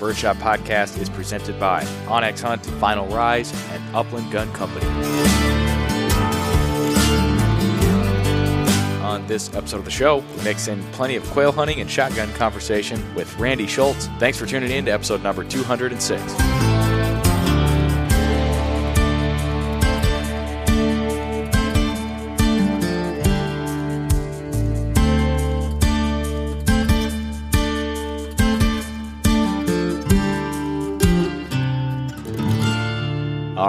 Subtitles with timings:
[0.00, 4.86] Birdshot Podcast is presented by onX Hunt, Final Rise, and Upland Gun Company.
[9.04, 12.32] On this episode of the show, we mix in plenty of quail hunting and shotgun
[12.32, 14.06] conversation with Randy Schultz.
[14.18, 16.69] Thanks for tuning in to episode number 206.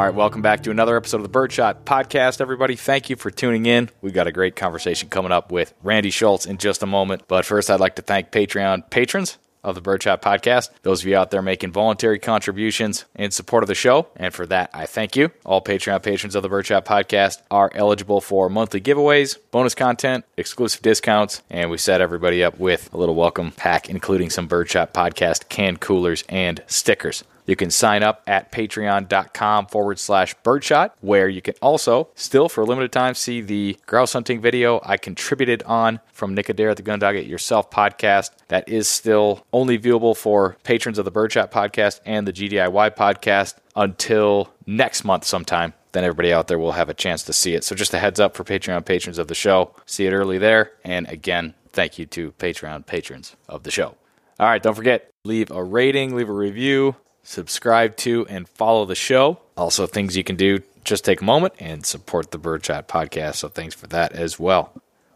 [0.02, 2.76] All right, welcome back to another episode of the Birdshot Podcast, everybody.
[2.76, 3.92] Thank you for tuning in.
[4.02, 7.28] We've got a great conversation coming up with Randy Schultz in just a moment.
[7.28, 10.72] But first, I'd like to thank Patreon patrons of the Birdshot Podcast.
[10.82, 14.08] Those of you out there making voluntary contributions in support of the show.
[14.16, 15.30] And for that, I thank you.
[15.46, 20.82] All Patreon patrons of the Birdshot Podcast are eligible for monthly giveaways, bonus content, exclusive
[20.82, 25.48] discounts, and we set everybody up with a little welcome pack, including some Birdshot Podcast
[25.50, 27.24] canned coolers and stickers.
[27.46, 32.62] You can sign up at patreon.com forward slash birdshot, where you can also still, for
[32.62, 36.78] a limited time, see the grouse hunting video I contributed on from Nick Adair at
[36.78, 38.32] the Gundog It Yourself podcast.
[38.48, 43.56] That is still only viewable for patrons of the Birdshot podcast and the GDIY podcast
[43.76, 45.74] until next month sometime.
[45.92, 47.64] Then everybody out there will have a chance to see it.
[47.64, 49.76] So just a heads up for Patreon patrons of the show.
[49.86, 50.72] See it early there.
[50.86, 53.96] And again, thank you to Patreon patrons of the show.
[54.40, 58.96] All right, don't forget, leave a rating, leave a review subscribe to and follow the
[58.96, 59.40] show.
[59.58, 63.36] Also, things you can do, just take a moment and support the Birdshot podcast.
[63.36, 64.74] So, thanks for that as well.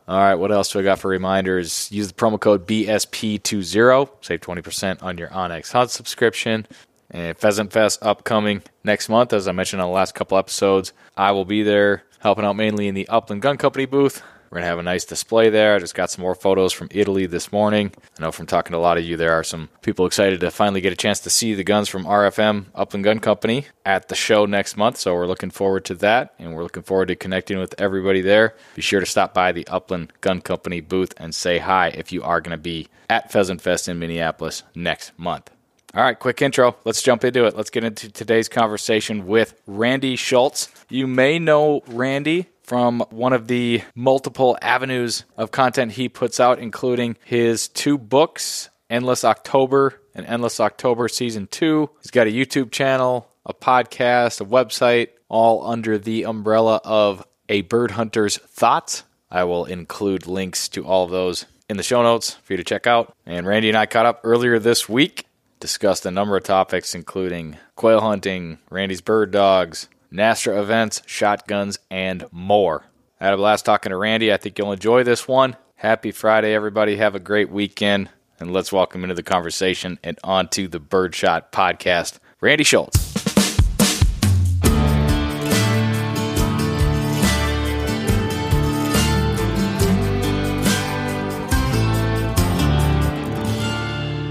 [0.07, 1.91] All right, what else do I got for reminders?
[1.91, 6.67] Use the promo code BSP20, save 20% on your onX Hunt subscription.
[7.09, 10.93] And Pheasant Fest upcoming next month, as I mentioned on the last couple episodes.
[11.17, 14.21] I will be there helping out mainly in the Upland Gun Company booth.
[14.55, 15.75] We're going to have a nice display there.
[15.75, 17.91] I just got some more photos from Italy this morning.
[18.17, 20.49] I know from talking to a lot of you, there are some people excited to
[20.49, 24.15] finally get a chance to see the guns from RFM Upland Gun Company at the
[24.15, 24.95] show next month.
[24.95, 28.55] So we're looking forward to that, and we're looking forward to connecting with everybody there.
[28.75, 32.23] Be sure to stop by the Upland Gun Company booth and say hi if you
[32.23, 35.51] are going to be at Pheasant Fest in Minneapolis next month.
[35.93, 36.77] All right, quick intro.
[36.85, 37.57] Let's jump into it.
[37.57, 40.69] Let's get into today's conversation with Randy Schultz.
[40.89, 46.59] You may know Randy from one of the multiple avenues of content he puts out,
[46.59, 51.89] including his two books, Endless October and Endless October Season 2.
[52.01, 57.61] He's got a YouTube channel, a podcast, a website, all under the umbrella of A
[57.61, 59.03] Bird Hunter's Thoughts.
[59.29, 62.63] I will include links to all of those in the show notes for you to
[62.63, 63.13] check out.
[63.25, 65.25] And Randy and I caught up earlier this week,
[65.59, 72.25] discussed a number of topics, including quail hunting, Randy's bird dogs, NSTRA events, shotguns, and
[72.31, 72.85] more.
[73.19, 74.31] I had a blast talking to Randy.
[74.31, 75.55] I think you'll enjoy this one.
[75.75, 76.97] Happy Friday, everybody.
[76.97, 78.09] Have a great weekend.
[78.39, 83.13] And let's welcome into the conversation and onto the Birdshot podcast, Randy Schultz.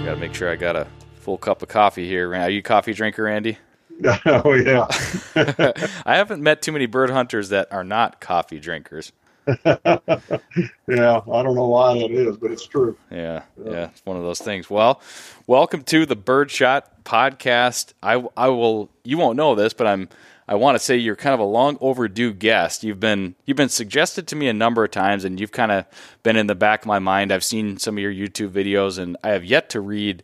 [0.05, 0.87] Gotta make sure I got a
[1.17, 2.35] full cup of coffee here.
[2.35, 3.57] Are you a coffee drinker, Randy?
[4.27, 4.87] oh yeah.
[6.07, 9.13] I haven't met too many bird hunters that are not coffee drinkers.
[9.47, 12.97] yeah, I don't know why that is, but it's true.
[13.11, 14.71] Yeah, yeah, it's one of those things.
[14.71, 15.03] Well,
[15.47, 17.93] welcome to the Birdshot podcast.
[18.03, 18.91] I, I will.
[19.05, 20.09] You won't know this, but I'm.
[20.47, 22.85] I want to say you're kind of a long overdue guest.
[22.85, 25.85] You've been you've been suggested to me a number of times, and you've kind of
[26.23, 27.31] been in the back of my mind.
[27.31, 30.23] I've seen some of your YouTube videos, and I have yet to read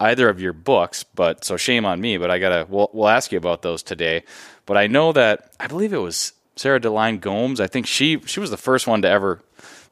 [0.00, 1.04] either of your books.
[1.04, 2.16] But so shame on me.
[2.16, 2.66] But I gotta.
[2.68, 4.24] We'll, we'll ask you about those today.
[4.66, 7.60] But I know that I believe it was Sarah Deline Gomes.
[7.60, 9.42] I think she she was the first one to ever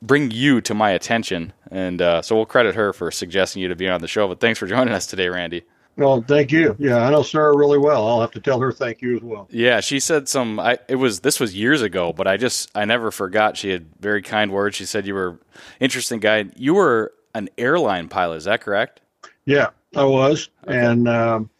[0.02, 3.76] bring you to my attention, and uh, so we'll credit her for suggesting you to
[3.76, 4.28] be on the show.
[4.28, 5.62] But thanks for joining us today, Randy.
[5.96, 6.76] Well, thank you.
[6.78, 8.06] Yeah, I know Sarah really well.
[8.06, 9.48] I'll have to tell her thank you as well.
[9.50, 10.60] Yeah, she said some.
[10.60, 13.56] I it was this was years ago, but I just I never forgot.
[13.56, 14.76] She had very kind words.
[14.76, 15.40] She said you were
[15.80, 16.46] interesting guy.
[16.54, 18.36] You were an airline pilot.
[18.36, 19.00] Is that correct?
[19.46, 20.78] Yeah, I was, okay.
[20.78, 21.50] and um,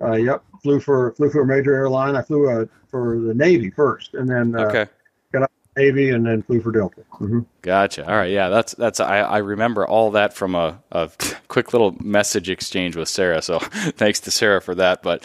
[0.00, 2.16] uh, yep, flew for flew for a major airline.
[2.16, 4.86] I flew uh, for the Navy first, and then uh, okay.
[5.32, 7.02] got out Navy, and then flew for Delta.
[7.12, 7.40] Mm-hmm.
[7.62, 8.08] Gotcha.
[8.08, 11.10] All right, yeah, that's that's I, I remember all that from a, a
[11.48, 13.42] quick little message exchange with Sarah.
[13.42, 13.58] So
[13.96, 15.02] thanks to Sarah for that.
[15.02, 15.24] But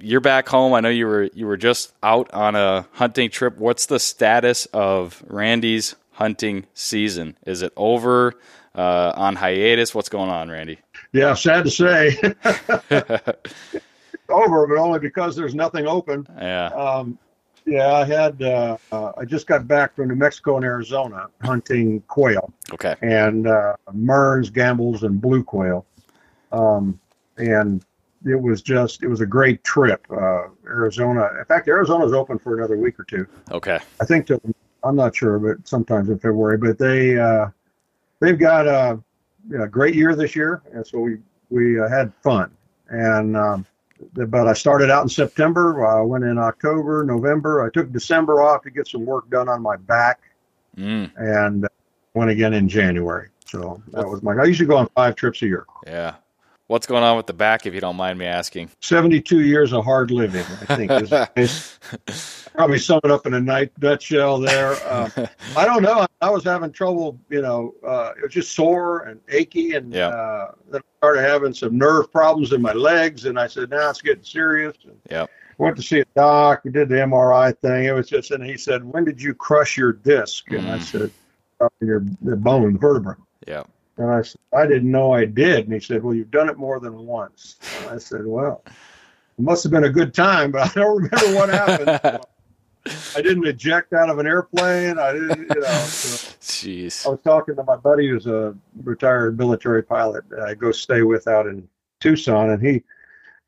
[0.00, 0.74] you're back home.
[0.74, 3.58] I know you were you were just out on a hunting trip.
[3.58, 7.36] What's the status of Randy's hunting season?
[7.46, 8.34] Is it over?
[8.74, 9.92] Uh, on hiatus?
[9.92, 10.78] What's going on, Randy?
[11.12, 12.16] Yeah, sad to say.
[14.28, 16.26] over, but only because there's nothing open.
[16.36, 16.66] Yeah.
[16.66, 17.18] Um,
[17.64, 18.40] yeah, I had.
[18.40, 22.52] Uh, uh, I just got back from New Mexico and Arizona hunting quail.
[22.72, 22.94] Okay.
[23.02, 25.84] And uh, Mearns, Gambel's, and blue quail.
[26.50, 26.98] Um,
[27.36, 27.84] and
[28.24, 30.06] it was just it was a great trip.
[30.10, 31.28] Uh, Arizona.
[31.38, 33.26] In fact, Arizona's open for another week or two.
[33.50, 33.78] Okay.
[34.00, 34.40] I think till,
[34.82, 36.56] I'm not sure, but sometimes in February.
[36.56, 37.48] But they uh,
[38.20, 38.98] they've got a,
[39.58, 41.18] a, great year this year, and so we
[41.50, 42.50] we uh, had fun.
[42.90, 43.66] And um,
[44.12, 45.86] but I started out in September.
[45.86, 47.66] I went in October, November.
[47.66, 50.20] I took December off to get some work done on my back,
[50.76, 51.10] mm.
[51.16, 51.66] and
[52.14, 53.28] went again in January.
[53.46, 54.34] So that was my.
[54.34, 55.66] I usually go on five trips a year.
[55.86, 56.14] Yeah.
[56.68, 58.70] What's going on with the back, if you don't mind me asking?
[58.82, 60.90] 72 years of hard living, I think.
[60.90, 64.72] is, is probably sum it up in a night nutshell there.
[64.84, 66.06] Uh, I don't know.
[66.20, 69.74] I was having trouble, you know, uh, it was just sore and achy.
[69.74, 70.08] And yeah.
[70.08, 73.24] uh, then I started having some nerve problems in my legs.
[73.24, 74.76] And I said, now nah, it's getting serious.
[74.84, 75.26] And yeah.
[75.58, 76.60] Went to see a doc.
[76.64, 77.86] We did the MRI thing.
[77.86, 80.48] It was just, and he said, when did you crush your disc?
[80.52, 80.70] And mm.
[80.70, 81.10] I said,
[81.60, 83.16] oh, your the bone, the vertebra.
[83.46, 83.64] Yeah.
[83.98, 85.64] And I said, I didn't know I did.
[85.64, 87.56] And he said, Well, you've done it more than once.
[87.80, 88.72] And I said, Well, it
[89.42, 92.20] must have been a good time, but I don't remember what happened.
[93.16, 94.98] I didn't eject out of an airplane.
[94.98, 95.66] I didn't, you know.
[95.68, 97.06] So Jeez.
[97.06, 100.24] I was talking to my buddy who's a retired military pilot.
[100.44, 101.68] I go stay with out in
[102.00, 102.82] Tucson, and he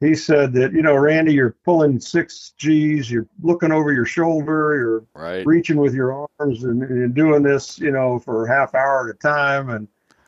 [0.01, 4.77] he said that you know, Randy, you're pulling six G's, you're looking over your shoulder,
[4.77, 5.47] you're right.
[5.47, 9.15] reaching with your arms, and, and doing this, you know, for a half hour at
[9.15, 9.87] a time, and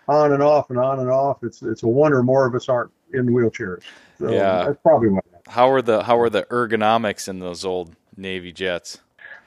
[0.09, 1.43] on and off and on and off.
[1.43, 3.83] It's it's a wonder more of us aren't in wheelchairs.
[4.19, 5.25] So yeah, that's probably what.
[5.49, 8.99] How are the how are the ergonomics in those old Navy jets?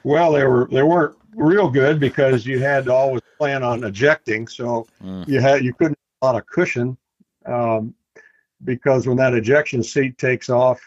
[0.04, 4.48] Well, they were they weren't real good because you had to always plan on ejecting,
[4.48, 5.28] so mm.
[5.28, 6.98] you had you couldn't have a lot of cushion
[7.46, 7.94] um,
[8.64, 10.80] because when that ejection seat takes off,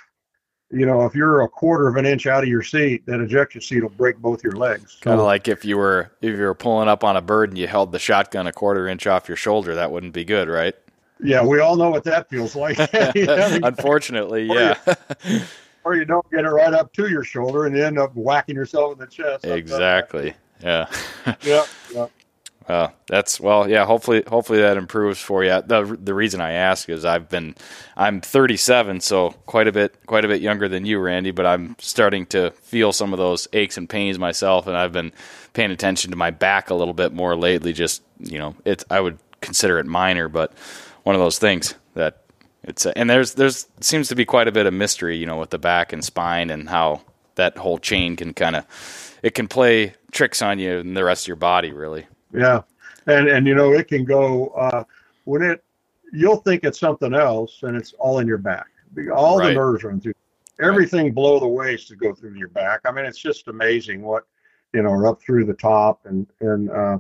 [0.71, 3.61] you know, if you're a quarter of an inch out of your seat, that ejection
[3.61, 4.99] seat will break both your legs.
[5.01, 7.59] Kind of like if you were if you were pulling up on a bird and
[7.59, 10.75] you held the shotgun a quarter inch off your shoulder, that wouldn't be good, right?
[11.21, 12.79] Yeah, we all know what that feels like.
[12.95, 14.77] Unfortunately, yeah.
[15.85, 18.57] Or you, don't get it right up to your shoulder and you end up whacking
[18.57, 19.45] yourself in the chest.
[19.45, 20.35] Exactly.
[20.63, 20.87] Yeah.
[21.43, 21.65] yeah.
[21.93, 22.07] Yeah.
[22.69, 23.87] Uh, that's well, yeah.
[23.87, 25.63] Hopefully, hopefully that improves for you.
[25.67, 27.55] the The reason I ask is I've been,
[27.97, 31.31] I'm 37, so quite a bit, quite a bit younger than you, Randy.
[31.31, 35.13] But I'm starting to feel some of those aches and pains myself, and I've been
[35.55, 37.73] paying attention to my back a little bit more lately.
[37.73, 40.53] Just you know, it's I would consider it minor, but
[41.05, 42.23] one of those things that
[42.69, 45.51] it's and there's there's seems to be quite a bit of mystery, you know, with
[45.51, 47.03] the back and spine and how
[47.37, 51.25] that whole chain can kind of it can play tricks on you and the rest
[51.25, 52.07] of your body, really.
[52.33, 52.63] Yeah,
[53.07, 54.85] and and you know it can go uh,
[55.25, 55.65] when it
[56.13, 58.67] you'll think it's something else, and it's all in your back.
[59.15, 59.49] All right.
[59.49, 60.15] the nerves run through.
[60.61, 61.15] Everything right.
[61.15, 62.81] below the waist to go through your back.
[62.85, 64.25] I mean, it's just amazing what
[64.73, 66.99] you know, up through the top, and and uh,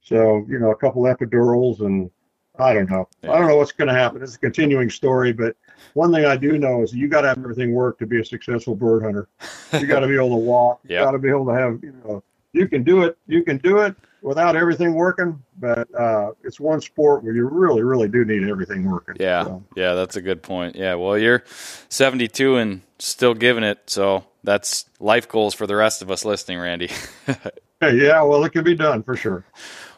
[0.00, 2.10] so you know, a couple epidurals, and
[2.60, 3.08] I don't know.
[3.22, 3.32] Yeah.
[3.32, 4.22] I don't know what's going to happen.
[4.22, 5.56] It's a continuing story, but
[5.94, 8.24] one thing I do know is you got to have everything work to be a
[8.24, 9.28] successful bird hunter.
[9.72, 10.80] You got to be able to walk.
[10.84, 10.90] yep.
[11.00, 13.16] You got to be able to have you know you can do it.
[13.26, 17.82] You can do it without everything working, but uh, it's one sport where you really,
[17.82, 19.16] really do need everything working.
[19.18, 19.64] Yeah, so.
[19.76, 20.76] yeah, that's a good point.
[20.76, 21.44] Yeah, well, you're
[21.88, 26.58] 72 and still giving it, so that's life goals for the rest of us listening,
[26.58, 26.90] Randy.
[27.82, 29.44] yeah, well, it can be done for sure.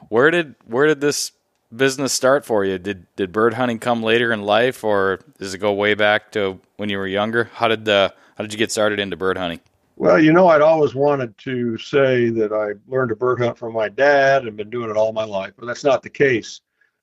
[0.09, 1.33] Where did where did this
[1.75, 2.79] business start for you?
[2.79, 6.61] Did did bird hunting come later in life, or does it go way back to
[6.77, 7.45] when you were younger?
[7.55, 9.61] How did uh, how did you get started into bird hunting?
[9.97, 13.73] Well, you know, I'd always wanted to say that I learned to bird hunt from
[13.73, 16.61] my dad and been doing it all my life, but that's not the case.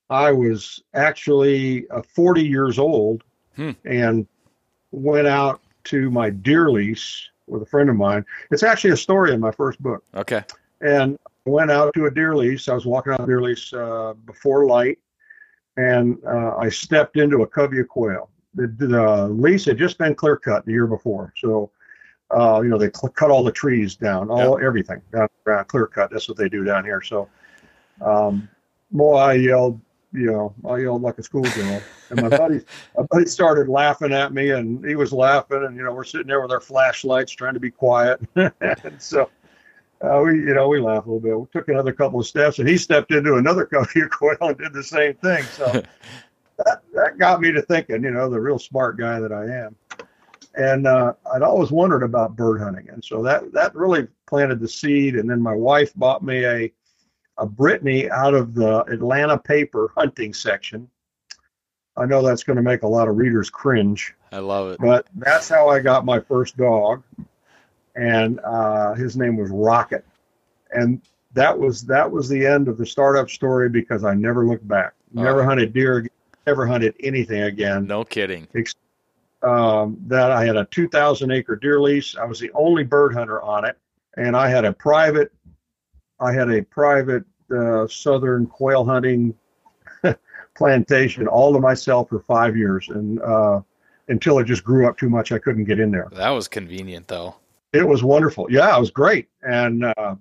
[0.10, 3.24] I was actually uh, 40 years old
[3.56, 3.72] hmm.
[3.86, 4.28] and
[4.92, 8.26] went out to my deer lease with a friend of mine.
[8.52, 10.04] It's actually a story in my first book.
[10.16, 10.44] Okay.
[10.82, 11.18] And
[11.50, 12.68] went out to a deer lease.
[12.68, 15.00] I was walking out a deer lease uh, before light,
[15.78, 18.30] and uh, I stepped into a covey of quail.
[18.56, 21.72] The, the lease had just been clear cut the year before, so
[22.32, 25.88] uh, you know, they cl- cut all the trees down, all everything down around, clear
[25.88, 26.12] cut.
[26.12, 27.02] That's what they do down here.
[27.02, 27.28] So,
[28.02, 28.48] um,
[28.92, 29.82] boy, I yelled,
[30.14, 32.62] you know, I yelled like a schoolgirl, and my buddy,
[32.98, 36.28] my buddy started laughing at me, and he was laughing, and you know, we're sitting
[36.28, 39.30] there with our flashlights trying to be quiet, and so.
[40.02, 41.40] Uh, we, you know, we laughed a little bit.
[41.40, 44.74] We took another couple of steps, and he stepped into another of quail and did
[44.74, 45.44] the same thing.
[45.44, 45.66] So
[46.58, 49.76] that, that got me to thinking, you know, the real smart guy that I am
[50.56, 54.68] and uh, I'd always wondered about bird hunting, and so that that really planted the
[54.68, 55.16] seed.
[55.16, 56.72] And then my wife bought me a
[57.38, 60.90] a Brittany out of the Atlanta paper hunting section.
[61.96, 64.14] I know that's going to make a lot of readers cringe.
[64.32, 67.04] I love it, but that's how I got my first dog,
[68.00, 70.06] and uh, his name was Rocket,
[70.72, 71.02] and
[71.34, 74.94] that was that was the end of the startup story because I never looked back.
[75.14, 75.46] Never oh.
[75.46, 76.08] hunted deer,
[76.48, 77.86] never hunted anything again.
[77.86, 78.48] No kidding.
[79.42, 82.16] Um, that I had a 2,000 acre deer lease.
[82.18, 83.78] I was the only bird hunter on it,
[84.18, 85.32] and I had a private,
[86.20, 87.24] I had a private
[87.56, 89.34] uh, southern quail hunting
[90.56, 93.62] plantation all to myself for five years, and uh,
[94.08, 96.08] until it just grew up too much, I couldn't get in there.
[96.14, 97.36] That was convenient, though.
[97.74, 98.48] It was wonderful.
[98.50, 100.16] Yeah, it was great, and uh,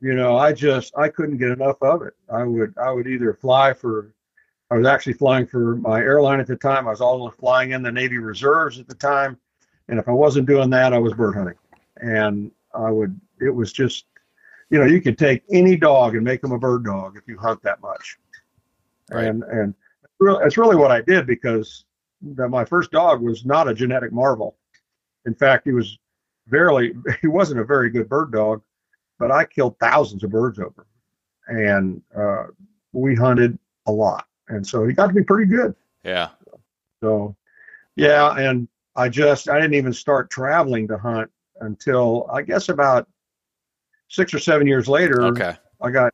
[0.00, 2.14] you know, I just I couldn't get enough of it.
[2.30, 4.12] I would I would either fly for
[4.72, 6.86] I was actually flying for my airline at the time.
[6.86, 9.38] I was also flying in the Navy Reserves at the time.
[9.88, 11.58] And if I wasn't doing that, I was bird hunting.
[11.98, 14.06] And I would, it was just,
[14.70, 17.36] you know, you could take any dog and make them a bird dog if you
[17.36, 18.16] hunt that much.
[19.10, 19.26] Right.
[19.26, 19.74] And, and
[20.22, 21.84] it's really what I did because
[22.22, 24.56] the, my first dog was not a genetic marvel.
[25.26, 25.98] In fact, he was
[26.48, 28.62] barely, he wasn't a very good bird dog,
[29.18, 30.86] but I killed thousands of birds over.
[31.48, 32.46] And uh,
[32.92, 35.74] we hunted a lot and so he got to be pretty good.
[36.04, 36.28] Yeah.
[37.00, 37.36] So,
[37.96, 41.30] yeah, and I just I didn't even start traveling to hunt
[41.60, 43.08] until I guess about
[44.08, 45.22] six or seven years later.
[45.26, 45.56] Okay.
[45.80, 46.12] I got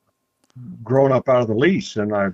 [0.83, 2.29] grown up out of the lease, and I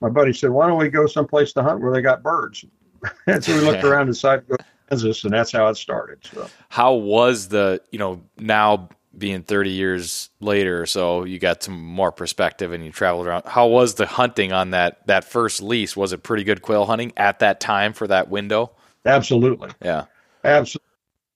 [0.00, 2.64] my buddy said, "Why don't we go someplace to hunt where they got birds?"
[3.26, 6.18] and so we looked around and decided to go Kansas, and that's how it started.
[6.24, 11.80] So, how was the you know now being 30 years later so you got some
[11.80, 13.44] more perspective and you traveled around.
[13.46, 15.96] How was the hunting on that that first lease?
[15.96, 18.72] Was it pretty good quail hunting at that time for that window?
[19.04, 19.70] Absolutely.
[19.84, 20.06] Yeah.
[20.44, 20.88] Absolutely.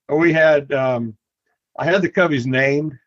[0.08, 1.16] We had um
[1.78, 2.98] i had the coveys named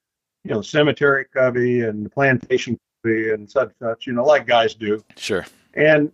[0.43, 4.75] you know cemetery covey and the plantation covey and such such you know like guys
[4.75, 5.03] do.
[5.15, 5.45] Sure.
[5.73, 6.11] And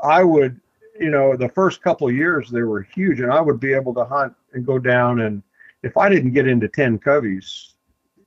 [0.00, 0.60] i would
[1.02, 3.92] you know the first couple of years they were huge and i would be able
[3.92, 5.42] to hunt and go down and
[5.82, 7.74] if I didn't get into 10 coveys,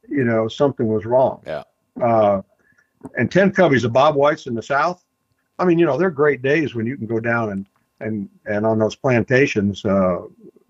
[0.08, 1.42] you know, something was wrong.
[1.46, 1.64] Yeah.
[2.02, 2.42] Uh,
[3.18, 5.04] and 10 coveys of Bob Whites in the South.
[5.58, 7.66] I mean, you know, they're great days when you can go down and,
[8.02, 10.24] and, and on those plantations, uh,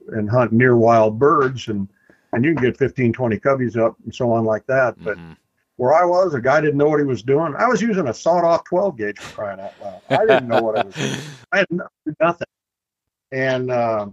[0.09, 1.87] and hunt near wild birds and,
[2.33, 4.95] and you can get 15, 20 coveys up and so on like that.
[5.03, 5.33] But mm-hmm.
[5.77, 7.53] Where I was, a guy didn't know what he was doing.
[7.57, 10.01] I was using a sawed off 12 gauge for crying out loud.
[10.09, 11.15] I didn't know what I was doing.
[11.51, 11.67] I had
[12.19, 12.47] nothing.
[13.31, 14.07] And, uh,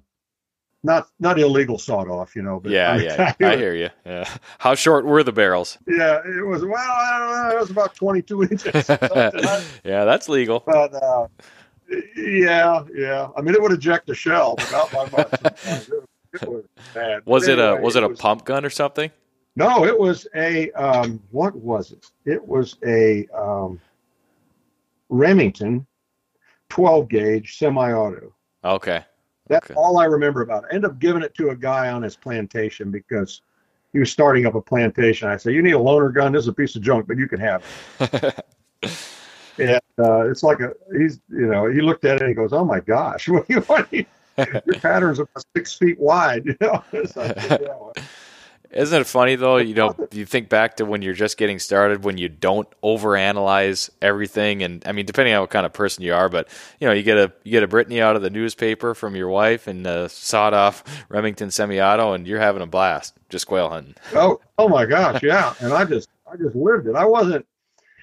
[0.84, 2.58] not not illegal sawed off, you know.
[2.60, 3.88] But yeah, I mean, yeah, I, I hear you.
[4.04, 4.28] Yeah.
[4.58, 5.78] How short were the barrels?
[5.86, 6.64] Yeah, it was.
[6.64, 7.56] Well, I don't know.
[7.56, 8.88] It was about twenty-two inches.
[8.88, 10.64] yeah, that's legal.
[10.66, 11.28] But uh,
[12.16, 13.28] yeah, yeah.
[13.36, 15.88] I mean, it would eject a shell, but not by much.
[16.32, 16.64] it, was
[16.94, 17.26] bad.
[17.26, 19.10] Was it a was it, it a was, pump gun or something?
[19.54, 22.06] No, it was a um, what was it?
[22.24, 23.80] It was a um,
[25.08, 25.86] Remington,
[26.68, 28.34] twelve gauge semi-auto.
[28.64, 29.04] Okay.
[29.48, 29.74] That's okay.
[29.78, 30.68] all I remember about it.
[30.70, 33.42] I ended up giving it to a guy on his plantation because
[33.92, 35.28] he was starting up a plantation.
[35.28, 36.32] I said, "You need a loaner gun.
[36.32, 37.62] This is a piece of junk, but you can have
[38.00, 38.46] it."
[39.58, 42.52] and uh, it's like a he's you know he looked at it and he goes,
[42.52, 44.06] "Oh my gosh, what you, what you,
[44.38, 46.82] your pattern's about six feet wide." You know.
[48.72, 49.58] Isn't it funny though?
[49.58, 53.90] You know, you think back to when you're just getting started, when you don't overanalyze
[54.00, 56.48] everything, and I mean, depending on what kind of person you are, but
[56.80, 59.28] you know, you get a you get a Brittany out of the newspaper from your
[59.28, 63.94] wife and a sawed off Remington semi-auto, and you're having a blast just quail hunting.
[64.14, 66.94] Oh, oh my gosh, yeah, and I just I just lived it.
[66.94, 67.46] I wasn't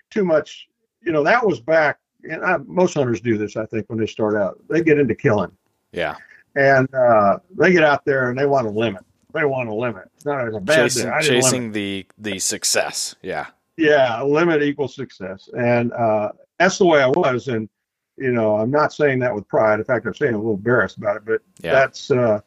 [0.09, 0.67] too much,
[1.01, 1.99] you know, that was back,
[2.29, 4.59] and I, most hunters do this, I think, when they start out.
[4.69, 5.51] They get into killing.
[5.91, 6.15] Yeah.
[6.55, 9.03] And uh, they get out there and they want to limit.
[9.33, 10.09] They want to limit.
[10.15, 13.15] It's not as a bad chasing, chasing the the success.
[13.21, 13.47] Yeah.
[13.77, 17.47] Yeah, limit equals success, and uh, that's the way I was.
[17.47, 17.69] And
[18.17, 19.79] you know, I'm not saying that with pride.
[19.79, 21.23] In fact, I'm saying I'm a little embarrassed about it.
[21.25, 21.71] But yeah.
[21.71, 22.41] that's uh,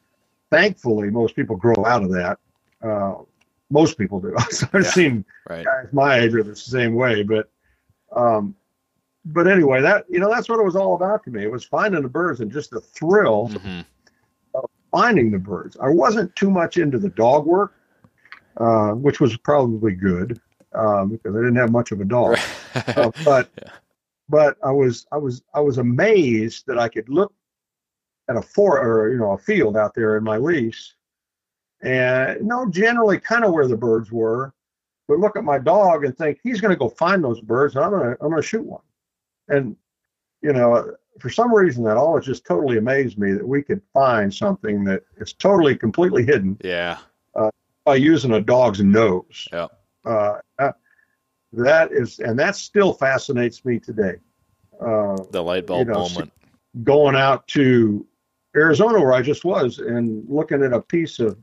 [0.51, 2.39] thankfully most people grow out of that.
[2.83, 3.15] Uh,
[3.71, 4.35] most people do.
[4.39, 5.65] I've yeah, seen right.
[5.65, 7.49] guys my age are the same way, but
[8.15, 8.55] um,
[9.25, 11.43] but anyway, that you know that's what it was all about to me.
[11.43, 13.81] It was finding the birds and just the thrill mm-hmm.
[14.93, 15.77] Finding the birds.
[15.81, 17.75] I wasn't too much into the dog work,
[18.59, 20.41] uh, which was probably good
[20.75, 22.39] um, because I didn't have much of a dog.
[22.75, 23.73] uh, but yeah.
[24.29, 27.33] but I was I was I was amazed that I could look
[28.29, 30.95] at a for or you know a field out there in my lease
[31.83, 34.55] and know generally kind of where the birds were,
[35.09, 37.85] but look at my dog and think he's going to go find those birds, and
[37.85, 38.83] I'm to I'm going to shoot one.
[39.49, 39.77] And
[40.43, 44.33] you know, for some reason, that always just totally amazed me that we could find
[44.33, 46.59] something that is totally completely hidden.
[46.63, 46.99] Yeah.
[47.35, 47.51] Uh,
[47.85, 49.49] by using a dog's nose.
[49.53, 49.69] Yeah.
[50.05, 50.39] Uh,
[51.53, 54.15] that is, and that still fascinates me today.
[54.81, 56.33] Uh, the light bulb you know, moment.
[56.83, 58.07] Going out to
[58.57, 61.39] Arizona, where I just was, and looking at a piece of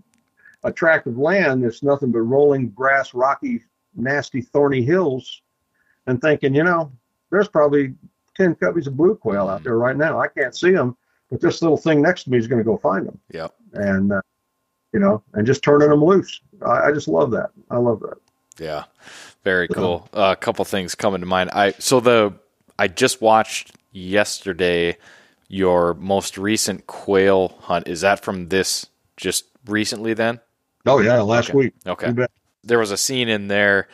[0.64, 3.64] a tract of land that's nothing but rolling grass, rocky,
[3.96, 5.42] nasty, thorny hills,
[6.08, 6.92] and thinking, you know,
[7.30, 7.94] there's probably
[8.40, 10.20] 10 coveys of blue quail out there right now.
[10.20, 10.98] I can't see them,
[11.30, 13.20] but this little thing next to me is going to go find them.
[13.32, 13.54] Yep.
[13.74, 14.22] And, uh,
[14.94, 16.42] you know, and just turning them loose.
[16.66, 17.52] I, I, just love that.
[17.70, 18.18] I love that.
[18.58, 18.86] Yeah.
[19.44, 20.10] Very cool.
[20.14, 21.52] Uh, a couple things coming to mind.
[21.54, 22.34] I, so the,
[22.80, 24.98] I just watched yesterday
[25.50, 27.88] your most recent quail hunt.
[27.88, 30.40] Is that from this just recently then?
[30.86, 31.58] Oh yeah, last okay.
[31.58, 31.74] week.
[31.86, 32.14] Okay.
[32.64, 33.90] There was a scene in there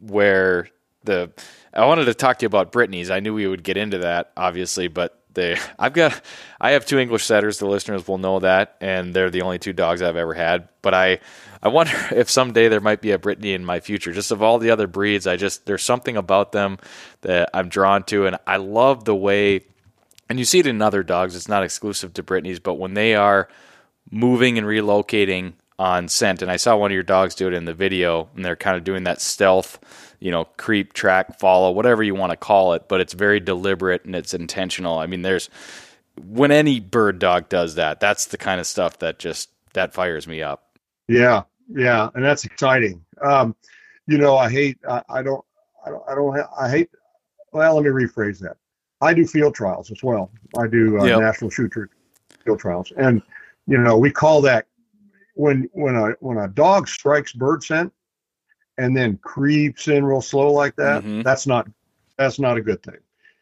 [0.00, 0.68] where
[1.04, 1.30] the
[1.74, 3.10] I wanted to talk to you about Brittany's.
[3.10, 6.20] I knew we would get into that, obviously, but they I've got
[6.60, 7.58] I have two English setters.
[7.58, 10.68] The listeners will know that, and they're the only two dogs I've ever had.
[10.82, 11.20] But I
[11.62, 14.12] I wonder if someday there might be a Brittany in my future.
[14.12, 16.78] Just of all the other breeds, I just there's something about them
[17.22, 19.62] that I'm drawn to, and I love the way.
[20.28, 21.36] And you see it in other dogs.
[21.36, 23.48] It's not exclusive to Brittany's, but when they are
[24.10, 26.42] moving and relocating on scent.
[26.42, 28.76] And I saw one of your dogs do it in the video, and they're kind
[28.76, 29.78] of doing that stealth,
[30.22, 34.04] you know, creep, track, follow, whatever you want to call it, but it's very deliberate
[34.04, 34.98] and it's intentional.
[34.98, 35.50] I mean, there's
[36.24, 40.28] when any bird dog does that, that's the kind of stuff that just that fires
[40.28, 40.78] me up.
[41.08, 43.04] Yeah, yeah, and that's exciting.
[43.20, 43.56] Um,
[44.06, 45.44] you know, I hate, I, I don't,
[45.84, 46.90] I don't, I don't, I hate.
[47.52, 48.56] Well, let me rephrase that.
[49.00, 50.30] I do field trials as well.
[50.56, 51.20] I do uh, yep.
[51.20, 51.90] national shooter
[52.44, 53.22] field trials, and
[53.66, 54.66] you know, we call that
[55.34, 57.92] when when a when a dog strikes bird scent
[58.78, 61.22] and then creeps in real slow like that, mm-hmm.
[61.22, 61.68] that's not
[62.16, 62.98] that's not a good thing.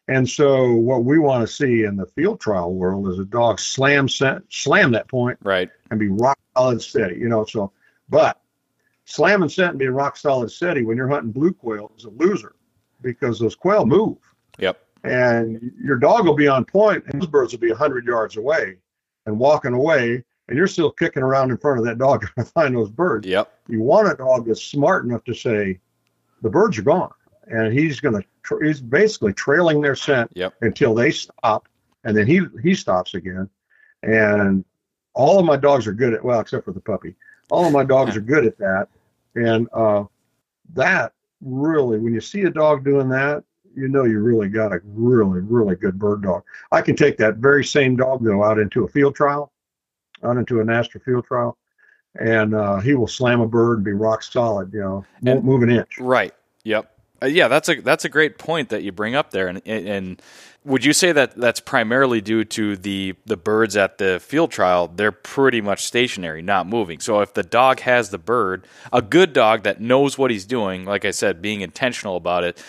[0.07, 3.59] And so what we want to see in the field trial world is a dog
[3.59, 7.15] slam slam that point, right, and be rock solid steady.
[7.15, 7.71] You know, so
[8.09, 8.41] but
[9.05, 12.55] slamming scent and being rock solid steady when you're hunting blue quail is a loser
[13.01, 14.17] because those quail move.
[14.59, 14.79] Yep.
[15.03, 18.77] And your dog will be on point, and those birds will be hundred yards away
[19.25, 22.51] and walking away and you're still kicking around in front of that dog trying to
[22.51, 23.27] find those birds.
[23.27, 23.51] Yep.
[23.67, 25.79] You want a dog that's smart enough to say,
[26.41, 27.11] the birds are gone,
[27.47, 30.53] and he's going to tra- he's basically trailing their scent yep.
[30.61, 31.67] until they stop,
[32.03, 33.49] and then he he stops again.
[34.03, 34.65] And
[35.13, 37.15] all of my dogs are good at well, except for the puppy.
[37.49, 38.87] All of my dogs are good at that,
[39.35, 40.05] and uh,
[40.73, 43.43] that really, when you see a dog doing that,
[43.75, 46.43] you know you really got a really really good bird dog.
[46.71, 49.50] I can take that very same dog though out into a field trial
[50.23, 51.57] out into a national field trial,
[52.19, 54.73] and uh, he will slam a bird and be rock solid.
[54.73, 55.97] You know, won't and, move an inch.
[55.99, 56.33] Right.
[56.63, 56.91] Yep.
[57.21, 60.21] Uh, yeah, that's a that's a great point that you bring up there, and and
[60.63, 64.87] would you say that that's primarily due to the the birds at the field trial?
[64.87, 66.99] They're pretty much stationary, not moving.
[66.99, 70.85] So if the dog has the bird, a good dog that knows what he's doing,
[70.85, 72.63] like I said, being intentional about it.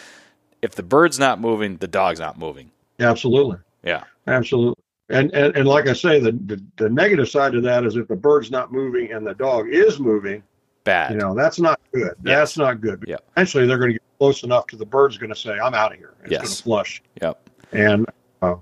[0.60, 2.70] If the bird's not moving, the dog's not moving.
[3.00, 3.58] Absolutely.
[3.82, 4.04] Yeah.
[4.26, 4.82] Absolutely.
[5.12, 8.08] And, and and like I say, the, the, the negative side of that is if
[8.08, 10.42] the bird's not moving and the dog is moving,
[10.84, 11.12] bad.
[11.12, 12.14] You know, that's not good.
[12.24, 12.24] Yes.
[12.24, 13.04] That's not good.
[13.06, 13.24] Yep.
[13.36, 15.92] Eventually, they're going to get close enough to the bird's going to say, "I'm out
[15.92, 16.40] of here." It's yes.
[16.40, 17.02] going to flush.
[17.20, 17.48] Yep.
[17.72, 18.06] And
[18.42, 18.56] uh,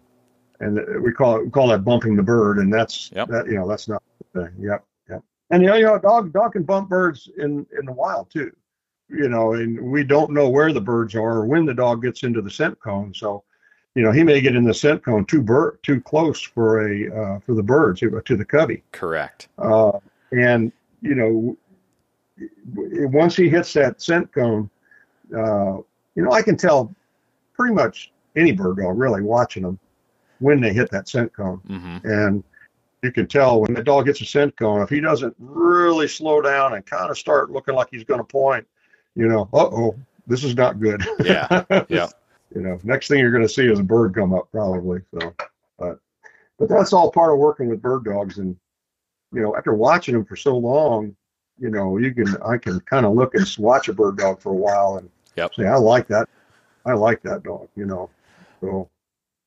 [0.60, 3.28] and we call it we call that bumping the bird, and that's yep.
[3.28, 4.54] that you know that's not the thing.
[4.58, 4.84] Yep.
[5.08, 5.22] Yep.
[5.50, 8.52] And you know, you know, dog dog can bump birds in in the wild too.
[9.08, 12.22] You know, and we don't know where the birds are or when the dog gets
[12.22, 13.12] into the scent cone.
[13.12, 13.42] So,
[13.94, 17.08] you know, he may get in the scent cone too bird too close for a
[17.08, 18.82] uh, for the birds to the covey.
[18.92, 19.48] Correct.
[19.58, 19.98] Uh,
[20.32, 20.72] and
[21.02, 21.56] you know,
[22.76, 24.70] once he hits that scent cone,
[25.36, 25.78] uh,
[26.14, 26.94] you know, I can tell
[27.54, 29.78] pretty much any bird dog really watching them
[30.38, 31.60] when they hit that scent cone.
[31.68, 32.08] Mm-hmm.
[32.08, 32.44] And
[33.02, 36.40] you can tell when the dog hits a scent cone, if he doesn't really slow
[36.40, 38.66] down and kind of start looking like he's going to point,
[39.16, 41.04] you know, uh oh, this is not good.
[41.24, 41.64] Yeah.
[41.88, 42.08] Yeah.
[42.54, 45.00] you know, next thing you're going to see is a bird come up probably.
[45.18, 45.34] So,
[45.78, 45.98] but,
[46.58, 48.38] but that's all part of working with bird dogs.
[48.38, 48.56] And,
[49.32, 51.16] you know, after watching them for so long,
[51.58, 54.50] you know, you can, I can kind of look and watch a bird dog for
[54.50, 55.54] a while and yep.
[55.54, 56.28] say, I like that.
[56.84, 58.10] I like that dog, you know.
[58.60, 58.88] So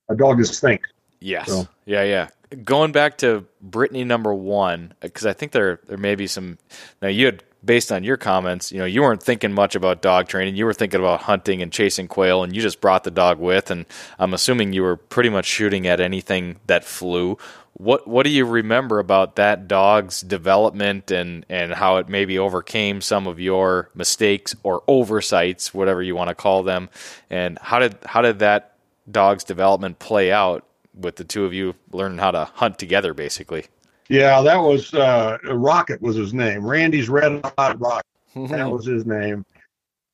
[0.10, 0.90] a dog just thinks.
[1.20, 1.48] Yes.
[1.48, 1.68] So.
[1.86, 2.30] Yeah, yeah.
[2.64, 6.60] Going back to Brittany number one, because I think there there may be some.
[7.02, 10.28] Now you had based on your comments, you know, you weren't thinking much about dog
[10.28, 10.56] training.
[10.56, 13.72] You were thinking about hunting and chasing quail, and you just brought the dog with.
[13.72, 13.86] And
[14.20, 17.38] I'm assuming you were pretty much shooting at anything that flew.
[17.74, 23.02] What What do you remember about that dog's development and and how it maybe overcame
[23.02, 26.90] some of your mistakes or oversights, whatever you want to call them?
[27.30, 28.76] And how did how did that
[29.10, 33.66] dog's development play out with the two of you learning how to hunt together, basically?
[34.10, 36.66] Yeah, that was uh, Rocket was his name.
[36.66, 38.06] Randy's Red Hot Rocket.
[38.36, 39.46] that was his name.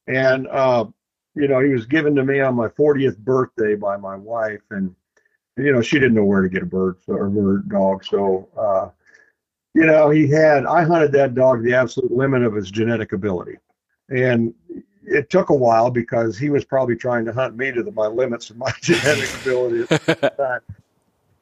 [0.08, 0.86] And uh,
[1.36, 4.94] you know, he was given to me on my 40th birthday by my wife, and
[5.58, 8.06] you know, she didn't know where to get a bird so, or a bird dog.
[8.06, 8.90] So, uh,
[9.74, 13.58] you know, he had I hunted that dog the absolute limit of his genetic ability,
[14.10, 14.54] and
[15.06, 18.08] it took a while because he was probably trying to hunt me to the, my
[18.08, 19.86] limits of my genetic ability.
[20.30, 20.64] but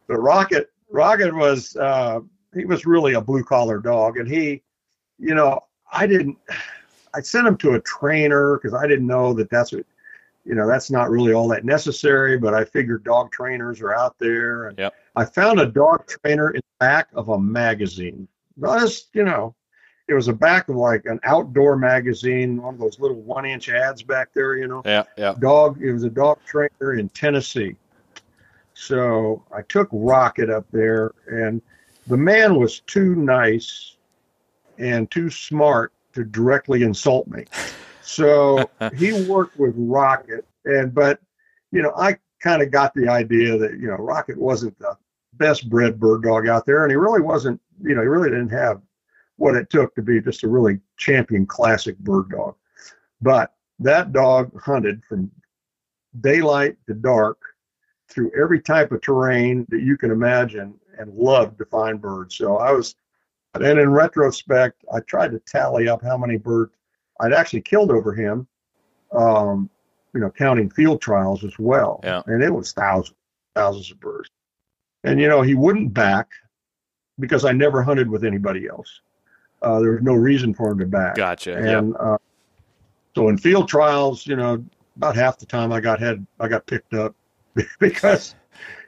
[0.07, 2.21] Rocket, Rocket was uh,
[2.57, 4.63] he was really a blue collar dog, and he,
[5.19, 6.37] you know, I didn't.
[7.13, 9.85] I sent him to a trainer because I didn't know that that's what,
[10.45, 12.37] you know, that's not really all that necessary.
[12.37, 14.93] But I figured dog trainers are out there, and yep.
[15.15, 18.27] I found a dog trainer in the back of a magazine.
[18.59, 19.55] Just you know,
[20.07, 23.69] it was a back of like an outdoor magazine, one of those little one inch
[23.69, 24.81] ads back there, you know.
[24.85, 25.35] Yeah, yeah.
[25.39, 27.75] Dog, it was a dog trainer in Tennessee.
[28.73, 31.61] So I took Rocket up there, and
[32.07, 33.97] the man was too nice
[34.77, 37.45] and too smart to directly insult me.
[38.01, 41.19] So he worked with Rocket, and but
[41.71, 44.97] you know, I kind of got the idea that you know Rocket wasn't the
[45.33, 47.59] best bred bird dog out there, and he really wasn't.
[47.81, 48.81] You know, he really didn't have
[49.35, 52.55] what it took to be just a really champion classic bird dog.
[53.21, 55.29] But that dog hunted from
[56.21, 57.37] daylight to dark
[58.09, 62.35] through every type of terrain that you can imagine and loved to find birds.
[62.35, 62.95] So I was,
[63.53, 66.73] and in retrospect, I tried to tally up how many birds
[67.19, 68.47] I'd actually killed over him,
[69.11, 69.69] um,
[70.13, 71.99] you know, counting field trials as well.
[72.03, 72.21] Yeah.
[72.27, 73.17] And it was thousands,
[73.55, 74.29] thousands of birds.
[75.03, 76.29] And, you know, he wouldn't back
[77.19, 79.01] because I never hunted with anybody else.
[79.61, 81.15] Uh, there was no reason for him to back.
[81.15, 81.55] Gotcha.
[81.55, 81.97] And yep.
[81.99, 82.17] uh,
[83.15, 84.63] so in field trials, you know,
[84.97, 87.15] about half the time I got had I got picked up
[87.79, 88.35] because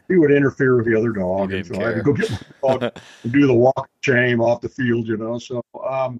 [0.09, 1.83] he would interfere with the other dog, and so care.
[1.83, 2.39] I had to go get my
[2.77, 5.39] dog and do the walk shame off the field, you know.
[5.39, 6.19] So, um,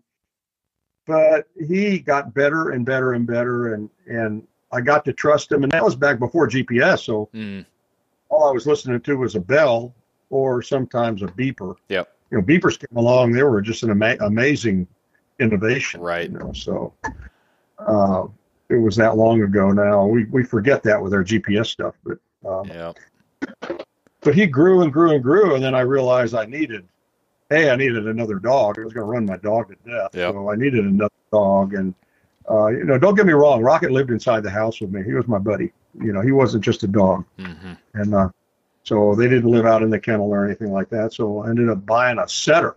[1.05, 5.63] but he got better and better and better, and and I got to trust him,
[5.63, 6.99] and that was back before GPS.
[6.99, 7.65] So mm.
[8.29, 9.93] all I was listening to was a bell
[10.29, 11.75] or sometimes a beeper.
[11.89, 13.31] Yep you know, beepers came along.
[13.31, 14.87] They were just an ama- amazing
[15.39, 16.01] innovation.
[16.01, 16.29] Right.
[16.29, 16.93] You know, so
[17.79, 18.25] uh,
[18.69, 20.05] it was that long ago now.
[20.05, 22.93] We we forget that with our GPS stuff, but um, yeah.
[24.21, 26.85] But he grew and grew and grew, and then I realized I needed,
[27.49, 28.77] hey, I needed another dog.
[28.77, 30.33] I was going to run my dog to death, yep.
[30.33, 31.73] so I needed another dog.
[31.73, 31.93] And
[32.49, 35.03] uh, you know, don't get me wrong, Rocket lived inside the house with me.
[35.03, 35.71] He was my buddy.
[36.01, 37.25] You know, he wasn't just a dog.
[37.37, 37.73] Mm-hmm.
[37.93, 38.29] And uh,
[38.83, 41.13] so they didn't live out in the kennel or anything like that.
[41.13, 42.75] So I ended up buying a setter,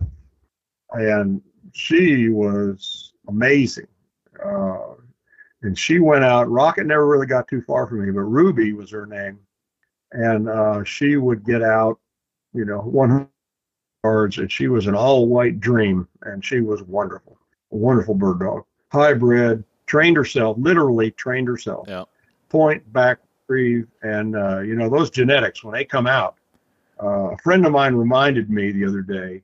[0.91, 1.41] and
[1.73, 3.87] she was amazing.
[4.43, 4.93] Uh,
[5.63, 6.49] and she went out.
[6.49, 9.39] Rocket never really got too far from me, but Ruby was her name,
[10.13, 11.99] and uh, she would get out,
[12.53, 13.27] you know, 100
[14.03, 17.37] yards, and she was an all-white dream, and she was wonderful,
[17.71, 21.87] a wonderful bird dog, hybrid, trained herself, literally trained herself.
[21.87, 22.05] Yeah.
[22.49, 26.35] Point back retrieve, and uh, you know those genetics when they come out.
[27.01, 29.41] Uh, a friend of mine reminded me the other day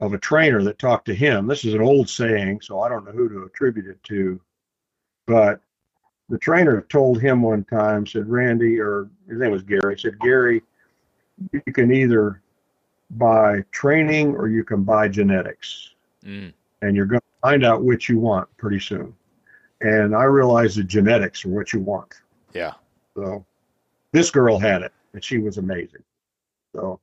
[0.00, 1.46] of a trainer that talked to him.
[1.46, 4.40] This is an old saying, so I don't know who to attribute it to,
[5.26, 5.60] but
[6.28, 10.62] the trainer told him one time, said Randy, or his name was Gary, said Gary,
[11.52, 12.40] you can either
[13.10, 15.90] buy training or you can buy genetics.
[16.24, 16.52] mm.
[16.82, 19.14] and you're going to find out which you want pretty soon.
[19.80, 22.14] And I realized the genetics are what you want.
[22.52, 22.72] Yeah.
[23.14, 23.44] So
[24.12, 26.02] this girl had it, and she was amazing.
[26.74, 27.00] So,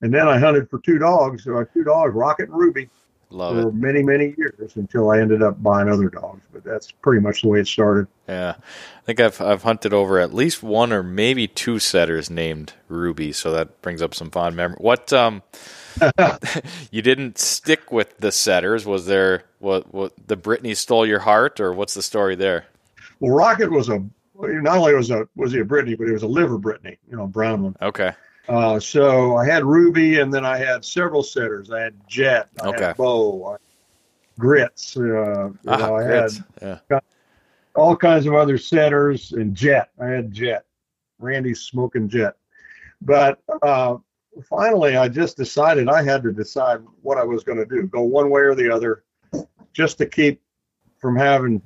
[0.00, 2.88] and then I hunted for two dogs, uh, two dogs, Rocket and Ruby,
[3.30, 3.74] Love for it.
[3.74, 6.42] many, many years until I ended up buying other dogs.
[6.52, 8.06] But that's pretty much the way it started.
[8.28, 12.74] Yeah, I think I've I've hunted over at least one or maybe two setters named
[12.88, 14.78] Ruby, so that brings up some fond memory.
[14.80, 15.42] What um,
[16.90, 18.86] you didn't stick with the setters?
[18.86, 22.66] Was there what what the Brittany stole your heart, or what's the story there?
[23.20, 24.04] Well, Rocket was a
[24.36, 27.16] not only was a was he a Brittany, but he was a liver Brittany, you
[27.16, 27.76] know, brown one.
[27.80, 28.12] Okay,
[28.48, 31.70] Uh, so I had Ruby, and then I had several setters.
[31.70, 32.84] I had Jet, I Okay.
[32.86, 33.56] had Bow, I
[34.38, 34.96] Grits.
[34.96, 36.32] Uh, you ah, know, I great.
[36.60, 36.98] had yeah,
[37.74, 39.90] all kinds of other setters and Jet.
[40.00, 40.64] I had Jet,
[41.18, 42.34] Randy's smoking Jet.
[43.00, 43.96] But uh,
[44.48, 48.02] finally, I just decided I had to decide what I was going to do, go
[48.02, 49.04] one way or the other,
[49.72, 50.40] just to keep
[50.98, 51.60] from having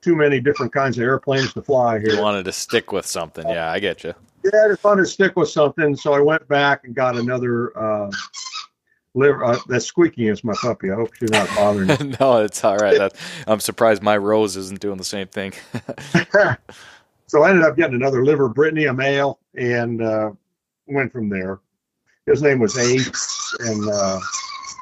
[0.00, 2.14] too many different kinds of airplanes to fly here.
[2.16, 3.48] you wanted to stick with something.
[3.48, 4.14] Yeah, I get you.
[4.44, 7.76] Yeah, I just wanted to stick with something, so I went back and got another
[7.78, 8.10] uh,
[9.14, 9.42] liver.
[9.42, 10.90] Uh, that's squeaking is my puppy.
[10.90, 12.16] I hope she's not bothering you.
[12.20, 12.98] no, it's all right.
[12.98, 13.14] That,
[13.46, 15.54] I'm surprised my Rose isn't doing the same thing.
[17.26, 20.32] so I ended up getting another liver Brittany, a male, and uh,
[20.86, 21.60] went from there.
[22.26, 24.20] His name was Ace, and uh,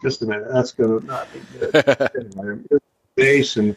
[0.02, 2.10] just a minute, that's gonna not be good.
[2.36, 2.62] anyway,
[3.18, 3.76] Ace, and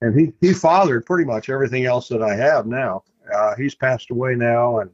[0.00, 3.04] and he he fathered pretty much everything else that I have now.
[3.34, 4.90] Uh, he's passed away now, and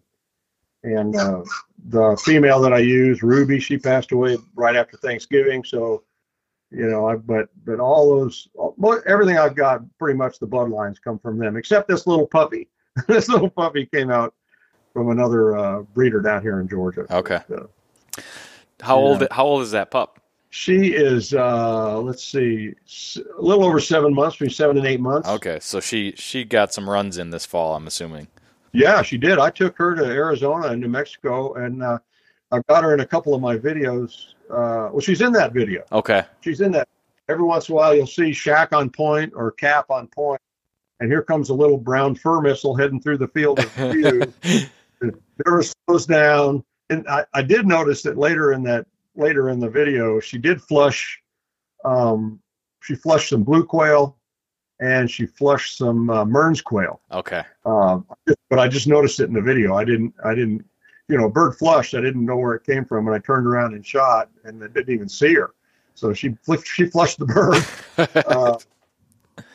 [0.82, 1.42] and uh,
[1.88, 5.62] the female that I use, Ruby, she passed away right after Thanksgiving.
[5.64, 6.02] So,
[6.70, 10.96] you know, I but but all those mo- everything I've got, pretty much the bloodlines
[11.02, 12.68] come from them, except this little puppy.
[13.08, 14.34] this little puppy came out
[14.92, 17.06] from another uh, breeder down here in Georgia.
[17.10, 17.40] Okay.
[17.48, 17.70] So,
[18.80, 19.04] how Yeah.
[19.04, 19.28] old?
[19.30, 20.20] How old is that pup?
[20.52, 22.74] she is, uh, let's see,
[23.38, 25.28] a little over seven months, between seven and eight months.
[25.28, 27.76] Okay, so she she got some runs in this fall.
[27.76, 28.26] I'm assuming.
[28.72, 29.38] Yeah, she did.
[29.38, 31.98] I took her to Arizona and New Mexico, and uh,
[32.52, 34.34] I've got her in a couple of my videos.
[34.50, 35.84] Uh, well, she's in that video.
[35.92, 36.24] Okay.
[36.40, 36.88] She's in that.
[37.28, 40.40] Every once in a while, you'll see Shack on point or Cap on point,
[40.98, 44.32] and here comes a little brown fur missile heading through the field of view.
[45.00, 49.68] There slows down, and I, I did notice that later in that later in the
[49.68, 51.20] video, she did flush.
[51.84, 52.40] Um,
[52.82, 54.16] she flushed some blue quail,
[54.80, 57.00] and she flushed some uh, Mearns quail.
[57.12, 57.42] okay.
[57.64, 58.06] Um,
[58.48, 59.74] but I just noticed it in the video.
[59.76, 60.64] I didn't, I didn't,
[61.08, 61.94] you know, bird flushed.
[61.94, 64.68] I didn't know where it came from, and I turned around and shot, and I
[64.68, 65.50] didn't even see her.
[65.94, 67.62] So she flipped, she flushed the bird.
[68.26, 68.56] Uh,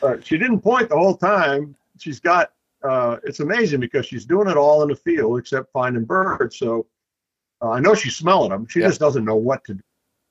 [0.02, 1.74] uh, she didn't point the whole time.
[1.98, 2.52] She's got.
[2.84, 6.58] Uh, it's amazing because she's doing it all in the field except finding birds.
[6.58, 6.86] So
[7.60, 8.66] uh, I know she's smelling them.
[8.68, 8.86] She Yeah.
[8.88, 9.82] just doesn't know what to do.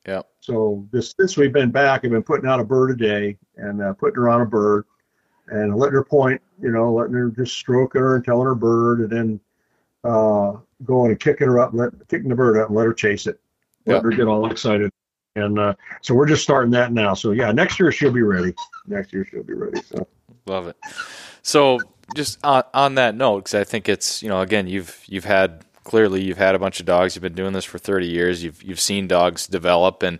[0.08, 0.22] Yeah.
[0.40, 3.82] So this since we've been back, I've been putting out a bird a day and
[3.82, 4.86] uh, putting her on a bird
[5.48, 9.00] and letting her point, you know, letting her just stroking her and telling her bird,
[9.02, 9.40] and then
[10.04, 13.28] uh, going and kicking her up, let, kicking the bird up, and let her chase
[13.28, 13.40] it,
[13.86, 14.02] let Yeah.
[14.02, 14.92] her get all excited.
[15.36, 17.14] And uh, so we're just starting that now.
[17.14, 18.54] So yeah, next year she'll be ready.
[18.88, 19.82] Next year she'll be ready.
[19.82, 20.08] So
[20.48, 20.78] Love it.
[21.42, 21.80] So,
[22.14, 25.65] just on, on that note, because I think it's you know again you've you've had
[25.86, 27.16] clearly you've had a bunch of dogs.
[27.16, 28.44] You've been doing this for thirty years.
[28.44, 30.20] You've you've seen dogs develop, and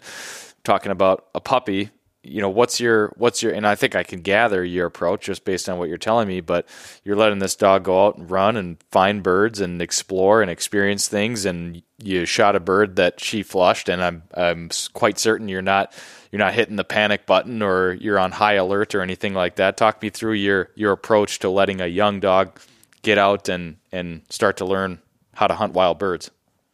[0.64, 1.90] talking about a puppy.
[2.24, 5.46] You know what's your what's your and I think I can gather your approach just
[5.46, 6.42] based on what you're telling me.
[6.42, 6.68] But
[7.04, 11.08] you're letting this dog go out and run and find birds and explore and experience
[11.08, 11.46] things.
[11.46, 15.94] And you shot a bird that she flushed, and I'm I'm quite certain you're not
[16.32, 19.78] you're not hitting the panic button or you're on high alert or anything like that.
[19.78, 22.60] Talk me through your your approach to letting a young dog
[23.04, 25.00] get out and and start to learn
[25.36, 26.32] how to hunt wild birds.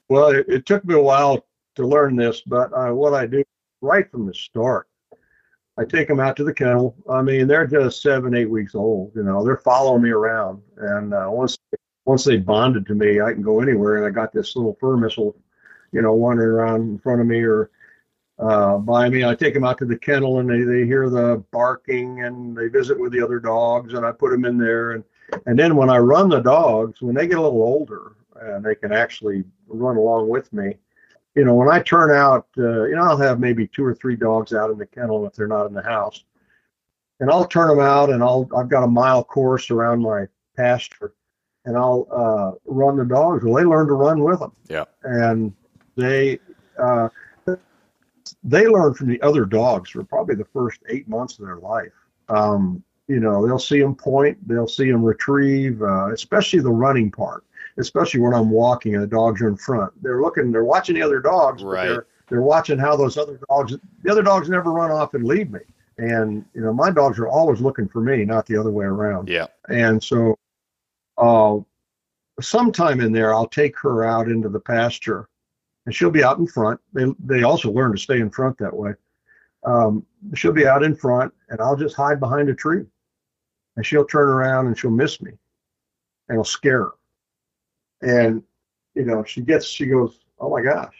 [0.10, 1.45] well, it, it took me a while
[1.76, 3.43] to learn this, but uh, what I do
[3.82, 4.88] right from the start,
[5.78, 6.95] I take them out to the kennel.
[7.10, 9.12] I mean, they're just seven, eight weeks old.
[9.15, 11.58] You know, they're following me around, and uh, once
[12.06, 13.97] once they bonded to me, I can go anywhere.
[13.97, 15.36] And I got this little fur missile,
[15.91, 17.69] you know, wandering around in front of me or
[18.38, 19.24] uh, by me.
[19.24, 22.67] I take them out to the kennel, and they they hear the barking, and they
[22.67, 25.04] visit with the other dogs, and I put them in there, and
[25.45, 28.76] and then when I run the dogs, when they get a little older, and they
[28.76, 30.76] can actually run along with me.
[31.36, 34.16] You know, when I turn out, uh, you know, I'll have maybe two or three
[34.16, 36.26] dogs out in the kennel if they're not in the house,
[37.20, 40.26] and I'll turn them out, and I'll I've got a mile course around my
[40.58, 41.14] pasture,
[41.64, 43.46] and I'll uh, run the dogs.
[43.46, 44.86] Well, they learn to run with them, Yeah.
[45.04, 45.54] and
[45.96, 46.40] they
[46.78, 47.08] uh,
[48.44, 51.94] they learn from the other dogs for probably the first eight months of their life.
[52.28, 57.12] Um, you know, they'll see them point, they'll see them retrieve, uh, especially the running
[57.12, 57.44] part
[57.78, 59.92] especially when I'm walking and the dogs are in front.
[60.02, 61.88] They're looking, they're watching the other dogs, Right.
[61.88, 65.52] they're they're watching how those other dogs, the other dogs never run off and leave
[65.52, 65.60] me.
[65.98, 69.28] And, you know, my dogs are always looking for me, not the other way around.
[69.28, 69.48] Yeah.
[69.68, 70.40] And so,
[71.18, 71.58] uh,
[72.40, 75.28] sometime in there, I'll take her out into the pasture
[75.86, 76.80] and she'll be out in front.
[76.94, 78.94] They, they also learn to stay in front that way.
[79.66, 82.86] Um, she'll be out in front and I'll just hide behind a tree
[83.76, 85.32] and she'll turn around and she'll miss me
[86.30, 86.92] and it'll scare her.
[88.02, 88.44] And,
[88.96, 90.96] you know, she gets, she goes, oh my gosh.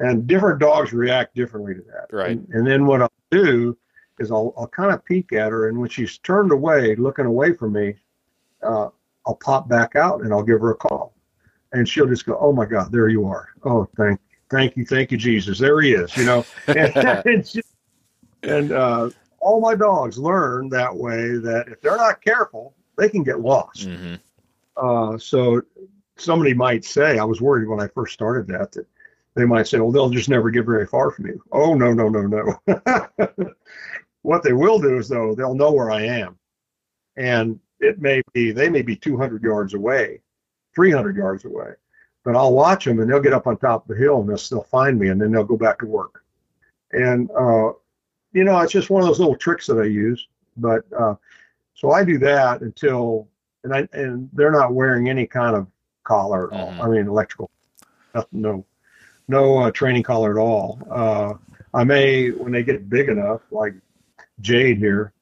[0.00, 2.14] And different dogs react differently to that.
[2.14, 2.30] Right.
[2.30, 3.76] And, and then what I'll do
[4.18, 5.68] is I'll, I'll kind of peek at her.
[5.68, 7.94] And when she's turned away, looking away from me,
[8.62, 8.88] uh,
[9.26, 11.14] I'll pop back out and I'll give her a call.
[11.72, 13.48] And she'll just go, oh my God, there you are.
[13.64, 14.20] Oh, thank,
[14.50, 14.84] thank you.
[14.84, 15.58] Thank you, Jesus.
[15.58, 16.44] There he is, you know.
[16.68, 17.62] and, and,
[18.42, 23.22] and uh, all my dogs learn that way that if they're not careful, they can
[23.22, 23.88] get lost.
[23.88, 24.14] Mm-hmm.
[24.76, 25.62] Uh, so
[26.16, 28.86] somebody might say, I was worried when I first started that, that
[29.34, 31.42] they might say, well, they'll just never get very far from you.
[31.52, 32.22] Oh, no, no, no,
[32.66, 33.34] no.
[34.22, 36.38] what they will do is, though, they'll know where I am.
[37.16, 40.20] And it may be, they may be 200 yards away,
[40.74, 41.72] 300 yards away,
[42.24, 44.38] but I'll watch them and they'll get up on top of the hill and they'll
[44.38, 46.24] still find me and then they'll go back to work.
[46.92, 47.72] And, uh,
[48.32, 50.26] you know, it's just one of those little tricks that I use.
[50.56, 51.16] But uh,
[51.74, 53.28] so I do that until,
[53.64, 55.66] and I, and they're not wearing any kind of
[56.04, 56.72] collar at all.
[56.72, 56.80] Mhm.
[56.84, 57.50] I mean, electrical,
[58.32, 58.64] no,
[59.28, 60.78] no uh, training collar at all.
[60.90, 61.34] Uh,
[61.72, 63.74] I may, when they get big enough, like
[64.40, 65.12] Jade here,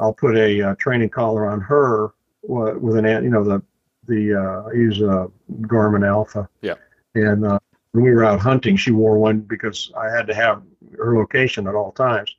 [0.00, 3.62] I'll put a uh, training collar on her with an, an- you know, the
[4.08, 5.30] the uh, I use a
[5.62, 6.48] Garmin Alpha.
[6.62, 6.74] Yeah.
[7.14, 7.58] And uh,
[7.92, 10.62] when we were out hunting, she wore one because I had to have
[10.98, 12.34] her location at all times.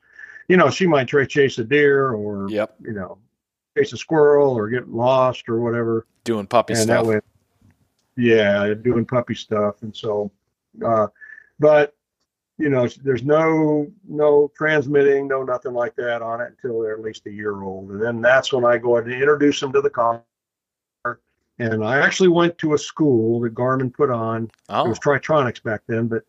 [0.50, 2.76] You know, she might try chase a deer or Yep.
[2.82, 3.20] you know
[3.78, 7.06] chase a squirrel or get lost or whatever Doing puppy and stuff.
[7.06, 7.20] that way,
[8.18, 10.32] yeah, doing puppy stuff, and so,
[10.86, 11.08] uh,
[11.60, 11.96] but
[12.58, 17.02] you know, there's no no transmitting, no nothing like that on it until they're at
[17.02, 19.82] least a year old, and then that's when I go ahead and introduce them to
[19.82, 20.24] the car.
[21.60, 24.50] And I actually went to a school that Garmin put on.
[24.70, 24.84] Oh.
[24.84, 26.24] It oh, was Tri-Tronics back then, but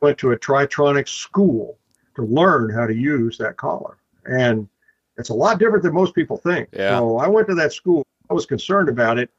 [0.00, 1.76] went to a Tri-Tronics school
[2.14, 4.68] to learn how to use that collar, and
[5.16, 6.68] it's a lot different than most people think.
[6.72, 6.98] Yeah.
[6.98, 8.06] So I went to that school.
[8.30, 9.30] I was concerned about it.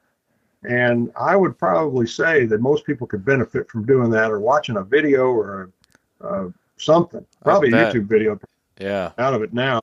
[0.63, 4.77] And I would probably say that most people could benefit from doing that or watching
[4.77, 5.71] a video or
[6.21, 7.25] uh, something.
[7.43, 7.93] Probably a.
[7.93, 8.39] YouTube video
[8.79, 9.11] yeah.
[9.17, 9.79] out of it now.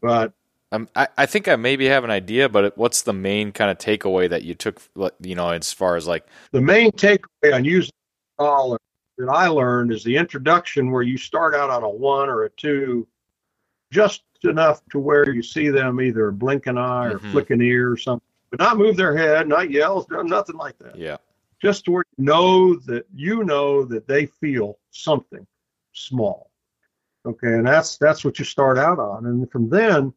[0.00, 0.32] But
[0.72, 3.70] Um, I, I think I maybe have an idea, but it- what's the main kind
[3.70, 4.80] of takeaway that you took,
[5.20, 7.92] you know, as far as like, the main takeaway on using
[8.38, 8.76] all
[9.18, 12.50] that I learned is the introduction where you start out on a one or a
[12.50, 13.06] two,
[13.92, 17.30] just enough to where you see them either blink an eye or Mhm.
[17.30, 20.96] flick an ear or something, but not move their head, not yell, nothing like that.
[20.96, 21.16] yeah,
[21.60, 25.46] just to where you know that you know that they feel something
[25.92, 26.50] small.
[27.24, 30.12] Okay, and that's that's what you start out on, and from then,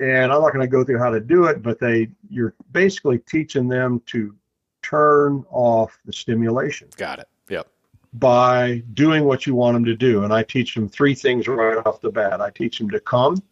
[0.00, 3.18] and I'm not going to go through how to do it, but they you're basically
[3.18, 4.34] teaching them to
[4.82, 7.28] turn off the stimulation got it.
[7.48, 7.66] Yep.
[8.14, 10.24] by doing what you want them to do.
[10.24, 12.40] And I teach them three things right off the bat.
[12.40, 13.42] I teach them to come.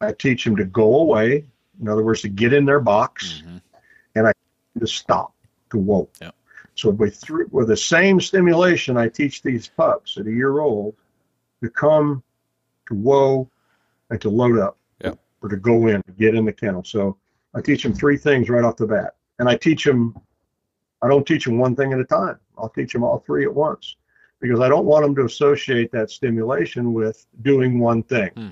[0.00, 1.44] I teach them to go away.
[1.80, 3.58] In other words, to get in their box hmm
[4.78, 5.34] to stop,
[5.70, 6.08] to whoa.
[6.20, 6.34] Yep.
[6.74, 10.94] So with, three, with the same stimulation, I teach these pups at a year old
[11.62, 12.22] to come,
[12.86, 13.50] to whoa,
[14.10, 15.18] and to load up, Yep.
[15.42, 16.84] or to go in, to get in the kennel.
[16.84, 17.16] So
[17.54, 20.18] I teach them three things right off the bat, and I teach them.
[21.02, 22.38] I don't teach them one thing at a time.
[22.56, 23.96] I'll teach them all three at once
[24.40, 28.30] because I don't want them to associate that stimulation with doing one thing.
[28.36, 28.48] Hmm.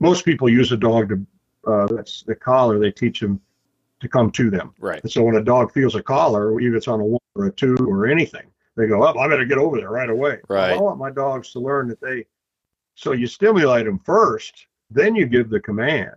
[0.00, 1.26] Most people use a dog to
[1.68, 2.78] uh, that's the collar.
[2.78, 3.40] They teach them
[4.00, 4.72] to come to them.
[4.78, 5.02] Right.
[5.02, 7.52] And so when a dog feels a collar, either it's on a one or a
[7.52, 10.72] two or anything, they go, "Oh, I better get over there right away." Right.
[10.72, 12.26] I want my dogs to learn that they.
[12.94, 16.16] So you stimulate them first, then you give the command,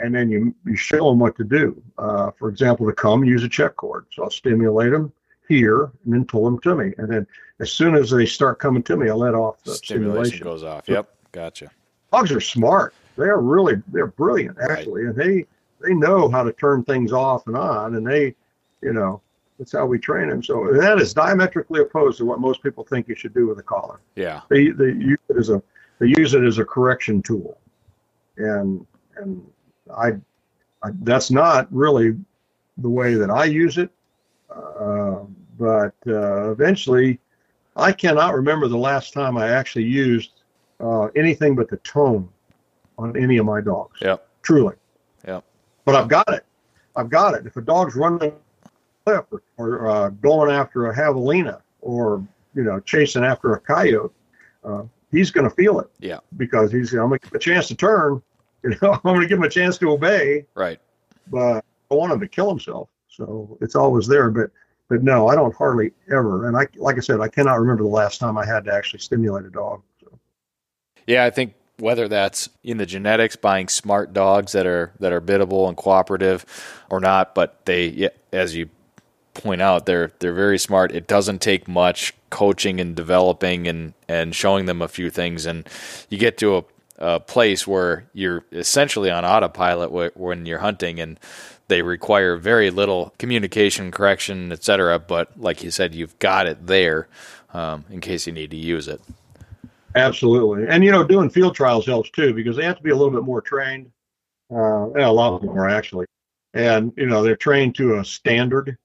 [0.00, 1.80] and then you you show them what to do.
[1.96, 4.06] Uh, for example, to come, use a check cord.
[4.12, 5.12] So I'll stimulate them
[5.48, 7.26] here, and then pull them to me, and then
[7.60, 10.44] as soon as they start coming to me, I'll let off the Stimulation stimulation.
[10.44, 10.88] goes off.
[10.88, 11.08] Yep.
[11.32, 11.70] Gotcha.
[12.12, 12.94] Dogs are smart.
[13.18, 14.70] They are really they're brilliant Right.
[14.70, 15.44] actually, and they
[15.80, 18.34] they know how to turn things off and on, and they,
[18.82, 19.20] you know,
[19.58, 20.42] that's how we train them.
[20.42, 23.62] So that is diametrically opposed to what most people think you should do with a
[23.62, 24.00] collar.
[24.14, 24.42] Yeah.
[24.48, 25.62] They they use it as a
[25.98, 27.58] they use it as a correction tool,
[28.36, 29.44] and and
[29.94, 30.12] I,
[30.82, 32.16] I that's not really
[32.78, 33.90] the way that I use it.
[34.48, 35.24] Uh,
[35.58, 37.18] but uh, eventually,
[37.74, 40.30] I cannot remember the last time I actually used
[40.78, 42.28] uh, anything but the tone
[42.98, 43.98] on any of my dogs.
[44.00, 44.16] Yeah.
[44.42, 44.74] Truly.
[45.26, 45.40] Yeah.
[45.84, 46.44] But I've got it.
[46.96, 47.46] I've got it.
[47.46, 48.34] If a dog's running
[49.04, 54.12] cliff or, or uh, going after a javelina or you know chasing after a coyote,
[54.64, 55.88] uh, he's going to feel it.
[56.00, 56.18] Yeah.
[56.36, 58.22] Because he's, I'm going to give him a chance to turn.
[58.64, 60.44] You know, I'm going to give him a chance to obey.
[60.56, 60.80] Right.
[61.28, 62.88] But I want him to kill himself.
[63.06, 64.32] So it's always there.
[64.32, 64.50] But
[64.88, 66.48] but no, I don't hardly ever.
[66.48, 68.98] And I, like I said, I cannot remember the last time I had to actually
[68.98, 69.82] stimulate a dog.
[70.02, 70.18] So.
[71.06, 75.20] Yeah, I think whether that's in the genetics, buying smart dogs that are that are
[75.20, 76.44] biddable and cooperative,
[76.90, 78.68] or not, but they, as you
[79.34, 80.92] point out, they're they're very smart.
[80.92, 85.68] It doesn't take much coaching and developing and and showing them a few things, and
[86.10, 86.64] you get to a,
[86.98, 91.18] a place where you're essentially on autopilot when you're hunting and
[91.68, 94.98] they require very little communication, correction, etc.
[94.98, 97.08] But like you said, you've got it there
[97.52, 99.00] um, in case you need to use it.
[99.94, 102.96] Absolutely, and you know, doing field trials helps too because they have to be a
[102.96, 103.90] little bit more trained,
[104.52, 106.06] uh, a lot more actually,
[106.54, 108.76] and you know they're trained to a standard,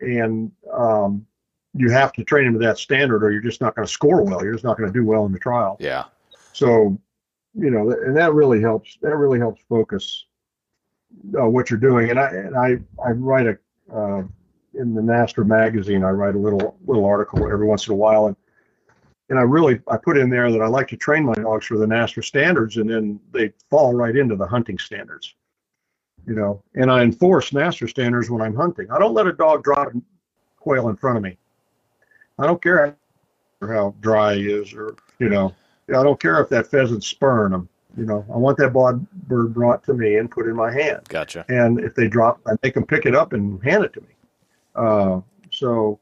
[0.00, 1.26] and um,
[1.74, 4.22] you have to train them to that standard, or you're just not going to score
[4.22, 4.42] well.
[4.42, 5.76] You're just not going to do well in the trial.
[5.80, 6.04] Yeah.
[6.52, 6.98] So,
[7.54, 8.98] you know, and that really helps.
[9.00, 10.26] That really helps focus
[11.38, 12.10] uh, what you're doing.
[12.10, 13.58] And I and I I write a
[13.92, 14.22] uh,
[14.74, 16.04] in the NSTRA magazine.
[16.04, 18.36] I write a little little article every once in a while, and
[19.28, 21.78] and I really I put in there that I like to train my dogs for
[21.78, 25.34] the NSTRA standards, and then they fall right into the hunting standards.
[26.26, 28.90] You know, and I enforce NSTRA standards when I'm hunting.
[28.90, 30.00] I don't let a dog drop a
[30.60, 31.36] quail in front of me.
[32.38, 32.96] I don't care
[33.60, 35.54] how dry he is, or you know,
[35.88, 37.68] I don't care if that pheasant's spurring him.
[37.96, 41.02] You know, I want that bird brought to me and put in my hand.
[41.08, 41.44] Gotcha.
[41.48, 44.06] And if they drop, I make them pick it up and hand it to me.
[44.74, 45.20] Uh,
[45.50, 46.00] so,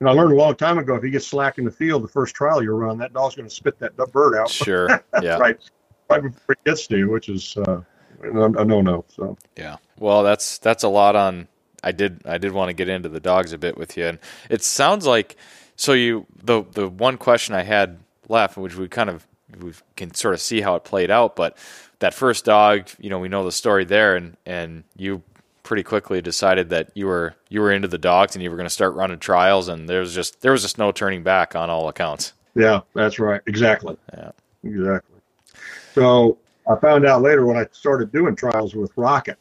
[0.00, 2.08] and I learned a long time ago, if you get slack in the field, the
[2.08, 4.50] first trial you run, that dog's going to spit that bird out.
[4.50, 4.88] Sure.
[5.22, 5.38] Yeah.
[5.38, 5.58] right.
[6.10, 7.80] Right before it gets to you, which is uh,
[8.22, 9.04] a no no.
[9.08, 9.36] So.
[9.56, 9.76] Yeah.
[9.98, 11.48] Well, that's that's a lot on.
[11.82, 14.18] I did I did want to get into the dogs a bit with you, and
[14.48, 15.36] it sounds like
[15.74, 19.26] so you the the one question I had left, which we kind of
[19.58, 21.34] we can sort of see how it played out.
[21.34, 21.56] But
[21.98, 25.22] that first dog, you know, we know the story there, and and you
[25.66, 28.66] pretty quickly decided that you were you were into the dogs and you were going
[28.68, 31.68] to start running trials, and there was just there was just no turning back on
[31.68, 32.32] all accounts.
[32.54, 33.42] Yeah, that's right.
[33.46, 33.96] Exactly.
[34.14, 34.30] Yeah.
[34.64, 35.20] Exactly.
[35.94, 36.38] So
[36.70, 39.38] I found out later when I started doing trials with Rocket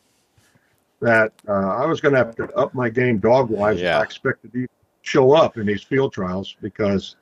[1.02, 4.00] that uh, I was going to have to up my game dog wise yeah.
[4.00, 4.68] I expected to
[5.02, 7.16] show up in these field trials because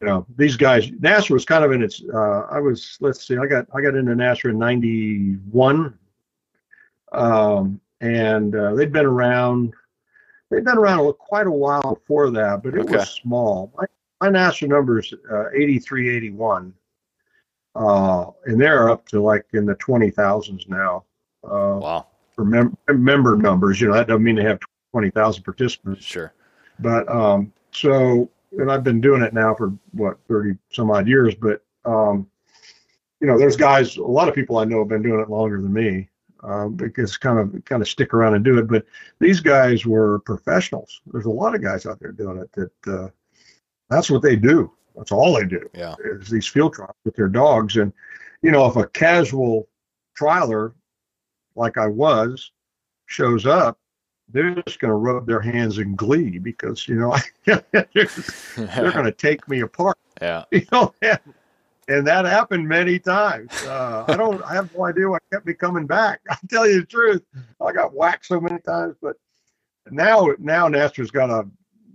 [0.00, 3.36] you know these guys NSTRA was kind of in its uh, i was let's see
[3.36, 5.96] i got i got into NSTRA in 91
[7.12, 9.72] um, and uh, they'd been around
[10.50, 12.96] they'd been around quite a while before that but it okay.
[12.96, 13.86] was small my,
[14.20, 16.74] my NSTRA numbers uh, 83 81
[17.76, 21.04] uh, and they're up to like in the 20,000s now
[21.44, 24.60] uh, wow for mem- member numbers you know that doesn't mean they have
[24.92, 26.32] 20,000 participants sure
[26.78, 28.28] but um, so
[28.58, 31.34] and I've been doing it now for what thirty some odd years.
[31.34, 32.28] But um,
[33.20, 33.96] you know, there's guys.
[33.96, 36.08] A lot of people I know have been doing it longer than me
[36.44, 38.68] um, because kind of kind of stick around and do it.
[38.68, 38.84] But
[39.18, 41.00] these guys were professionals.
[41.06, 43.08] There's a lot of guys out there doing it that uh,
[43.88, 44.70] that's what they do.
[44.96, 45.68] That's all they do.
[45.74, 47.76] Yeah, is these field trials with their dogs.
[47.76, 47.92] And
[48.42, 49.68] you know, if a casual
[50.18, 50.72] trialer
[51.56, 52.52] like I was
[53.06, 53.78] shows up
[54.28, 57.64] they're just going to rub their hands in glee because you know they're,
[58.56, 59.98] they're going to take me apart.
[60.20, 61.18] Yeah, you know, and,
[61.88, 63.52] and that happened many times.
[63.64, 66.20] Uh, I don't, I have no idea why I kept me coming back.
[66.30, 67.22] I tell you the truth,
[67.60, 69.16] I got whacked so many times, but
[69.90, 71.46] now, now NSTRA's got a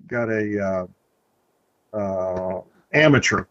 [0.07, 0.87] got a
[1.93, 2.61] uh, uh,
[2.93, 3.45] amateur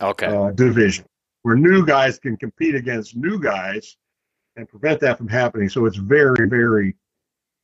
[0.00, 1.04] okay uh, division
[1.42, 3.96] where new guys can compete against new guys
[4.56, 5.68] and prevent that from happening.
[5.68, 6.96] So it's very, very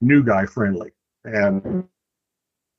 [0.00, 0.92] new guy friendly,
[1.24, 1.84] and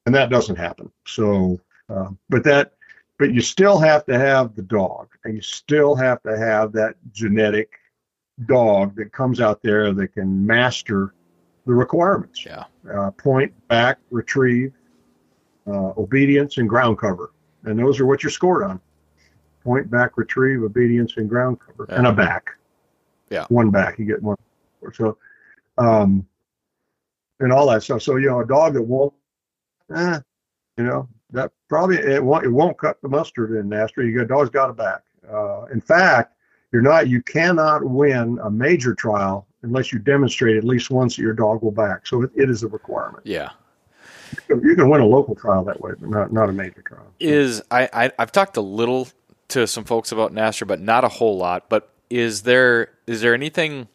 [0.05, 0.91] and that doesn't happen.
[1.05, 2.73] So, uh, but that,
[3.17, 6.95] but you still have to have the dog, and you still have to have that
[7.11, 7.79] genetic
[8.45, 11.13] dog that comes out there that can master
[11.65, 12.45] the requirements.
[12.45, 12.65] Yeah.
[12.93, 14.73] Uh, point, back, retrieve,
[15.67, 17.31] uh, obedience, and ground cover,
[17.63, 18.79] and those are what you're scored on.
[19.63, 21.97] Point, back, retrieve, obedience, and ground cover, yeah.
[21.97, 22.49] and a back.
[23.29, 23.45] Yeah.
[23.49, 24.37] One back, you get one.
[24.93, 25.17] So,
[25.77, 26.27] um,
[27.39, 28.01] and all that stuff.
[28.01, 29.13] So you know, a dog that won't,
[29.95, 30.19] eh,
[30.77, 34.05] you know, that probably it won't it won't cut the mustard in NSTRA.
[34.05, 35.01] You got dog's got a back.
[35.31, 36.33] Uh, in fact,
[36.71, 41.21] you're not you cannot win a major trial unless you demonstrate at least once that
[41.21, 42.05] your dog will back.
[42.05, 43.25] So it, it is a requirement.
[43.25, 43.49] Yeah.
[44.49, 47.05] You can, win a local trial that way, but not not a major trial.
[47.19, 49.07] Is I, I I've talked a little
[49.49, 51.69] to some folks about NSTRA, but not a whole lot.
[51.69, 53.87] But is there is there anything?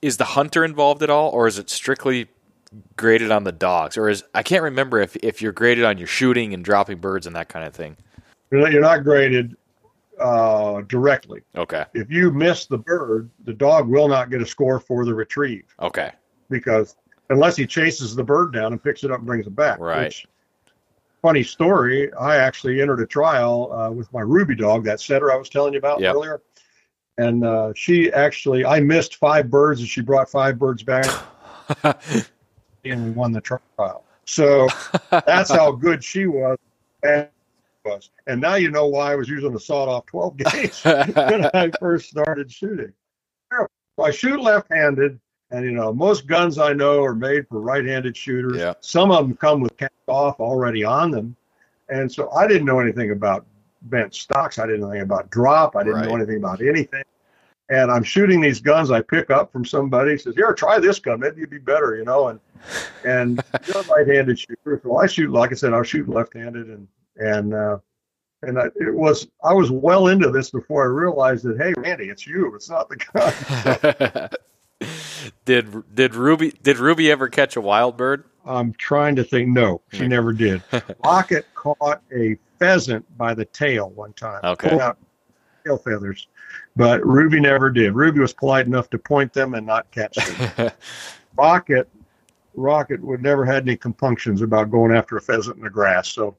[0.00, 2.28] Is the hunter involved at all, or is it strictly
[2.96, 6.06] graded on the dogs, or is I can't remember if if you're graded on your
[6.06, 7.96] shooting and dropping birds and that kind of thing.
[8.50, 9.56] You're not, you're not graded
[10.20, 11.40] uh, directly.
[11.56, 11.84] Okay.
[11.94, 15.64] If you miss the bird, the dog will not get a score for the retrieve.
[15.80, 16.12] Okay.
[16.50, 16.96] Because
[17.30, 19.78] unless he chases the bird down and picks it up and brings it back.
[19.78, 20.04] Right.
[20.04, 20.26] Which,
[21.22, 22.12] funny story.
[22.14, 25.72] I actually entered a trial uh, with my Ruby dog, that setter I was telling
[25.72, 26.14] you about Yep.
[26.14, 26.42] earlier.
[27.18, 31.06] And uh, she actually, I missed five birds, and she brought five birds back,
[32.84, 34.04] and we won the trial.
[34.24, 34.68] So
[35.10, 36.58] that's how good she was.
[37.02, 37.28] And
[37.84, 38.10] was.
[38.26, 42.10] And now you know why I was using a sawed-off 12 gauge when I first
[42.10, 42.92] started shooting.
[44.02, 45.20] I shoot left-handed,
[45.50, 48.56] and you know most guns I know are made for right-handed shooters.
[48.56, 48.74] Yeah.
[48.80, 51.36] Some of them come with cast off already on them,
[51.88, 53.44] and so I didn't know anything about
[53.82, 54.58] bent stocks.
[54.58, 55.76] I didn't know anything about drop.
[55.76, 57.04] I didn't know anything about anything.
[57.68, 60.16] And I'm shooting these guns I pick up from somebody.
[60.18, 61.20] Says, "Here, try this gun.
[61.20, 62.28] Maybe you'd be better," you know.
[62.28, 62.40] And
[63.04, 65.30] and you're a right-handed shooter, so I shoot.
[65.30, 67.78] Like I said, I was shooting left-handed, and and uh,
[68.42, 72.08] and I, it was I was well into this before I realized that hey, Randy,
[72.08, 72.54] it's you.
[72.54, 74.30] It's not the
[74.80, 74.88] gun.
[75.44, 78.24] did did Ruby did Ruby ever catch a wild bird?
[78.44, 79.48] I'm trying to think.
[79.48, 80.62] No, she never did.
[81.04, 84.40] Rocket caught a pheasant by the tail one time.
[84.42, 84.70] Okay.
[84.70, 84.98] Pulled out
[85.64, 86.26] tail feathers,
[86.74, 87.94] but Ruby never did.
[87.94, 90.70] Ruby was polite enough to point them and not catch them.
[91.36, 91.88] Rocket,
[92.54, 96.08] Rocket would never had any compunctions about going after a pheasant in the grass.
[96.12, 96.36] So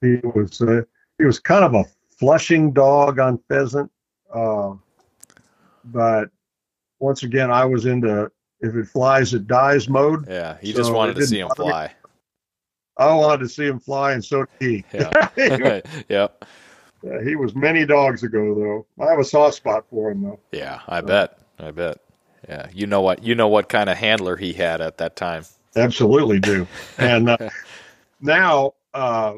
[0.00, 0.82] he was uh,
[1.18, 1.84] he was kind of a
[2.18, 3.90] flushing dog on pheasant,
[4.34, 4.74] uh,
[5.84, 6.30] but
[7.00, 8.30] once again, I was into
[8.60, 10.26] if it flies, it dies mode.
[10.28, 11.54] yeah, he So just wanted to see him me.
[11.56, 11.92] fly.
[12.96, 14.84] I wanted to see him fly, and so did he.
[14.92, 15.28] Yeah.
[16.08, 16.44] yep.
[17.24, 18.54] He was many dogs ago,
[18.98, 19.04] though.
[19.04, 20.40] I have a soft spot for him, though.
[20.50, 21.38] Yeah, I bet.
[21.60, 21.98] I bet.
[22.46, 25.44] Yeah, you know what you know what kind of handler he had at that time.
[25.76, 26.66] Absolutely do.
[26.98, 27.50] And uh,
[28.20, 29.34] now, uh,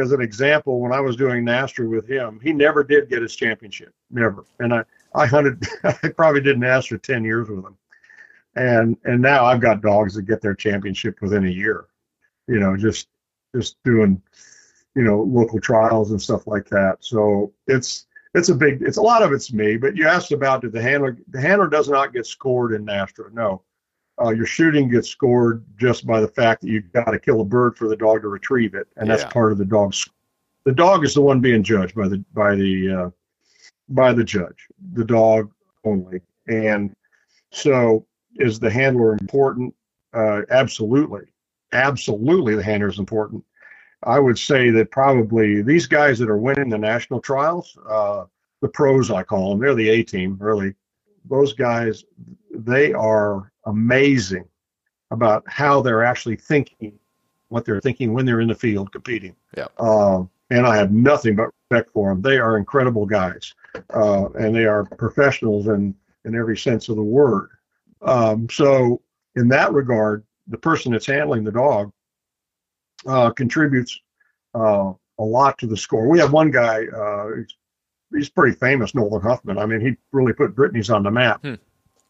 [0.00, 3.36] as an example, when I was doing NSTRA with him, he never did get his
[3.36, 4.44] championship, never.
[4.58, 4.84] And I,
[5.14, 7.76] I hunted, I probably did NSTRA ten years with him,
[8.56, 11.86] and and now I've got dogs that get their championship within a year.
[12.46, 13.08] You know, just
[13.54, 14.20] just doing,
[14.94, 16.98] you know, local trials and stuff like that.
[17.00, 19.76] So it's it's a big, it's a lot of it's me.
[19.76, 21.16] But you asked about did the handler?
[21.28, 23.32] The handler does not get scored in NSTRA.
[23.32, 23.62] No,
[24.20, 27.44] uh, your shooting gets scored just by the fact that you've got to kill a
[27.44, 29.16] bird for the dog to retrieve it, and Yeah.
[29.16, 30.08] that's part of the dog's.
[30.64, 33.10] The dog is the one being judged by the by the uh,
[33.88, 35.50] by the judge, the dog
[35.84, 36.94] only, and
[37.50, 38.06] so
[38.36, 39.74] is the handler important?
[40.12, 41.22] Uh, absolutely,
[41.72, 43.44] absolutely, the handler is important.
[44.06, 48.24] I would say that probably these guys that are winning the national trials, uh,
[48.60, 50.74] the pros I call them, they're the A team, really.
[51.28, 52.04] Those guys,
[52.50, 54.44] they are amazing
[55.10, 56.98] about how they're actually thinking,
[57.48, 59.34] what they're thinking when they're in the field competing.
[59.56, 59.68] Yeah.
[59.78, 62.20] Um, and I have nothing but respect for them.
[62.22, 63.54] They are incredible guys,
[63.94, 65.94] uh, and they are professionals in
[66.24, 67.50] in every sense of the word.
[68.02, 69.00] Um, so,
[69.36, 71.92] in that regard, the person that's handling the dog
[73.06, 74.00] uh, contributes
[74.54, 76.08] uh, a lot to the score.
[76.08, 76.86] We have one guy.
[76.86, 77.56] Uh, he's,
[78.12, 79.58] he's pretty famous, Nolan Huffman.
[79.58, 81.54] I mean, he really put Brittany's on the map Hmm.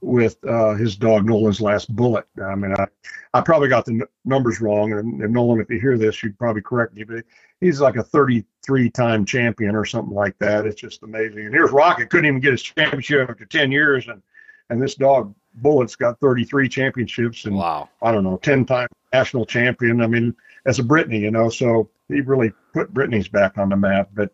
[0.01, 2.27] with uh, his dog Nolan's last bullet.
[2.43, 2.87] I mean, I,
[3.33, 6.39] I probably got the n- numbers wrong, and, and Nolan, if you hear this, you'd
[6.39, 7.05] probably correct me.
[7.05, 7.25] But
[7.61, 10.67] he's like a 33-time champion or something like that.
[10.67, 11.47] It's just amazing.
[11.47, 14.23] And here's Rocket couldn't even get his championship after 10 years, and
[14.71, 17.91] and this dog Bullet's got 33 championships and Wow.
[18.03, 20.01] I don't know, 10 time national champion.
[20.01, 20.35] I mean,
[20.67, 24.11] as a Brittany, you know, so he really put Brittany's back on the map.
[24.15, 24.33] But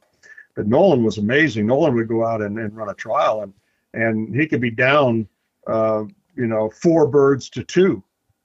[0.57, 1.67] but Nolan was amazing.
[1.67, 3.53] Nolan would go out and, and run a trial and
[3.95, 5.27] and he could be down
[5.67, 6.05] uh,
[6.37, 8.03] you know, four birds to two.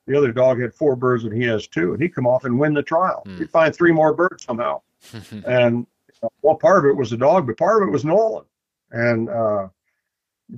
[0.08, 2.60] The other dog had four birds and he has two, and he'd come off and
[2.60, 3.24] win the trial.
[3.26, 3.38] Hmm.
[3.38, 4.82] He'd find three more birds somehow.
[5.48, 5.86] and
[6.22, 8.46] uh, well, part of it was the dog, but part of it was Nolan.
[8.92, 9.68] And uh,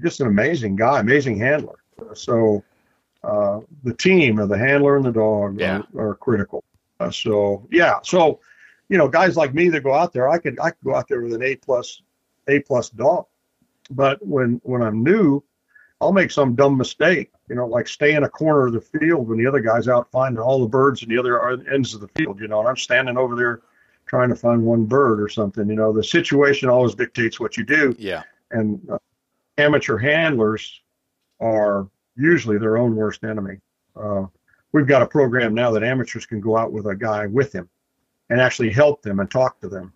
[0.01, 1.79] just an amazing guy, amazing handler.
[2.13, 2.63] So
[3.23, 5.81] uh, the team of the handler and the dog Yeah.
[5.95, 6.63] are, are critical.
[6.99, 8.39] Uh, so yeah, so
[8.89, 11.07] you know, guys like me that go out there, I could I could go out
[11.07, 12.01] there with an A plus
[12.47, 13.25] A plus dog,
[13.91, 15.43] but when when I'm new,
[16.01, 17.31] I'll make some dumb mistake.
[17.49, 20.09] You know, like stay in a corner of the field when the other guy's out
[20.11, 22.39] finding all the birds in the other ends of the field.
[22.39, 23.61] You know, and I'm standing over there
[24.05, 25.67] trying to find one bird or something.
[25.69, 28.23] You know, the situation always dictates what you do Yeah.
[28.51, 28.97] and uh,
[29.57, 30.81] amateur handlers
[31.41, 33.57] are usually their own worst enemy.
[33.95, 34.25] Uh,
[34.73, 37.69] we've got a program now that amateurs can go out with a guy with him
[38.29, 39.93] and actually help them and talk to them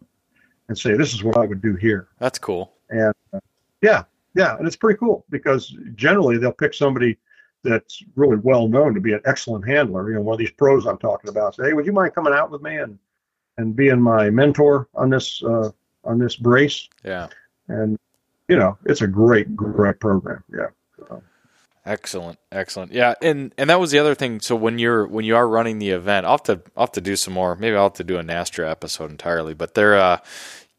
[0.68, 2.74] and say, "This is what I would do here." That's cool.
[2.90, 3.40] And uh,
[3.82, 4.04] yeah,
[4.36, 7.18] yeah, and it's pretty cool because generally they'll pick somebody
[7.64, 10.10] that's really well known to be an excellent handler.
[10.10, 11.56] You know, one of these pros I'm talking about.
[11.56, 12.98] Say, "Hey, would you mind coming out with me and
[13.58, 15.70] and being my mentor on this uh,
[16.04, 16.90] on this brace.
[17.04, 17.28] Yeah.
[17.68, 17.98] And
[18.48, 20.44] you know, it's a great, great program.
[20.54, 20.68] Yeah.
[20.98, 21.24] So.
[21.86, 22.92] Excellent, excellent.
[22.92, 24.40] Yeah, and and that was the other thing.
[24.40, 27.02] So when you're when you are running the event, I'll have to I'll have to
[27.02, 27.56] do some more.
[27.56, 29.56] Maybe I'll have to do a NSTRA episode entirely.
[29.56, 30.20] But there, uh,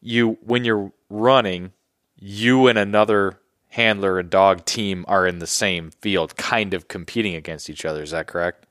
[0.01, 1.73] you when you're running,
[2.15, 3.37] you and another
[3.69, 8.01] handler and dog team are in the same field, kind of competing against each other.
[8.01, 8.65] Is that correct?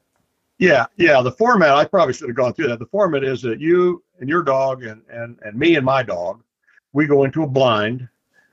[0.59, 1.20] Yeah, yeah.
[1.20, 2.78] The format I probably should have gone through that.
[2.78, 6.43] The format is that you and your dog and and and me and my dog,
[6.95, 8.09] we go into a blind,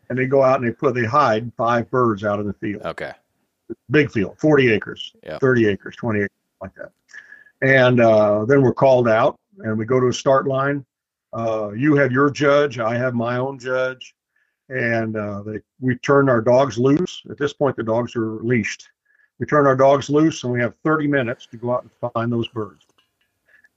[0.10, 2.82] and they go out and they put they hide five birds out in the field.
[2.84, 3.14] Okay
[3.90, 5.40] big field, 40 acres, yep.
[5.40, 6.30] 30 acres, 20 acres,
[6.62, 6.92] like that.
[7.62, 10.86] And uh, then we're called out and we go to a start line.
[11.34, 14.16] Uh, you have your judge, I have my own judge,
[14.70, 17.22] and uh, they, we turn our dogs loose.
[17.30, 18.88] At this point, the dogs are leashed.
[19.40, 22.32] We turn our dogs loose and we have 30 minutes to go out and find
[22.32, 22.86] those birds.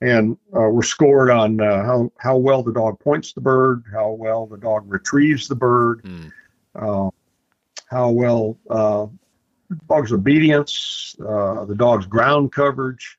[0.01, 4.11] And uh, we're scored on uh, how, how well the dog points the bird, how
[4.11, 7.12] well the dog retrieves the bird, mm.
[7.88, 8.59] how well
[9.88, 13.18] dog's obedience, uh, the dog's ground coverage,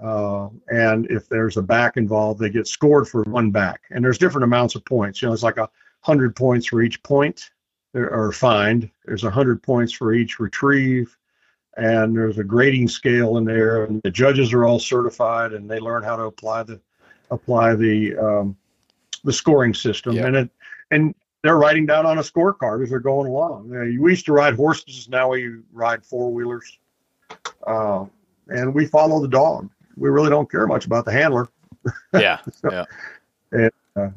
[0.00, 3.82] uh, and if there's a back involved, they get scored for one back.
[3.90, 5.20] And there's different amounts of points.
[5.20, 5.68] You know, it's like a
[6.00, 7.50] hundred points for each point
[7.94, 8.90] or find.
[9.04, 11.16] There's a hundred points for each retrieve,
[11.76, 13.84] and there's a grading scale in there.
[13.84, 16.80] And the judges are all certified, and they learn how to apply the
[17.30, 18.56] apply the um,
[19.24, 20.14] the scoring system.
[20.14, 20.24] Yep.
[20.26, 20.50] And it
[20.90, 21.14] and
[21.48, 23.70] they're writing down on a scorecard as they're going along.
[23.70, 26.78] You know, we used to ride horses, now we ride four wheelers,
[27.66, 28.04] uh,
[28.48, 29.70] and we follow the dog.
[29.96, 31.48] We really don't care much about the handler.
[32.12, 32.84] Yeah, so, yeah.
[33.52, 34.10] And, uh,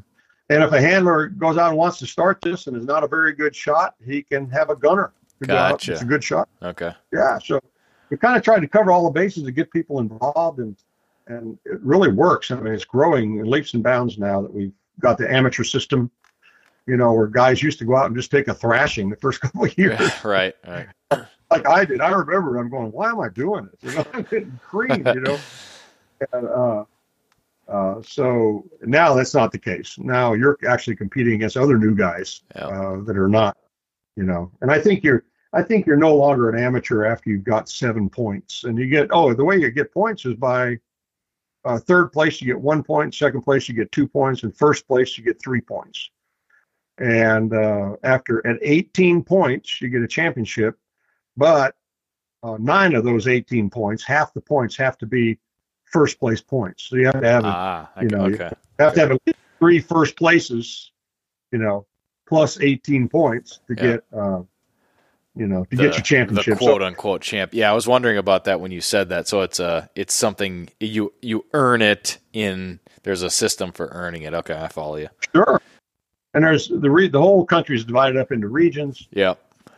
[0.50, 3.08] and if a handler goes out and wants to start this and is not a
[3.08, 5.14] very good shot, he can have a gunner.
[5.42, 5.94] Gotcha.
[5.94, 6.50] It's a good shot.
[6.62, 6.92] Okay.
[7.14, 7.40] Yeah.
[7.40, 7.62] So
[8.10, 10.76] we kind of tried to cover all the bases to get people involved, and
[11.28, 12.52] and it really works.
[12.52, 16.12] I mean, it's growing in leaps and bounds now that we've got the amateur system
[16.92, 19.39] you know, where guys used to go out and just take a thrashing the first
[19.42, 20.12] couple of years.
[20.26, 20.88] right, right.
[21.50, 22.02] Like I did.
[22.02, 23.94] I remember I'm going, why am I doing this?
[23.94, 25.39] You know, I'm getting creamed, you know.
[26.34, 26.84] and, uh,
[27.70, 29.96] uh, so now that's not the case.
[30.00, 33.56] Now you're actually competing against other new guys uh, that are not,
[34.18, 34.52] you know.
[34.60, 35.24] And I think you're,
[35.54, 38.66] I think you're no longer an amateur after you've got seven points.
[38.66, 40.78] And you get, oh, the way you get points is by
[41.64, 44.86] uh, third place you get one point, second place you get two points, and first
[44.89, 46.10] place you get three points.
[47.02, 50.78] And uh, after at 18 points, you get a championship.
[51.36, 51.74] But
[52.43, 55.39] uh, nine of those 18 points, half the points have to be
[55.86, 56.84] first place points.
[56.84, 58.52] So you have to have, ah, you know, okay.
[58.78, 59.18] you have to have
[59.58, 60.91] three first places,
[61.52, 61.88] you know,
[62.30, 63.82] plus 18 points to yeah.
[63.82, 64.41] get, uh,
[65.36, 66.60] you know, to the, get your championship.
[66.60, 67.56] The quote so, unquote champ.
[67.56, 69.28] Yeah, I was wondering about that when you said that.
[69.28, 72.80] So it's a, uh, it's something you you earn it in.
[73.02, 74.36] There's a system for earning it.
[74.36, 75.10] Okay, I follow you.
[75.34, 75.60] Sure
[76.34, 79.08] and there's the re- the whole country is divided up into regions.
[79.12, 79.36] Yeah.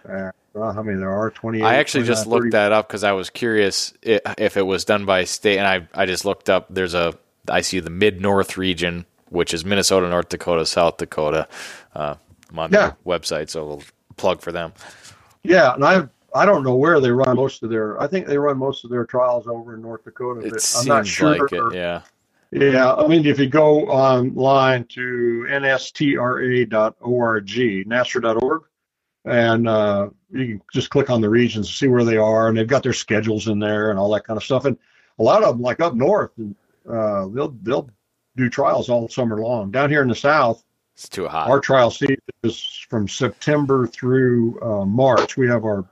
[0.08, 1.32] Uh, how many there are?
[1.32, 1.62] Twenty.
[1.62, 5.24] I actually just looked that up because I was curious if it was done by
[5.24, 6.68] state, and I I just looked up.
[6.70, 7.18] There's a
[7.50, 11.48] I see the mid north region, which is Minnesota, North Dakota, South Dakota.
[11.96, 12.16] Uh,
[12.50, 12.94] I'm on yeah.
[13.04, 13.84] the website, so we'll
[14.18, 14.74] plug for them.
[15.44, 18.00] Yeah, and I I don't know where they run most of their.
[18.00, 20.46] I think they run most of their trials over in North Dakota.
[20.46, 21.38] It seems I'm not sure.
[21.38, 22.02] Like it, yeah.
[22.54, 27.48] Yeah, I mean, if you go online to nstra.org,
[27.88, 28.64] nastra.org,
[29.26, 32.58] and uh, you can just click on the regions to see where they are, and
[32.58, 34.66] they've got their schedules in there and all that kind of stuff.
[34.66, 34.78] And
[35.18, 36.30] a lot of them, like up north,
[36.88, 37.90] uh, they'll they'll
[38.36, 39.72] do trials all summer long.
[39.72, 41.50] Down here in the south, it's too hot.
[41.50, 45.38] Our trial season is from September through uh, March.
[45.38, 45.86] We have our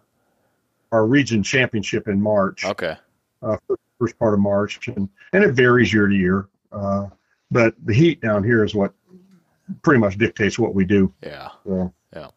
[0.92, 2.66] our region championship in March.
[2.66, 2.98] Okay.
[3.42, 3.58] Uh,
[4.02, 6.48] first part of March, and and it varies year to year.
[6.72, 7.08] Uh,
[7.50, 8.94] but the heat down here is what
[9.82, 11.14] pretty much dictates what we do.
[11.22, 11.50] Yeah.
[11.66, 12.28] So, yeah.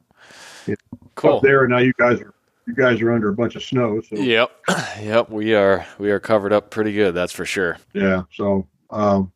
[1.14, 1.36] cool.
[1.36, 2.34] Up there now, you guys are
[2.66, 4.00] you guys are under a bunch of snow.
[4.00, 4.16] So.
[4.16, 4.50] Yep.
[5.02, 5.30] Yep.
[5.30, 7.14] We are we are covered up pretty good.
[7.14, 7.78] That's for sure.
[7.92, 8.22] Yeah.
[8.32, 9.32] So um,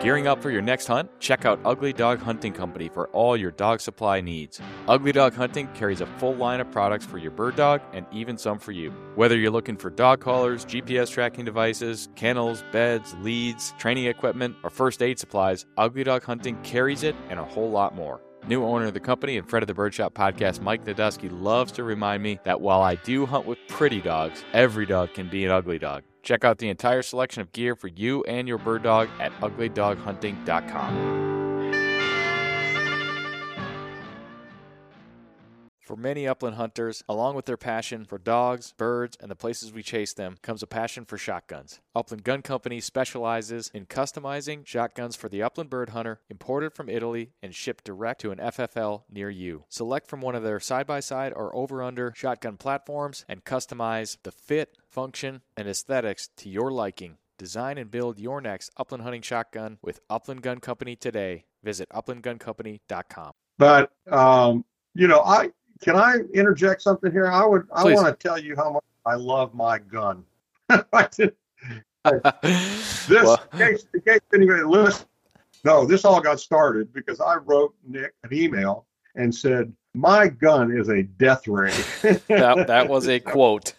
[0.00, 1.10] Gearing up for your next hunt?
[1.20, 4.58] Check out Ugly Dog Hunting Company for all your dog supply needs.
[4.88, 8.38] Ugly Dog Hunting carries a full line of products for your bird dog and even
[8.38, 8.92] some for you.
[9.14, 14.70] Whether you're looking for dog collars, GPS tracking devices, kennels, beds, leads, training equipment, or
[14.70, 18.22] first aid supplies, Ugly Dog Hunting carries it and a whole lot more.
[18.48, 21.84] New owner of the company and Fred of the Birdshot podcast, Mike Nadusky, loves to
[21.84, 25.50] remind me that while I do hunt with pretty dogs, every dog can be an
[25.50, 26.04] ugly dog.
[26.22, 31.29] Check out the entire selection of gear for you and your bird dog at uglydoghunting.com.
[36.00, 40.12] many upland hunters, along with their passion for dogs, birds, and the places we chase
[40.12, 41.80] them, comes a passion for shotguns.
[41.94, 47.30] Upland Gun Company specializes in customizing shotguns for the upland bird hunter, imported from Italy
[47.42, 49.64] and shipped direct to an FFL near you.
[49.68, 54.16] Select from one of their side by side or over under shotgun platforms and customize
[54.22, 57.18] the fit, function, and aesthetics to your liking.
[57.38, 61.46] Design and build your next upland hunting shotgun with Upland Gun Company today.
[61.62, 63.32] Visit uplandguncompany.com.
[63.56, 67.26] But um, you know, I can I interject something here?
[67.26, 70.24] I would I want to tell you how much I love my gun.
[70.68, 71.32] this
[73.10, 73.42] well.
[73.52, 75.06] in case, in case anybody listen.
[75.64, 80.72] No, this all got started because I wrote Nick an email and said, "My gun
[80.72, 81.72] is a death ray."
[82.02, 83.74] that, that was a quote.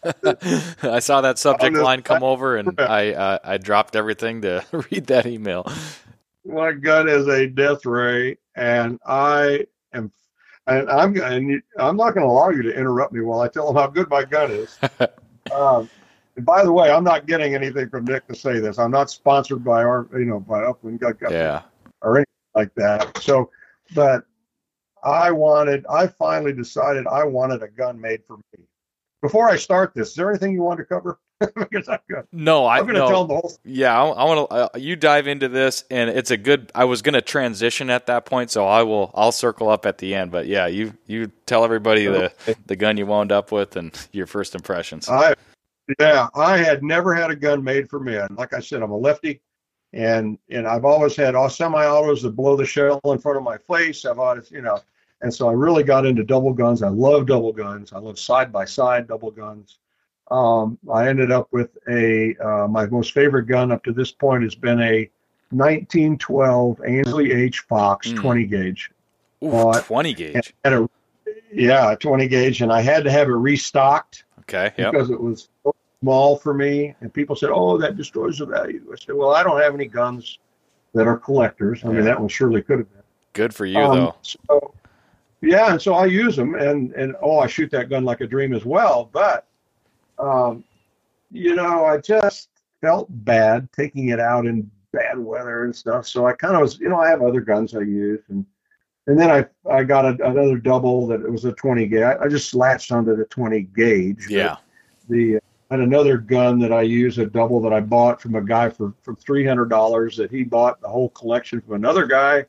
[0.84, 5.08] I saw that subject line come over, and I uh, I dropped everything to read
[5.08, 5.72] that email.
[6.46, 10.12] My gun is a death ray, and I am
[10.68, 13.68] and I'm and I'm not going to allow you to interrupt me while I tell
[13.68, 14.80] them how good my gun is.
[15.56, 15.90] um,
[16.36, 18.80] and by the way, I'm not getting anything from Nick to say this.
[18.80, 21.64] I'm not sponsored by our, you know, by Upland Gun Company yeah.
[22.02, 23.18] or anything like that.
[23.18, 23.50] So,
[23.94, 24.24] but
[25.04, 28.64] I wanted, I finally decided I wanted a gun made for me.
[29.22, 31.20] Before I start this, is there anything you want to cover?
[31.56, 32.26] because I'm good.
[32.32, 33.10] No, I, am going to no.
[33.10, 33.54] tell them the whole.
[33.64, 34.56] Yeah, I, I want to.
[34.56, 36.72] Uh, you dive into this, and it's a good.
[36.76, 39.12] I was going to transition at that point, so I will.
[39.16, 40.32] I'll circle up at the end.
[40.32, 42.34] But yeah, you you tell everybody the
[42.66, 45.10] the gun you wound up with and your first impressions.
[45.10, 45.36] I
[46.00, 48.36] yeah, I had never had a gun made for men.
[48.36, 49.42] Like I said, I'm a lefty,
[49.94, 53.58] and and I've always had all semi-autos that blow the shell in front of my
[53.58, 54.06] face.
[54.06, 54.80] I've always, you know,
[55.22, 56.84] and so I really got into double guns.
[56.84, 57.94] I love double guns.
[57.94, 59.80] I love side by side double guns.
[60.32, 64.44] Um, I ended up with a uh, my most favorite gun up to this point
[64.44, 65.10] has been a
[65.50, 67.60] 1912 Ansley H.
[67.60, 68.16] Fox mm.
[68.16, 68.92] 20 gauge.
[69.44, 70.54] Ooh, 20 gauge.
[70.64, 70.90] And a,
[71.54, 74.24] yeah, 20 gauge, and I had to have it restocked.
[74.42, 74.72] Okay.
[74.78, 74.92] Yep.
[74.94, 75.50] Because it was
[76.02, 79.44] small for me, and people said, "Oh, that destroys the value." I said, "Well, I
[79.44, 80.40] don't have any guns
[80.94, 81.84] that are collectors.
[81.84, 81.94] I yeah.
[81.94, 83.04] mean, that one surely could have been."
[83.34, 84.16] Good for you, um, though.
[84.22, 84.74] So,
[85.42, 88.28] yeah, and so I use them, and and oh, I shoot that gun like a
[88.28, 89.10] dream as well.
[89.12, 89.46] But
[90.22, 90.64] um,
[91.32, 92.50] you know, I just
[92.82, 96.08] felt bad taking it out in bad weather and stuff.
[96.08, 98.46] So I kind of was, you know, I have other guns I use, and
[99.08, 102.02] and then I I got a, another double that it was a 20 gauge.
[102.02, 104.28] I, I just latched onto the 20 gauge.
[104.30, 104.58] Yeah.
[105.10, 108.70] The and another gun that I use a double that I bought from a guy
[108.70, 112.46] for for three hundred dollars that he bought the whole collection from another guy,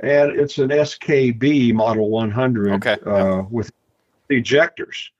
[0.00, 2.96] and it's an SKB Model 100 okay.
[3.04, 3.70] uh, with
[4.30, 5.10] ejectors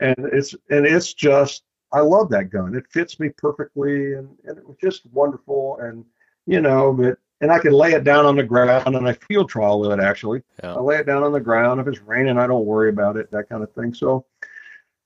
[0.00, 2.74] and it's and it's just I love that gun.
[2.74, 5.78] It fits me perfectly, and, and it was just wonderful.
[5.80, 6.04] And
[6.46, 9.48] you know, but and I can lay it down on the ground, and I field
[9.48, 10.00] trial with it.
[10.00, 10.74] Actually, yeah.
[10.74, 11.80] I lay it down on the ground.
[11.80, 13.30] If it's raining, I don't worry about it.
[13.30, 13.94] That kind of thing.
[13.94, 14.24] So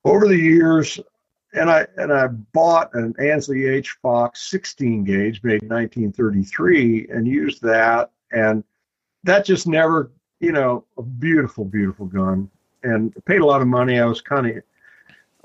[0.04, 0.98] over the years,
[1.52, 3.98] and I and I bought an Ansley H.
[4.02, 8.64] Fox 16 gauge made 1933 and used that, and
[9.24, 10.10] that just never,
[10.40, 12.50] you know, a beautiful, beautiful gun,
[12.82, 13.98] and paid a lot of money.
[13.98, 14.62] I was kind of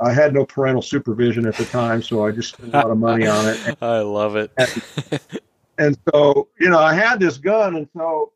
[0.04, 2.98] I had no parental supervision at the time, so I just spent a lot of
[2.98, 3.78] money on it.
[3.82, 4.52] I love it.
[4.58, 5.20] and,
[5.78, 8.34] and, so, you know, I had this gun, and so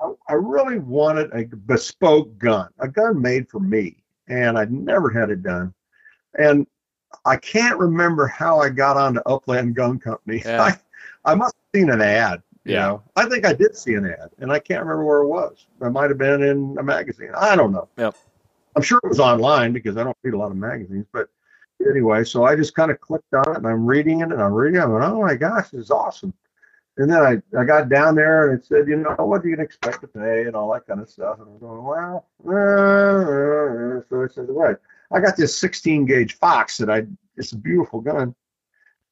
[0.00, 5.08] I, I, really wanted a bespoke gun, a gun made for me, and I'd never
[5.08, 5.72] had it done.
[6.36, 6.66] And
[7.24, 10.42] I can't remember how I got onto Upland Gun Company.
[10.44, 10.62] Yeah.
[11.24, 12.42] I, I must have seen an ad.
[12.64, 12.80] You yeah.
[12.86, 15.66] know, I think I did see an ad, and I can't remember where it was.
[15.80, 17.30] It might have been in a magazine.
[17.36, 17.88] I don't know.
[17.98, 18.16] Yep.
[18.76, 21.06] I'm sure it was online because I don't read a lot of magazines.
[21.12, 21.28] But
[21.88, 24.52] anyway, so I just kind of clicked on it and I'm reading it and I'm
[24.52, 24.84] reading it.
[24.84, 26.34] I went, oh my gosh, this is awesome.
[26.96, 29.56] And then I, I got down there and it said, you know, what do you
[29.56, 31.38] expect to pay and all that kind of stuff.
[31.40, 34.76] And I'm going, well, uh, so I said, right.
[35.12, 37.06] I got this 16 gauge Fox that I,
[37.36, 38.34] it's a beautiful gun.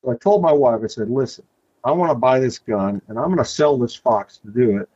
[0.03, 1.45] So I told my wife, I said, listen,
[1.85, 4.79] I want to buy this gun and I'm going to sell this Fox to do
[4.79, 4.89] it.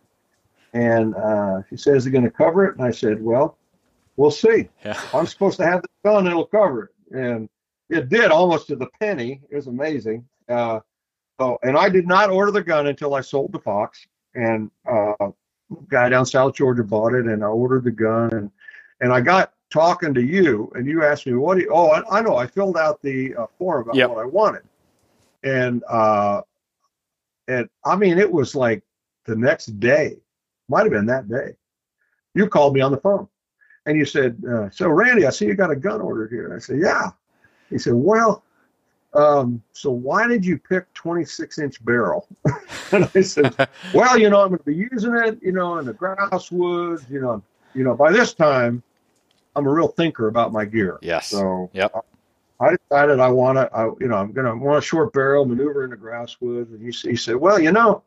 [0.73, 2.77] And uh, she says, it going to cover it?
[2.77, 3.59] And I said, well,
[4.17, 4.69] we'll see.
[4.85, 5.01] Yeah.
[5.15, 7.17] I'm supposed to have the gun, it'll cover it.
[7.17, 7.49] And
[7.89, 9.41] it did almost to the penny.
[9.51, 10.27] It was amazing.
[10.49, 10.81] Uh,
[11.39, 14.07] so, and I did not order the gun until I sold the Fox.
[14.35, 15.31] And uh,
[15.89, 18.33] guy down South Georgia bought it, and I ordered the gun.
[18.33, 18.51] And
[19.01, 22.19] and I got talking to you, and you asked me, "What do you?" Oh, I,
[22.19, 22.37] I know.
[22.37, 24.11] I filled out the uh, form about yep.
[24.11, 24.63] what I wanted,
[25.43, 26.43] and uh,
[27.49, 28.83] and I mean, it was like
[29.25, 30.19] the next day,
[30.69, 31.57] might have been that day.
[32.35, 33.29] You called me on the phone
[33.87, 36.45] and you said, uh, so Randy, I see you got a gun ordered here.
[36.45, 37.11] And I said, yeah.
[37.71, 38.43] He said, well,
[39.15, 42.29] um, so why did you pick 26 inch barrel?
[42.93, 43.55] and I said,
[43.95, 47.05] well, you know, I'm going to be using it, you know, in the grouse woods,
[47.09, 47.43] you know,
[47.75, 48.83] you know, by this time,
[49.55, 50.99] I'm a real thinker about my gear.
[51.01, 51.29] Yes.
[51.29, 51.95] So yep.
[52.61, 55.47] I decided I want to, I, you know, I'm going to want a short barrel,
[55.47, 56.73] maneuver in the grouse woods.
[56.73, 58.03] And he, he said, well, you know,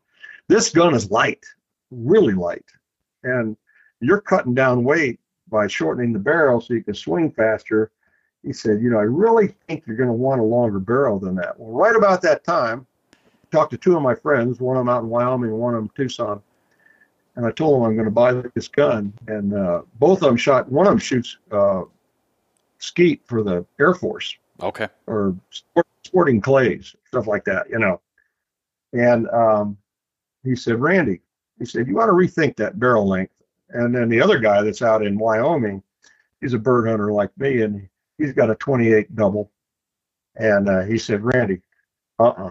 [0.48, 1.44] this gun is light,
[1.90, 2.66] really light.
[3.22, 3.56] And
[4.00, 5.19] you're cutting down weight
[5.50, 7.90] by shortening the barrel so you can swing faster.
[8.42, 11.34] He said, you know, I really think you're going to want a longer barrel than
[11.36, 11.58] that.
[11.58, 13.16] Well, right about that time, I
[13.50, 15.90] talked to two of my friends, one of them out in Wyoming, one of them
[15.94, 16.42] Tucson.
[17.36, 19.12] And I told them I'm going to buy this gun.
[19.28, 21.82] And uh, both of them shot, one of them shoots uh,
[22.78, 24.36] skeet for the Air Force.
[24.62, 24.88] Okay.
[25.06, 28.00] Or sport, sporting clays, stuff like that, you know.
[28.92, 29.76] And um,
[30.44, 31.20] he said, Randy,
[31.58, 33.34] he said, you want to rethink that barrel length.
[33.72, 35.82] And then the other guy that's out in Wyoming,
[36.40, 39.50] he's a bird hunter like me, and he's got a 28 double.
[40.36, 41.60] And uh, he said, Randy,
[42.18, 42.50] uh-uh,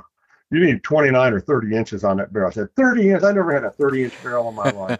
[0.51, 2.49] you need 29 or 30 inches on that barrel.
[2.49, 3.23] I said, 30 inches?
[3.23, 4.99] I never had a 30 inch barrel in my life.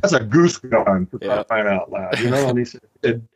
[0.00, 1.42] That's a goose gun for yeah.
[1.44, 2.48] crying out loud, you know?
[2.48, 3.28] And he said,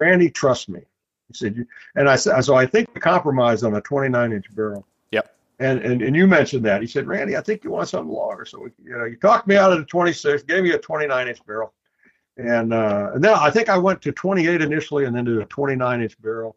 [0.00, 0.80] Randy, trust me.
[1.28, 4.54] He said, you, and I said, so I think the compromise on a 29 inch
[4.54, 4.86] barrel.
[5.12, 5.37] Yep.
[5.60, 6.80] And, and and you mentioned that.
[6.80, 8.44] He said, Randy, I think you want something longer.
[8.44, 11.44] So you know, you talked me out of the 26, gave me a 29 inch
[11.46, 11.74] barrel,
[12.36, 15.46] and uh, and then I think I went to 28 initially, and then to a
[15.46, 16.56] 29 inch barrel.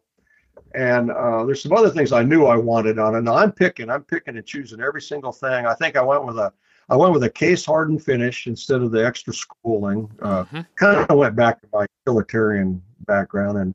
[0.74, 3.22] And uh, there's some other things I knew I wanted on it.
[3.22, 5.66] Now I'm picking, I'm picking and choosing every single thing.
[5.66, 6.52] I think I went with a
[6.88, 10.10] I went with a case hardened finish instead of the extra schooling.
[10.20, 10.60] Uh, mm-hmm.
[10.76, 13.74] Kind of went back to my utilitarian background, and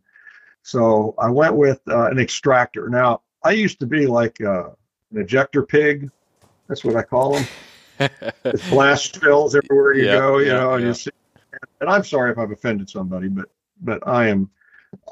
[0.61, 2.89] so I went with uh, an extractor.
[2.89, 4.69] Now I used to be like uh,
[5.11, 6.09] an ejector pig.
[6.67, 7.47] That's what I call them.
[8.43, 10.87] it's blast fills everywhere you yep, go, you yep, know, and yep.
[10.87, 11.11] you see.
[11.81, 13.49] And I'm sorry if I've offended somebody, but
[13.81, 14.49] but I am.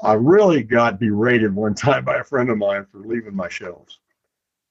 [0.02, 3.98] I really got berated one time by a friend of mine for leaving my shells.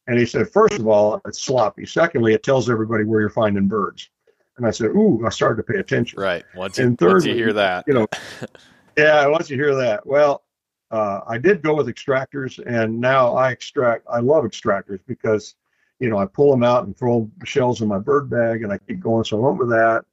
[0.07, 1.85] And he said, first of all, it's sloppy.
[1.85, 4.09] Secondly, it tells everybody where you're finding birds.
[4.57, 6.19] And I said, ooh, I started to pay attention.
[6.19, 6.45] Right.
[6.55, 8.07] Once you, and thirdly, once you hear that, you know,
[8.97, 10.43] yeah, once you hear that, well,
[10.91, 14.05] uh, I did go with extractors, and now I extract.
[14.09, 15.55] I love extractors because,
[15.99, 18.77] you know, I pull them out and throw shells in my bird bag, and I
[18.77, 19.23] keep going.
[19.23, 20.05] So I went with that.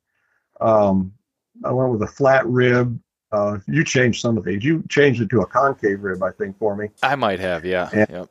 [0.61, 1.13] Um,
[1.65, 2.99] I went with a flat rib.
[3.31, 4.65] Uh, you changed some of these.
[4.65, 6.89] You changed it to a concave rib, I think, for me.
[7.03, 7.89] I might have, yeah.
[7.93, 8.31] And, yep.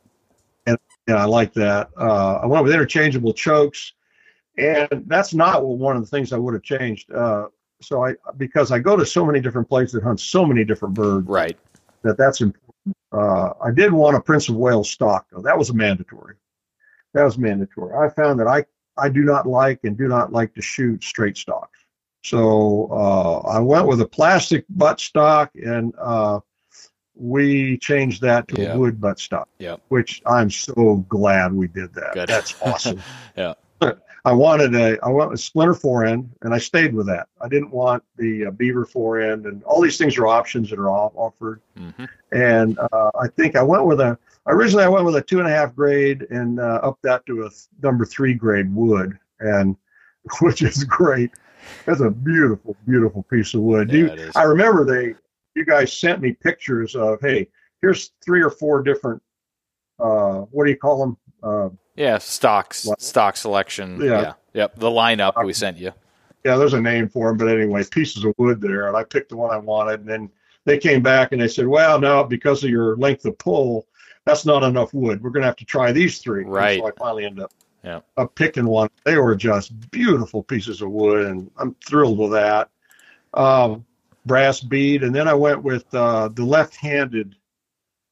[0.66, 0.78] and,
[1.08, 1.90] and I like that.
[1.98, 3.94] Uh, I went with interchangeable chokes,
[4.58, 7.12] and that's not one of the things I would have changed.
[7.12, 7.48] Uh,
[7.82, 10.94] so I because I go to so many different places that hunt so many different
[10.94, 11.28] birds.
[11.28, 11.58] Right.
[12.04, 12.96] That that's important.
[13.12, 15.42] Uh, I did want a Prince of Wales stock though.
[15.42, 16.36] That was a mandatory.
[17.14, 17.94] That was mandatory.
[17.96, 18.66] I found that I
[18.98, 21.80] I do not like and do not like to shoot straight stocks.
[22.24, 26.40] So uh, I went with a plastic butt stock and uh,
[27.16, 28.76] we changed that to yep.
[28.76, 29.50] a wood butt stock.
[29.60, 29.78] Yeah.
[29.90, 32.14] Which I'm so glad we did that.
[32.14, 32.30] Good.
[32.30, 33.02] That's awesome.
[33.38, 33.54] yeah.
[34.24, 37.28] I wanted a I want a splinter forend, and I stayed with that.
[37.40, 40.90] I didn't want the uh, beaver forend, and all these things are options that are
[40.90, 41.62] offered.
[41.78, 42.06] Mm-hmm.
[42.32, 44.18] And uh, I think I went with a
[44.48, 47.44] originally I went with a two and a half grade, and uh, up that to
[47.44, 49.76] a th- number three grade wood, and
[50.42, 51.32] which is great.
[51.86, 53.92] That's a beautiful, beautiful piece of wood.
[53.92, 55.16] Yeah, you, I remember they
[55.56, 57.48] you guys sent me pictures of hey,
[57.82, 59.22] here's three or four different
[60.02, 61.18] uh, what do you call them?
[61.44, 64.02] Uh, yeah, stocks, stock selection.
[64.02, 64.22] Yeah.
[64.22, 64.34] yeah.
[64.54, 64.76] Yep.
[64.78, 65.94] The lineup we sent you.
[66.44, 69.30] Yeah, there's a name for them, but anyway, pieces of wood there, and I picked
[69.30, 70.30] the one I wanted, and then
[70.66, 73.88] they came back and they said, "Well, no, because of your length of pull,
[74.26, 75.22] that's not enough wood.
[75.22, 76.44] We're going to have to try these three.
[76.44, 76.74] Right.
[76.74, 78.02] And so I finally ended up, yeah.
[78.18, 78.90] up picking one.
[79.04, 82.70] They were just beautiful pieces of wood, and I'm thrilled with that.
[83.34, 83.86] Um,
[84.26, 87.36] brass bead, and then I went with uh, the left-handed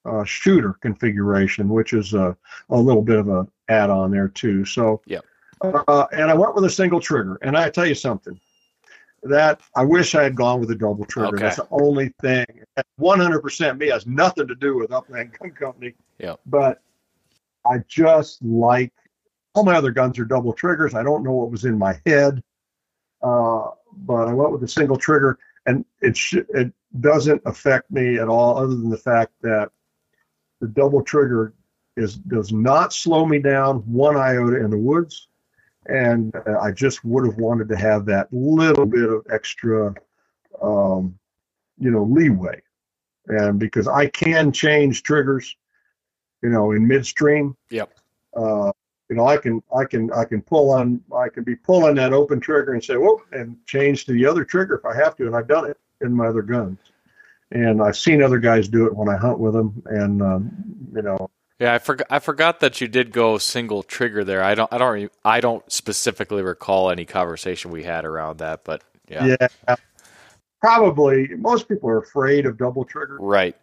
[0.05, 2.35] uh, shooter configuration, which is a,
[2.69, 4.65] a little bit of a add on there too.
[4.65, 5.19] So yeah,
[5.61, 7.37] uh, and I went with a single trigger.
[7.41, 8.39] And I tell you something,
[9.23, 11.35] that I wish I had gone with a double trigger.
[11.35, 11.43] Okay.
[11.43, 12.45] That's the only thing.
[12.99, 15.93] 100% me has nothing to do with Upland Gun Company.
[16.19, 16.81] Yeah, but
[17.65, 18.93] I just like
[19.53, 20.93] all my other guns are double triggers.
[20.93, 22.41] I don't know what was in my head,
[23.21, 26.71] uh, but I went with a single trigger, and it sh- it
[27.01, 29.69] doesn't affect me at all, other than the fact that
[30.59, 31.53] the double trigger
[31.95, 35.27] is does not slow me down one iota in the woods,
[35.87, 39.93] and uh, I just would have wanted to have that little bit of extra,
[40.61, 41.17] um,
[41.77, 42.61] you know, leeway,
[43.27, 45.55] and because I can change triggers,
[46.41, 47.55] you know, in midstream.
[47.69, 47.93] Yep.
[48.35, 48.71] Uh,
[49.09, 52.13] you know, I can I can I can pull on I can be pulling that
[52.13, 55.25] open trigger and say, whoa, and change to the other trigger if I have to,
[55.25, 56.79] and I've done it in my other guns
[57.51, 60.51] and I've seen other guys do it when I hunt with them, and um,
[60.93, 61.29] you know.
[61.59, 62.07] Yeah, I forgot.
[62.09, 64.41] I forgot that you did go single trigger there.
[64.43, 64.71] I don't.
[64.71, 65.11] I don't.
[65.25, 69.35] I don't specifically recall any conversation we had around that, but yeah.
[69.67, 69.75] Yeah.
[70.61, 73.17] probably most people are afraid of double trigger.
[73.19, 73.55] Right.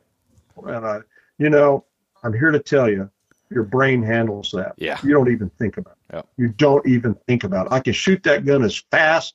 [0.64, 1.00] And I,
[1.38, 1.84] you know,
[2.22, 3.10] I'm here to tell you,
[3.50, 4.74] your brain handles that.
[4.76, 4.98] Yeah.
[5.02, 6.16] You don't even think about it.
[6.16, 6.28] Yep.
[6.36, 7.72] You don't even think about it.
[7.72, 9.34] I can shoot that gun as fast.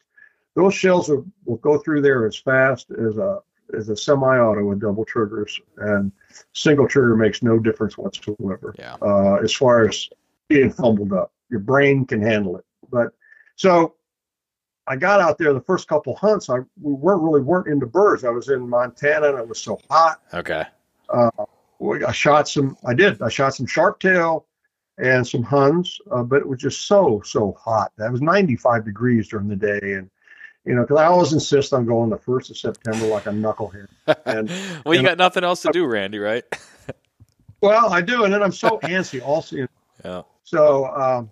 [0.56, 3.40] Those shells will, will go through there as fast as a
[3.76, 6.12] as a semi-auto with double triggers, and
[6.54, 8.76] single trigger makes no difference whatsoever.
[8.78, 8.96] Yeah.
[9.02, 10.10] Uh, as far as
[10.48, 12.66] being fumbled up, your brain can handle it.
[12.90, 13.14] But
[13.56, 13.96] so
[14.88, 16.50] I got out there the first couple hunts.
[16.50, 18.24] I we weren't really weren't into birds.
[18.24, 20.22] I was in Montana and it was so hot.
[20.34, 20.66] Okay.
[21.10, 21.30] Uh,
[22.06, 22.78] I shot some.
[22.86, 23.22] I did.
[23.22, 24.46] I shot some sharptail
[24.98, 27.92] and some huns, uh, but it was just so so hot.
[27.98, 30.10] That was 95 degrees during the day, and
[30.66, 33.88] you know, because I always insist on going the first of September like a knucklehead.
[34.26, 34.50] And
[34.86, 36.44] well, you and got nothing else to do, Randy, right?
[37.62, 39.68] well, I do, and then I'm so antsy also.
[40.04, 40.24] Yeah.
[40.44, 41.32] So um,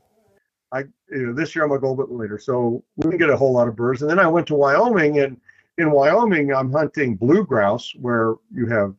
[0.71, 0.79] I,
[1.11, 3.37] you know, this year I'm gonna go a bit later, so we didn't get a
[3.37, 4.01] whole lot of birds.
[4.01, 5.39] And then I went to Wyoming, and
[5.77, 8.95] in Wyoming I'm hunting blue grouse, where you have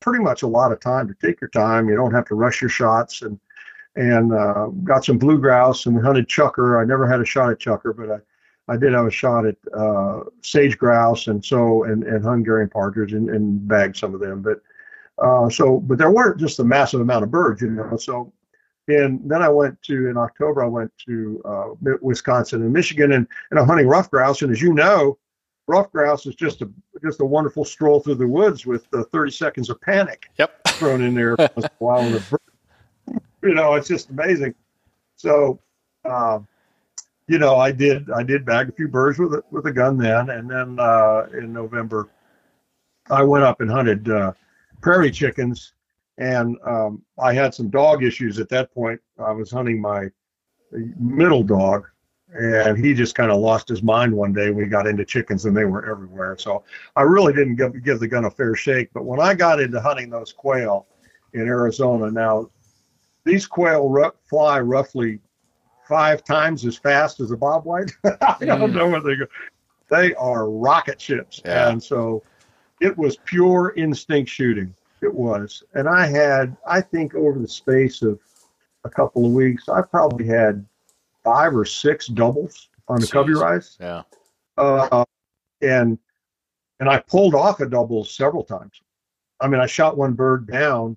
[0.00, 1.88] pretty much a lot of time to take your time.
[1.88, 3.40] You don't have to rush your shots, and
[3.96, 6.80] and uh, got some blue grouse, and we hunted chukar.
[6.80, 8.18] I never had a shot at chukar, but I.
[8.68, 13.12] I did have a shot at uh, sage grouse and so and, and Hungarian partridge
[13.12, 14.40] and, and bagged some of them.
[14.42, 14.60] But
[15.22, 17.96] uh, so but there weren't just a massive amount of birds, you know.
[17.96, 18.32] So
[18.88, 23.26] and then I went to in October I went to uh, Wisconsin and Michigan and,
[23.50, 25.18] and I'm hunting ruffed grouse and as you know,
[25.66, 26.70] ruffed grouse is just a
[27.02, 30.60] just a wonderful stroll through the woods with the 30 seconds of panic Yep.
[30.68, 31.36] thrown in there
[31.78, 33.18] while the bird.
[33.42, 34.54] You know, it's just amazing.
[35.16, 35.58] So.
[36.04, 36.48] Um,
[37.28, 39.96] you know, I did I did bag a few birds with a, with a gun
[39.96, 42.08] then, and then uh, in November,
[43.10, 44.32] I went up and hunted uh,
[44.80, 45.74] prairie chickens,
[46.18, 49.00] and um, I had some dog issues at that point.
[49.18, 50.08] I was hunting my
[50.98, 51.86] middle dog,
[52.34, 54.50] and he just kind of lost his mind one day.
[54.50, 56.36] We got into chickens, and they were everywhere.
[56.38, 56.64] So
[56.96, 58.90] I really didn't give, give the gun a fair shake.
[58.92, 60.86] But when I got into hunting those quail
[61.34, 62.50] in Arizona, now
[63.24, 65.20] these quail fly roughly
[65.92, 67.92] five times as fast as a bobwhite.
[68.40, 69.26] I don't know where they go.
[69.90, 71.42] They are rocket ships.
[71.44, 71.68] Yeah.
[71.68, 72.22] And so
[72.80, 74.74] it was pure instinct shooting.
[75.02, 75.62] It was.
[75.74, 78.18] And I had, I think over the space of
[78.84, 80.64] a couple of weeks, I probably had
[81.22, 83.42] five or six doubles on the covey Jeez.
[83.42, 83.76] rise.
[83.78, 84.02] Yeah.
[84.56, 85.04] Uh,
[85.60, 85.98] and
[86.80, 88.80] and I pulled off a double several times.
[89.40, 90.96] I mean, I shot one bird down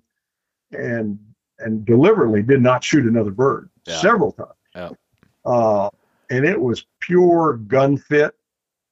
[0.72, 1.18] and
[1.58, 3.98] and deliberately did not shoot another bird Yeah.
[3.98, 4.50] several times.
[4.76, 4.90] Yeah.
[5.44, 5.88] Uh,
[6.30, 8.34] and it was pure gun fit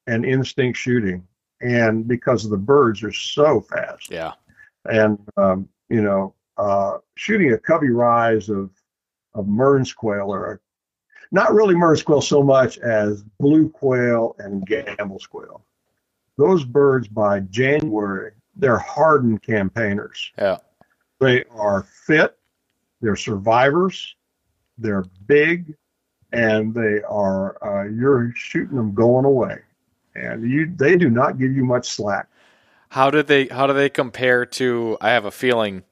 [0.07, 1.25] and instinct shooting.
[1.61, 4.33] And because of the birds are so fast, Yeah.
[4.85, 8.71] and um, you know, uh, shooting a covey rise of
[9.33, 10.61] of Mearns quail or
[11.31, 15.65] not really Mearns quail so much as blue quail and Gambel's quail.
[16.37, 20.31] Those birds by January, they're hardened campaigners.
[20.37, 20.57] Yeah.
[21.19, 22.37] They are fit,
[23.01, 24.15] they're survivors,
[24.77, 25.75] they're big,
[26.31, 29.59] and they are uh, you're shooting them going away,
[30.15, 32.27] and you they do not give you much slack.
[32.89, 35.83] How do they how do they compare to I have a feeling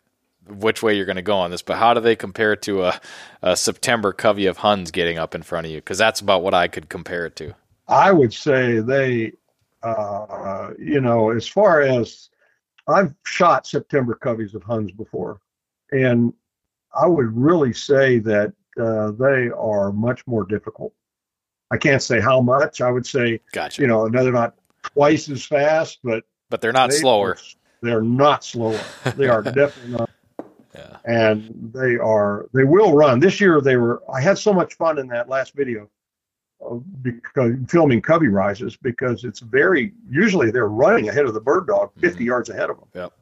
[0.47, 3.01] which way you're going to go on this, but how do they compare to a,
[3.41, 5.77] a September covey of Huns getting up in front of you?
[5.77, 7.53] Because that's about what I could compare it to.
[7.88, 9.34] I would say they,
[9.84, 12.29] uh, you know, as far as
[12.88, 15.39] I've shot September coveys of Huns before,
[15.91, 16.34] and
[16.93, 20.93] I would really say that uh, they are much more difficult.
[21.71, 22.82] I can't say how much.
[22.82, 23.82] I would say, Gotcha.
[23.82, 27.38] you know, they're not twice as fast, but but they're not they slower.
[27.82, 28.80] they're not slower.
[29.17, 30.09] They are definitely not
[30.76, 30.97] Yeah.
[31.05, 34.97] and they are they will run this year they were i had so much fun
[34.97, 35.88] in that last video
[37.03, 41.91] because filming covey rises because it's very usually they're running ahead of the bird dog
[41.99, 42.26] 50 Mhm.
[42.26, 43.13] yards ahead of them Yep.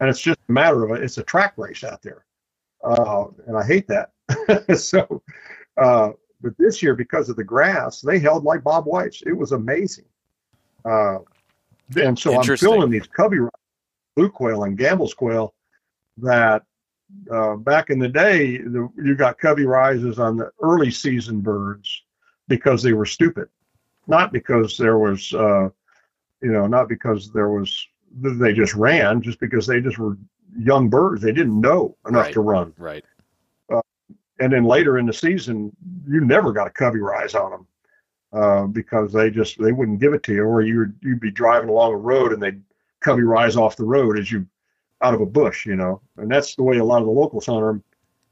[0.00, 2.24] and it's just a matter of a, it's a track race out there
[2.84, 4.11] uh, and i hate that
[4.76, 5.22] so
[5.76, 6.10] uh,
[6.40, 10.04] but this year because of the grass they held like bobwhites it was amazing
[10.84, 11.18] uh,
[11.96, 13.48] and so i'm filming these covey ri-
[14.16, 15.54] blue quail and Gambel's quail
[16.18, 16.62] that
[17.30, 22.02] uh, back in the day, the, you got covey rises on the early season birds
[22.48, 23.48] because they were stupid,
[24.06, 25.68] not because there was, uh,
[26.42, 30.18] you know, not because there was they just ran, just because they just were
[30.58, 31.22] young birds.
[31.22, 32.34] They didn't know enough Right.
[32.34, 32.74] to run.
[32.76, 33.04] Right.
[34.42, 35.70] And then later in the season,
[36.04, 37.66] you never got a covey rise on them
[38.32, 41.68] uh, because they just they wouldn't give it to you, or you you'd be driving
[41.68, 42.60] along a road and they'd
[42.98, 44.44] covey rise off the road as you
[45.00, 46.00] out of a bush, you know.
[46.16, 47.84] And that's the way a lot of the locals hunt them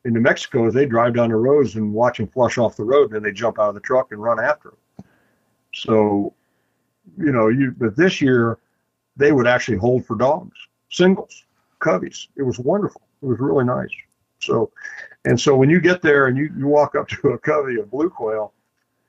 [0.04, 2.82] in New Mexico is they drive down the roads and watch them flush off the
[2.82, 5.06] road and then they jump out of the truck and run after them.
[5.72, 6.34] So,
[7.18, 8.58] you know, you but this year
[9.16, 10.56] they would actually hold for dogs,
[10.90, 11.44] singles,
[11.78, 12.26] coveys.
[12.36, 13.02] It was wonderful.
[13.22, 13.94] It was really nice.
[14.40, 14.72] So,
[15.24, 17.90] and so when you get there and you, you walk up to a covey of
[17.90, 18.52] blue quail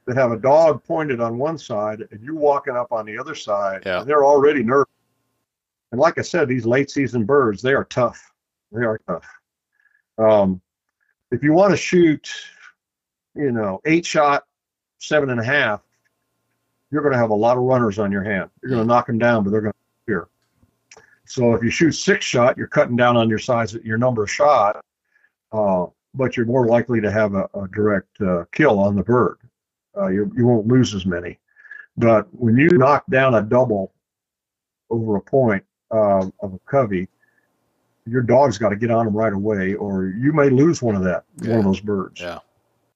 [0.06, 3.36] that have a dog pointed on one side and you're walking up on the other
[3.36, 4.02] side, yeah.
[4.02, 4.92] and they're already nervous.
[5.92, 8.32] And like I said, these late season birds, they are tough.
[8.72, 9.26] They are tough.
[10.18, 10.62] Um,
[11.32, 12.30] if you want to shoot,
[13.36, 14.46] you know, eight shot,
[15.00, 15.82] seven and a half,
[16.92, 18.50] you're going to have a lot of runners on your hand.
[18.62, 20.28] You're going to knock them down, but they're going to appear.
[21.26, 24.32] So if you shoot six shot, you're cutting down on your size, your number of
[24.32, 24.84] shot,
[25.52, 29.38] uh, but you're more likely to have a, a direct uh, kill on the bird.
[29.98, 31.38] Uh, you, you won't lose as many.
[31.98, 33.94] But when you knock down a double
[34.90, 37.08] over a point uh, of a covey,
[38.06, 41.04] your dog's got to get on them right away, or you may lose one of
[41.04, 41.52] that, yeah.
[41.52, 42.22] one of those birds.
[42.22, 42.40] Yeah,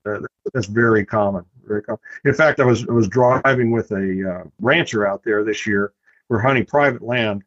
[0.06, 0.20] uh,
[0.54, 1.46] that's very common.
[1.66, 2.00] Very common.
[2.26, 5.94] In fact, I was I was driving with a uh, rancher out there this year.
[6.30, 7.44] We're hunting private land,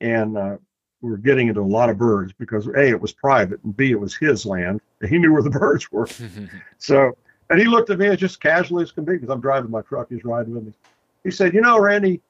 [0.00, 0.56] and uh,
[1.04, 3.90] we were getting into a lot of birds because a it was private, and b
[3.90, 4.80] it was his land.
[5.00, 6.08] And he knew where the birds were.
[6.78, 7.16] so,
[7.50, 9.82] and he looked at me as just casually as can be because I'm driving my
[9.82, 10.08] truck.
[10.08, 10.72] He's riding with me.
[11.22, 12.22] He said, "You know, Randy,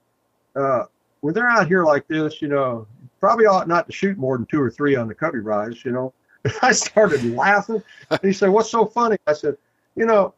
[0.57, 0.85] uh,
[1.21, 2.87] when they're out here like this, you know,
[3.21, 5.93] probably ought not to shoot more than two or three on the covey rise, you
[5.93, 6.13] know."
[6.63, 7.83] I started laughing.
[8.11, 9.57] and he said, "What's so funny?" I said,
[9.95, 10.35] "You know,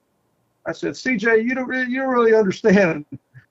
[0.66, 3.06] I said, CJ, you don't you don't really understand.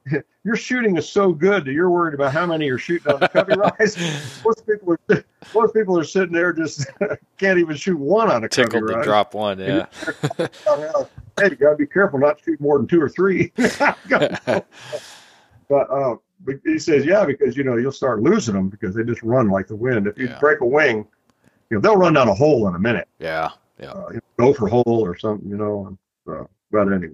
[0.43, 3.27] Your shooting is so good that you're worried about how many you're shooting on the
[3.29, 3.97] covey rise.
[4.43, 6.85] most people are most people are sitting there just
[7.39, 9.03] can't even shoot one on a Tickled covey rise.
[9.03, 9.85] to drop one, yeah.
[10.37, 13.51] hey, you gotta be careful not to shoot more than two or three.
[15.69, 19.03] but uh, but he says, yeah, because you know you'll start losing them because they
[19.03, 20.07] just run like the wind.
[20.07, 20.39] If you Yeah.
[20.39, 21.07] break a wing,
[21.69, 23.49] you know they'll run down a hole in a minute Yeah,
[23.79, 23.91] yeah.
[23.91, 24.21] uh, you know,
[24.53, 25.87] gopher hole or something, you know.
[25.87, 25.97] And,
[26.37, 27.13] uh, but anyway,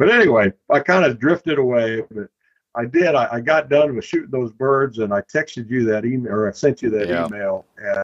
[0.00, 2.02] but anyway, I kind of drifted away.
[2.10, 2.28] But
[2.74, 3.14] I did.
[3.14, 6.48] I, I got done with shooting those birds, and I texted you that email, or
[6.48, 7.26] I sent you that Yeah.
[7.26, 7.66] email.
[7.76, 8.02] And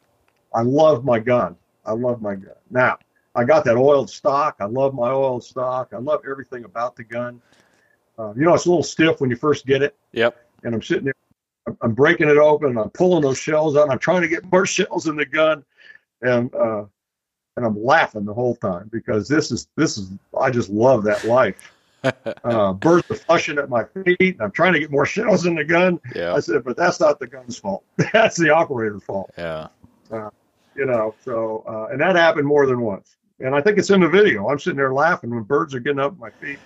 [0.55, 1.57] I love my gun.
[1.87, 2.53] I love my gun.
[2.71, 2.99] Now
[3.35, 4.57] I got that oiled stock.
[4.61, 5.95] I love my oiled stock.
[5.95, 7.41] I love everything about the gun.
[8.19, 10.37] Uh, you know, it's a little stiff when you first get it Yep.
[10.65, 11.15] and I'm sitting there,
[11.67, 13.89] I'm- I'm breaking it open, I'm pulling those shells out.
[13.91, 15.65] I'm trying to get more shells in the gun,
[16.21, 16.85] and uh,
[17.57, 21.25] and I'm laughing the whole time because this is this is I just love that
[21.25, 21.73] life.
[22.45, 25.57] Uh, birds are flushing at my feet, and I'm trying to get more shells in
[25.57, 25.99] the gun.
[26.15, 26.33] Yeah.
[26.33, 27.83] I said, but that's not the gun's fault.
[28.13, 29.31] That's the operator's fault.
[29.37, 29.69] Yeah.
[30.11, 31.15] You know.
[31.25, 33.17] So uh, and that happened more than once.
[33.41, 34.49] And I think it's in the video.
[34.49, 36.59] I'm sitting there laughing when birds are getting up at my feet.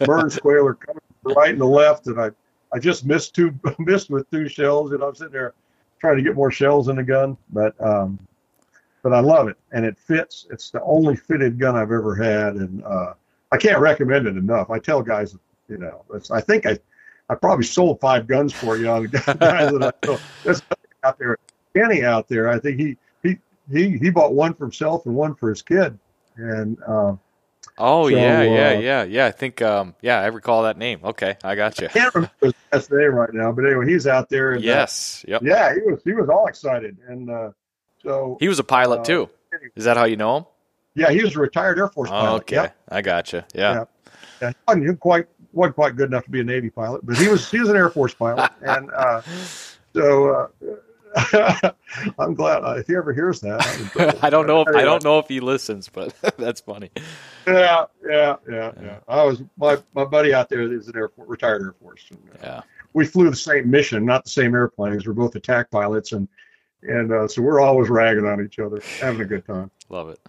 [0.00, 2.30] Bird and are coming right and the left, and I
[2.72, 5.54] I just missed two missed with two shells, and I'm sitting there
[6.00, 7.36] trying to get more shells in the gun.
[7.50, 8.18] But um,
[9.02, 10.46] but I love it, and it fits.
[10.50, 13.14] It's the only fitted gun I've ever had, and uh,
[13.52, 14.70] I can't recommend it enough.
[14.70, 15.36] I tell guys,
[15.68, 16.78] you know, it's, I think I
[17.28, 19.08] I probably sold five guns for you on the
[19.40, 20.18] that I know.
[20.44, 20.62] There's
[21.04, 21.36] out there,
[21.74, 22.48] Kenny out there.
[22.48, 23.38] I think he he
[23.72, 25.98] he he bought one for himself and one for his kid,
[26.36, 26.78] and.
[26.86, 27.16] Uh,
[27.78, 29.26] Oh So, yeah, yeah, uh, yeah, yeah.
[29.26, 31.00] I think um yeah, I recall that name.
[31.02, 31.88] Okay, I got you.
[31.88, 34.52] can't remember his last name right now, but anyway, he's out there.
[34.52, 35.24] And, uh, Yes.
[35.26, 35.42] Yep.
[35.42, 37.50] yeah, he was he was all excited, and uh,
[38.02, 39.30] so He was a pilot Uh, too.
[39.76, 40.44] Is that how you know him?
[41.00, 42.42] Yeah, he was a retired Air Force pilot.
[42.42, 42.56] okay.
[42.56, 42.76] Yep.
[42.90, 43.42] I got you.
[43.54, 43.72] Yeah.
[43.72, 43.84] Yeah.
[44.42, 47.04] Yeah, he wasn't, he wasn't quite wasn't quite good enough to be a Navy pilot,
[47.04, 49.20] but he was he was an Air Force pilot, and uh,
[49.94, 50.46] so uh,
[52.18, 54.18] I'm glad uh, if he ever hears that.
[54.22, 56.90] I, don't know if I don't know if he listens, but that's funny.
[57.46, 58.98] Yeah, yeah, yeah, yeah.
[59.08, 62.06] I was my my buddy out there is an Air Force, retired Air Force.
[62.10, 62.60] And, uh, Yeah.
[62.92, 65.06] we flew the same mission, not the same airplanes.
[65.06, 66.28] We're both attack pilots, and
[66.82, 69.70] and uh, so we're always ragging on each other, having a good time.
[69.88, 70.20] Love it.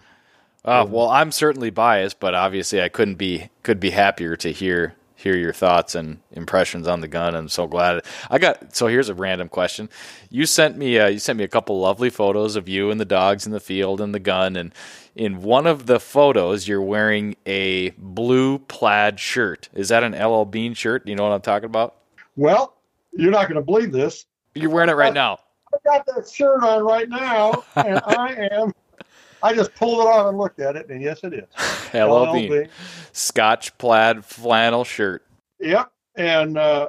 [0.64, 4.94] Uh, well, I'm certainly biased, but obviously I couldn't be could be happier to hear
[5.16, 7.34] hear your thoughts and impressions on the gun.
[7.34, 8.74] I'm so glad I got.
[8.74, 9.88] So here's a random question:
[10.30, 13.04] You sent me uh, you sent me a couple lovely photos of you and the
[13.04, 14.72] dogs in the field and the gun, and
[15.16, 19.68] in one of the photos you're wearing a blue plaid shirt.
[19.74, 21.06] Is that an LL Bean shirt?
[21.08, 21.96] You know what I'm talking about?
[22.36, 22.76] Well,
[23.12, 24.26] you're not going to believe this.
[24.54, 25.38] You're wearing it right now.
[25.74, 28.72] I got that shirt on right now, and I am.
[29.42, 31.48] I just pulled it on and looked at it, and yes, it is.
[31.94, 32.68] LL Bean
[33.12, 35.26] Scotch plaid flannel shirt.
[35.60, 36.88] Yep, and uh,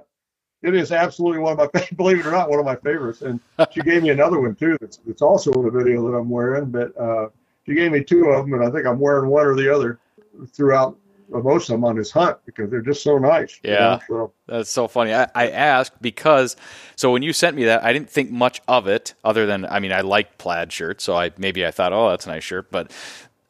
[0.62, 3.22] it is absolutely one of my believe it or not one of my favorites.
[3.22, 3.40] And
[3.72, 4.78] she gave me another one too.
[4.82, 6.66] That's that's also in the video that I'm wearing.
[6.72, 7.30] But uh,
[7.66, 10.00] she gave me two of them, and I think I'm wearing one or the other
[10.48, 10.98] throughout
[11.42, 13.60] most of them on this hunt because they're just so nice.
[13.64, 13.80] you Yeah.
[13.80, 15.14] know, So That's so funny.
[15.14, 16.56] I, I asked because
[16.96, 19.80] so when you sent me that, I didn't think much of it other than I
[19.80, 22.70] mean I like plaid shirts, so I maybe I thought, oh, that's a nice shirt.
[22.72, 22.92] But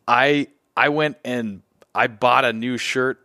[0.08, 0.48] I
[0.78, 1.62] I went and
[1.96, 3.20] I bought a new shirt.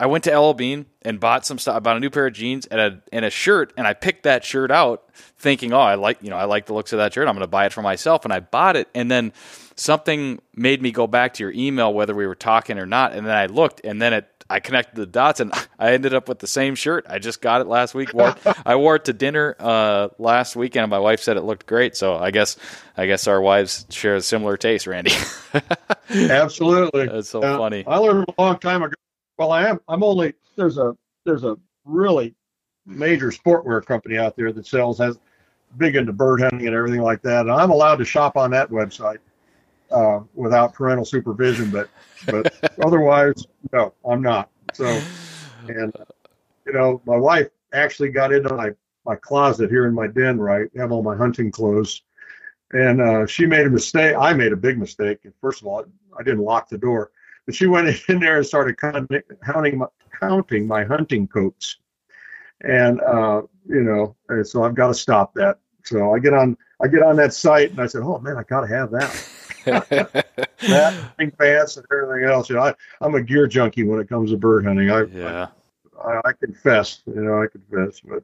[0.00, 1.76] I went to LL Bean and bought some stuff.
[1.76, 4.24] I bought a new pair of jeans and a and a shirt, and I picked
[4.24, 5.04] that shirt out
[5.38, 7.28] thinking, oh, I like you know I like the looks of that shirt.
[7.28, 9.32] I'm going to buy it for myself, and I bought it, and then
[9.76, 13.26] something made me go back to your email whether we were talking or not, and
[13.26, 16.38] then I looked, and then it I connected the dots, and I ended up with
[16.38, 17.06] the same shirt.
[17.08, 18.12] I just got it last week.
[18.12, 18.36] Wore,
[18.66, 20.84] I wore it to dinner uh, last weekend.
[20.84, 22.56] And my wife said it looked great, so I guess
[22.96, 25.12] I guess our wives share a similar taste, Randy.
[26.10, 27.84] Absolutely, that's so uh, funny.
[27.86, 28.94] I learned a long time ago.
[29.38, 29.80] Well, I am.
[29.88, 30.94] I'm only there's a
[31.24, 32.34] there's a really
[32.84, 35.18] major sportwear company out there that sells has
[35.78, 38.70] big into bird hunting and everything like that, and I'm allowed to shop on that
[38.70, 39.18] website
[39.92, 41.88] uh, without parental supervision, but
[42.26, 42.54] but
[42.84, 43.34] otherwise,
[43.72, 44.50] no, I'm not.
[44.72, 45.00] So,
[45.68, 45.92] and
[46.66, 48.70] you know, my wife actually got into my
[49.04, 50.68] my closet here in my den, right?
[50.76, 52.02] have all my hunting clothes,
[52.72, 54.16] and uh, she made a mistake.
[54.18, 55.18] I made a big mistake.
[55.40, 55.84] First of all,
[56.18, 57.10] I didn't lock the door,
[57.46, 59.86] but she went in there and started counting my,
[60.20, 61.78] counting my hunting coats,
[62.62, 65.58] and uh, you know, and so I've got to stop that.
[65.84, 68.42] So I get on I get on that site and I said, oh man, I
[68.44, 69.10] got to have that
[69.64, 72.48] that pants and everything else.
[72.48, 74.90] You know, I, I'm a gear junkie when it comes to bird hunting.
[74.90, 75.48] I, yeah.
[76.04, 77.02] I, I confess.
[77.06, 78.00] You know, I confess.
[78.00, 78.22] But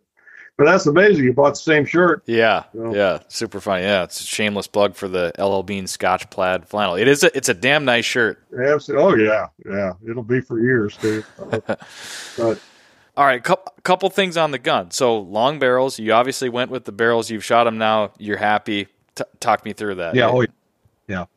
[0.58, 1.24] but that's amazing.
[1.24, 2.24] You bought the same shirt.
[2.26, 2.92] Yeah, so.
[2.92, 3.84] yeah, super funny.
[3.84, 6.96] Yeah, it's a shameless plug for the LL Bean Scotch plaid flannel.
[6.96, 7.22] It is.
[7.22, 8.42] A, it's a damn nice shirt.
[8.52, 9.04] Absolutely.
[9.04, 9.92] Oh yeah, yeah.
[10.10, 11.22] It'll be for years, too.
[11.38, 12.60] but
[13.16, 14.90] all right, couple, couple things on the gun.
[14.90, 15.98] So long barrels.
[15.98, 17.30] You obviously went with the barrels.
[17.30, 18.12] You've shot them now.
[18.18, 18.86] You're happy.
[19.14, 20.14] T- talk me through that.
[20.14, 20.28] Yeah.
[20.28, 20.48] Oh, yeah,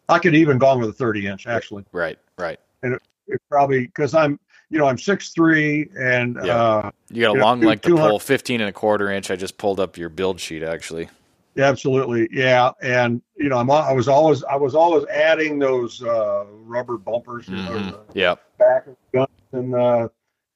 [0.10, 1.86] I could even gone with a 30 inch actually.
[1.92, 2.60] Right, right.
[2.84, 4.40] And it, it probably because I'm,
[4.70, 6.56] you know, I'm six three and yeah.
[6.56, 9.32] uh, you got a long length to pull, 15 and a quarter inch.
[9.32, 11.10] I just pulled up your build sheet actually.
[11.56, 16.02] Yeah, absolutely, yeah, and you know, I'm I was always I was always adding those
[16.02, 17.90] uh, rubber bumpers, mm-hmm.
[17.90, 20.08] know, yeah, back of guns and uh,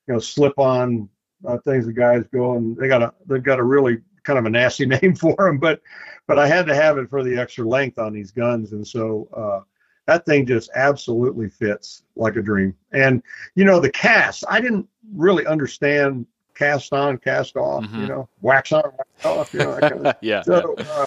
[0.07, 1.09] you know slip on
[1.45, 4.45] uh, things the guys go and they got a they've got a really kind of
[4.45, 5.81] a nasty name for them, but
[6.27, 9.27] but I had to have it for the extra length on these guns, and so
[9.33, 9.63] uh,
[10.05, 12.75] that thing just absolutely fits like a dream.
[12.91, 13.21] And
[13.55, 16.25] you know, the cast, I didn't really understand
[16.55, 17.83] cast on, cast off.
[17.83, 18.01] Mm-hmm.
[18.01, 19.53] You know, wax on, wax off.
[19.53, 20.41] You know, kind of, yeah.
[20.41, 21.05] So, uh,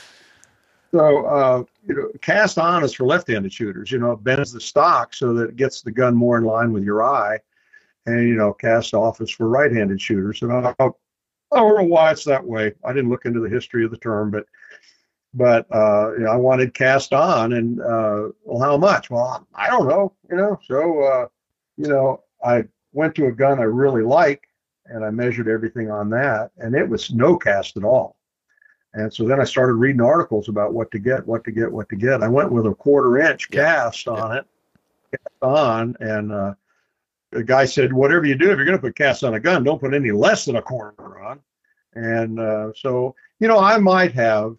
[0.93, 3.90] so uh, you know, cast on is for left-handed shooters.
[3.90, 6.73] You know, it bends the stock so that it gets the gun more in line
[6.73, 7.39] with your eye,
[8.07, 10.43] and you know, cast off is for right-handed shooters.
[10.43, 10.90] And I, I
[11.53, 12.74] don't know why it's that way.
[12.85, 14.45] I didn't look into the history of the term, but
[15.35, 19.11] but uh, you know, I wanted cast on, and uh, well, how much?
[19.11, 20.59] Well, I don't know, you know.
[20.67, 21.27] So, uh,
[21.77, 24.49] you know, I went to a gun I really like,
[24.87, 28.17] and I measured everything on that, and it was no cast at all.
[28.95, 31.89] And so then I started reading articles about what to get, what to get, what
[31.91, 32.23] to get.
[32.23, 34.13] I went with a quarter inch cast yeah.
[34.13, 34.47] on it,
[35.11, 36.55] cast on, and uh,
[37.31, 39.63] the guy said, whatever you do, if you're going to put cast on a gun,
[39.63, 41.41] don't put any less than a quarter on.
[41.95, 44.57] And uh, so, you know, I might have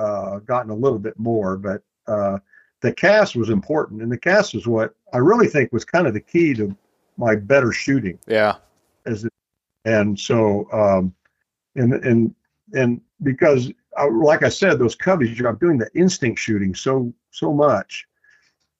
[0.00, 2.38] uh, gotten a little bit more, but uh,
[2.80, 6.14] the cast was important, and the cast is what I really think was kind of
[6.14, 6.74] the key to
[7.18, 8.18] my better shooting.
[8.26, 8.56] Yeah.
[9.04, 9.32] As it,
[9.84, 11.14] and so, um,
[11.76, 12.34] and and
[12.72, 17.12] and because, I, uh, like I said, those coveys, I'm doing the instinct shooting so
[17.30, 18.06] so much,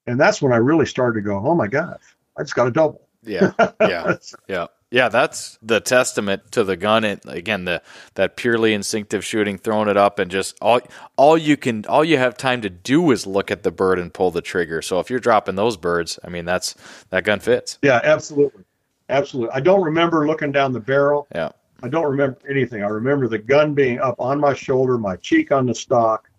[0.07, 2.01] and that's when I really started to go, oh my gosh,
[2.37, 3.07] I just got a double.
[3.23, 4.15] Yeah, yeah,
[4.47, 4.67] yeah.
[4.91, 7.05] Yeah, that's the testament to the gun.
[7.05, 7.81] And again, the
[8.15, 10.81] that purely instinctive shooting, throwing it up, and just all
[11.15, 14.13] all you can all you have time to do is look at the bird and
[14.13, 14.81] pull the trigger.
[14.81, 16.75] So if you're dropping those birds, I mean, that's
[17.09, 17.79] that gun fits.
[17.81, 18.65] Yeah, absolutely,
[19.07, 19.53] absolutely.
[19.53, 21.25] I don't remember looking down the barrel.
[21.33, 21.51] Yeah,
[21.81, 22.83] I don't remember anything.
[22.83, 26.29] I remember the gun being up on my shoulder, my cheek on the stock.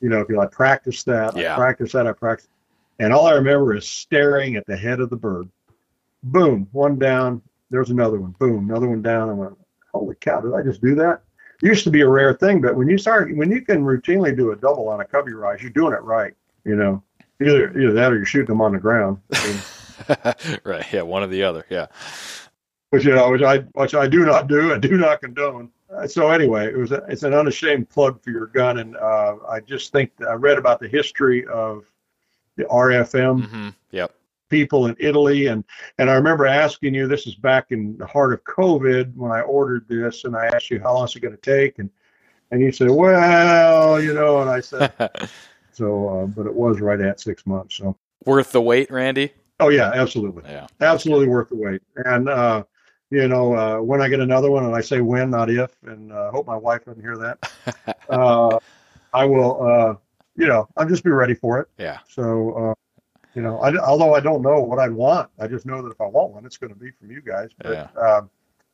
[0.00, 1.34] You know, because I practiced that.
[1.34, 1.54] Yeah.
[1.54, 2.06] I practiced that.
[2.06, 2.50] I practiced,
[2.98, 5.48] and all I remember is staring at the head of the bird.
[6.22, 7.40] Boom, one down,
[7.74, 8.34] there's another one.
[8.38, 9.28] Boom, another one down.
[9.28, 9.58] I went,
[9.92, 11.22] holy cow, did I just do that?
[11.62, 14.36] It used to be a rare thing, but when you start, when you can routinely
[14.36, 16.34] do a double on a covey rise, you're doing it right.
[16.64, 17.02] You know,
[17.40, 19.18] either either that or you're shooting them on the ground.
[20.64, 20.86] right.
[20.92, 21.02] Yeah.
[21.02, 21.64] One or the other.
[21.68, 21.86] Yeah.
[22.90, 25.70] Which you know, which I which I do not do I do not condone.
[25.94, 29.36] Uh, so anyway, it was a, it's an unashamed plug for your gun, and uh,
[29.48, 31.84] I just think I read about the history of
[32.56, 33.42] the RFM.
[33.42, 33.68] Mm-hmm.
[33.90, 34.12] Yep
[34.54, 35.48] people in Italy.
[35.48, 35.64] And,
[35.98, 39.40] and I remember asking you, this is back in the heart of COVID when I
[39.40, 41.80] ordered this, and I asked you, how long is it going to take?
[41.80, 41.90] And,
[42.52, 44.92] and you said, well, you know, and I said,
[45.72, 47.78] so, uh, but it was right at six months.
[47.78, 49.32] So worth the wait, Randy?
[49.58, 50.44] Oh yeah, absolutely.
[50.46, 50.68] Yeah.
[50.80, 51.82] Absolutely worth the wait.
[51.96, 52.62] And, uh,
[53.10, 56.12] you know, uh, when I get another one, and I say when, not if, and
[56.12, 57.98] I uh, hope my wife doesn't hear that.
[58.08, 58.58] uh,
[59.12, 59.94] I will, uh,
[60.36, 61.68] you know, I'll just be ready for it.
[61.76, 61.98] Yeah.
[62.08, 62.74] So, uh,
[63.34, 66.00] You know, I, although I don't know what I'd want, I just know that if
[66.00, 67.50] I want one, it's going to be from you guys.
[67.58, 68.00] But, Yeah.
[68.00, 68.22] uh,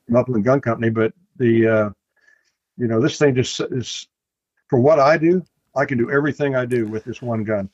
[0.06, 0.90] from Upland Gun Company.
[0.90, 1.90] But the, uh,
[2.76, 4.06] you know, this thing just is
[4.68, 5.42] for what I do.
[5.74, 7.70] I can do everything I do with this one gun.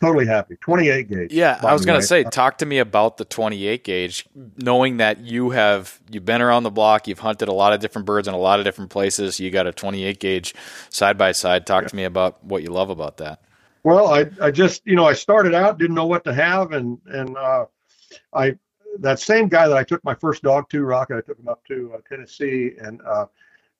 [0.00, 0.56] Totally happy.
[0.60, 1.32] 28 gauge.
[1.32, 4.26] Yeah, I was gonna say, talk to me about the 28 gauge.
[4.56, 8.04] Knowing that you have you've been around the block, you've hunted a lot of different
[8.06, 9.38] birds in a lot of different places.
[9.38, 10.52] You got a 28 gauge
[10.88, 11.64] side by side.
[11.64, 13.40] Talk to me about what you love about that.
[13.84, 16.72] Well, I, I just, you know, I started out, didn't know what to have.
[16.72, 17.66] And, and, uh,
[18.32, 18.56] I,
[18.98, 21.64] that same guy that I took my first dog to, Rocket, I took him up
[21.66, 22.72] to uh, Tennessee.
[22.80, 23.26] And, uh,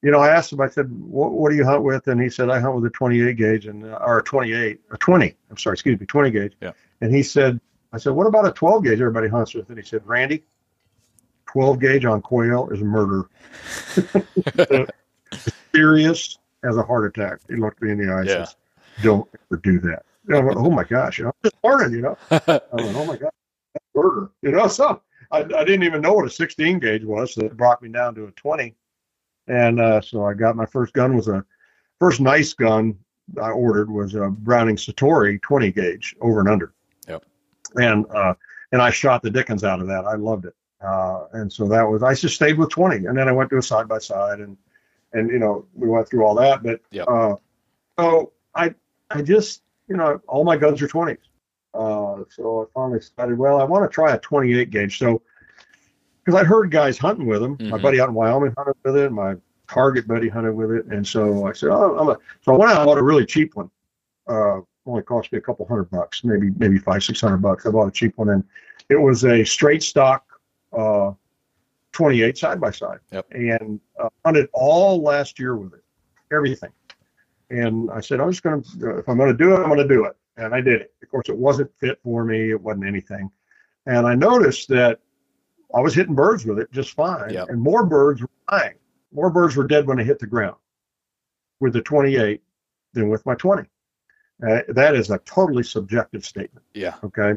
[0.03, 2.07] you know, I asked him, I said, what, what do you hunt with?
[2.07, 4.97] And he said, I hunt with a 28 gauge and, uh, or a 28, a
[4.97, 6.53] 20, I'm sorry, excuse me, 20 gauge.
[6.61, 6.71] Yeah.
[7.01, 7.59] And he said,
[7.91, 9.69] I said, what about a 12 gauge everybody hunts with?
[9.69, 10.43] And he said, Randy,
[11.47, 13.27] 12 gauge on quail is murder.
[15.73, 17.39] Serious as a heart attack.
[17.49, 18.27] He looked me in the eyes.
[18.27, 18.45] Yeah.
[18.45, 18.55] says,
[19.01, 20.03] don't ever do that.
[20.27, 22.17] And I went, oh my gosh, you know, I'm just learning, you know.
[22.31, 23.31] I went, oh my god,
[23.93, 24.67] murder, you know.
[24.67, 25.01] So
[25.31, 28.15] I, I didn't even know what a 16 gauge was, so it brought me down
[28.15, 28.75] to a 20.
[29.47, 31.45] And uh, so I got my first gun was a
[31.99, 32.97] first nice gun
[33.41, 36.73] I ordered was a Browning Citori 20 gauge over and under.
[37.07, 37.25] Yep.
[37.75, 38.33] And uh,
[38.71, 40.05] and I shot the dickens out of that.
[40.05, 40.55] I loved it.
[40.81, 43.57] Uh, and so that was I just stayed with 20, and then I went to
[43.57, 44.57] a side by side, and
[45.13, 46.61] and you know we went through all that.
[46.63, 47.07] But Yep.
[47.07, 47.35] uh,
[47.97, 48.75] so I
[49.09, 51.17] I just you know all my guns are 20s.
[51.73, 54.97] Uh, so I finally decided, well, I want to try a 28 gauge.
[54.97, 55.21] So
[56.23, 57.81] because I'd heard guys hunting with them, my Mhm.
[57.81, 59.35] buddy out in Wyoming hunted with it, my
[59.67, 62.17] Target buddy hunted with it, and so I said, oh, I'm a.
[62.43, 63.69] So I went out and bought a really cheap one.
[64.27, 67.65] Uh, only cost me a couple hundred bucks, maybe maybe five six hundred bucks.
[67.65, 68.43] I bought a cheap one, and
[68.89, 70.23] it was a straight stock
[70.71, 71.11] uh,
[71.93, 72.99] 28 side by side,
[73.31, 75.83] and uh, hunted all last year with it,
[76.31, 76.71] everything.
[77.49, 79.87] And I said, I'm just going to, if I'm going to do it, I'm going
[79.87, 80.15] to do it.
[80.37, 80.93] And I did it.
[81.01, 82.51] Of course, it wasn't fit for me.
[82.51, 83.29] It wasn't anything.
[83.85, 84.99] And I noticed that
[85.73, 87.31] I was hitting birds with it just fine.
[87.33, 87.49] Yep.
[87.49, 88.75] And more birds were dying.
[89.13, 90.55] More birds were dead when they hit the ground
[91.59, 92.41] with the 28
[92.93, 93.67] than with my 20.
[94.45, 96.65] Uh, that is a totally subjective statement.
[96.73, 96.95] Yeah.
[97.03, 97.33] Okay.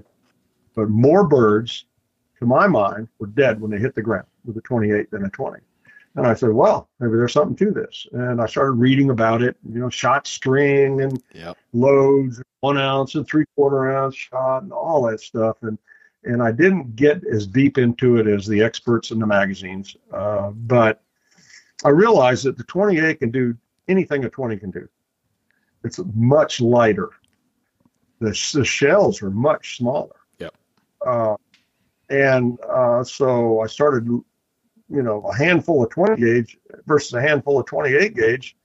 [0.75, 1.87] But more birds,
[2.39, 5.31] to my mind, were dead when they hit the ground with a 28 than a
[5.31, 5.61] 20.
[6.17, 8.07] And I said, well, maybe there's something to this.
[8.13, 11.57] And I started reading about it, you know, shot string and Yep.
[11.73, 15.59] loads, one ounce and three quarter ounce shot and all that stuff.
[15.63, 15.79] And
[16.25, 20.51] and I didn't get as deep into it as the experts in the magazines, uh,
[20.51, 21.03] but
[21.85, 23.57] I realized that the 28 can do
[23.87, 24.89] anything a 20 can do.
[25.85, 27.11] It's much lighter.
[28.21, 30.17] The, the shells are much smaller.
[30.39, 30.55] Yep.
[31.07, 31.37] Uh,
[32.11, 34.09] and uh, so I started,
[34.91, 38.57] you know, a handful of 20 gauge versus a handful of 28 gauge.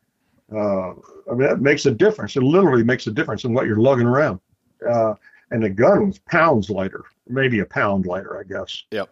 [0.53, 2.35] Uh, I mean, that makes a difference.
[2.35, 4.39] It literally makes a difference in what you're lugging around.
[4.87, 5.15] Uh,
[5.51, 8.83] and the gun was pounds lighter, maybe a pound lighter, I guess.
[8.91, 9.09] Yep.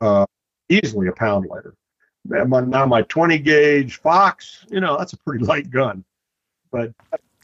[0.00, 0.26] Uh,
[0.68, 1.74] easily a pound lighter.
[2.24, 6.04] My- Now my 20 gauge Fox, you know, that's a pretty light gun,
[6.70, 6.92] but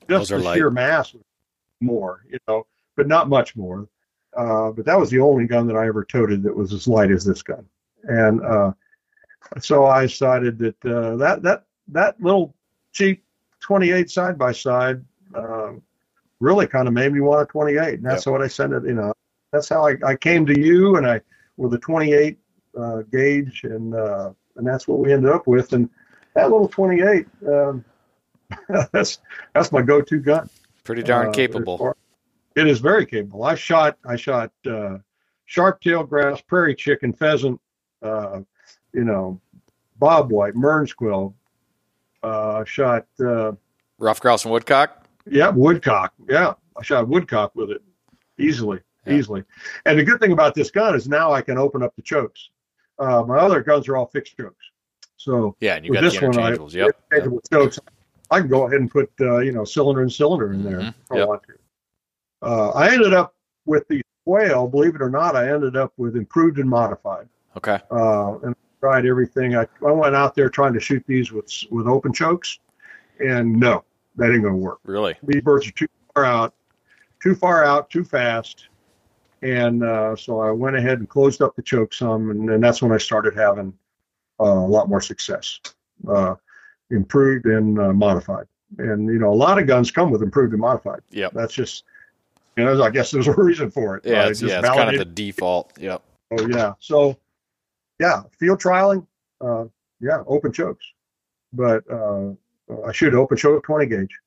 [0.08, 0.56] just the light.
[0.56, 1.14] sheer mass
[1.80, 2.66] more, you know,
[2.96, 3.88] but not much more.
[4.36, 7.10] Uh, but that was the only gun that I ever toted that was as light
[7.10, 7.64] as this gun.
[8.04, 8.72] And uh,
[9.60, 12.54] so I decided that uh, that that that little
[12.92, 13.24] cheap
[13.60, 15.04] 28 side by side
[15.34, 15.82] um,
[16.40, 17.94] really kind of made me want a 28.
[17.94, 18.84] And that's what I sent it.
[18.84, 19.12] You know,
[19.52, 21.20] that's how I, I came to you and I
[21.56, 22.38] with a 28
[22.78, 25.72] uh, gauge and uh, and that's what we ended up with.
[25.72, 25.88] And
[26.34, 27.84] that little 28, um,
[28.92, 29.18] that's
[29.54, 30.48] that's my go-to gun.
[30.84, 31.96] Pretty darn Uh, capable.
[32.54, 33.44] It is very capable.
[33.44, 34.98] I shot I shot uh,
[35.46, 37.60] sharp-tailed grouse, prairie chicken, pheasant,
[38.02, 38.40] uh,
[38.92, 39.40] you know,
[40.00, 41.34] bobwhite, Mearns quail.
[42.22, 43.52] Uh, shot uh,
[43.98, 45.06] Ruffed grouse and woodcock.
[45.26, 46.12] yeah woodcock.
[46.28, 47.82] Yeah, I shot woodcock with it
[48.38, 49.14] easily, Yeah.
[49.14, 49.44] easily.
[49.86, 52.50] And the good thing about this gun is now I can open up the chokes.
[52.98, 54.64] Uh, my other guns are all fixed chokes,
[55.16, 56.72] so Yeah, and you got the this one, I- interchangeables.
[56.74, 56.96] Yep.
[57.10, 57.80] interchangeable chokes.
[58.30, 60.88] I can go ahead and put uh, you know cylinder and cylinder in there Mhm.
[60.90, 61.28] if I Yep.
[61.28, 61.54] want to.
[62.42, 63.34] Uh, I ended up
[63.66, 64.68] with the whale.
[64.68, 67.28] Believe it or not, I ended up with improved and modified.
[67.56, 67.80] Okay.
[67.90, 69.56] Uh, and tried everything.
[69.56, 72.58] I, I went out there trying to shoot these with with open chokes,
[73.24, 73.84] and no,
[74.16, 74.80] that ain't gonna work.
[74.84, 75.14] Really.
[75.22, 76.54] These birds are too far out,
[77.22, 78.68] too far out, too fast.
[79.42, 82.82] And uh, so I went ahead and closed up the choke some, and then that's
[82.82, 83.72] when I started having
[84.40, 85.60] uh, a lot more success.
[86.08, 86.34] Uh,
[86.90, 88.46] improved and uh, modified.
[88.78, 91.00] And you know, a lot of guns come with improved and modified.
[91.10, 91.84] Yeah, That's just,
[92.56, 94.04] you know, I guess there's a reason for it.
[94.04, 95.72] Yeah, Uh, it's, just yeah, it's kind of the default.
[95.78, 96.02] Yep.
[96.32, 96.72] Oh yeah.
[96.80, 97.16] So,
[98.02, 99.06] yeah, field trialing.
[99.40, 99.66] Uh,
[100.00, 100.84] yeah, open chokes,
[101.52, 102.30] but uh,
[102.84, 104.18] I shoot open choke 20 gauge.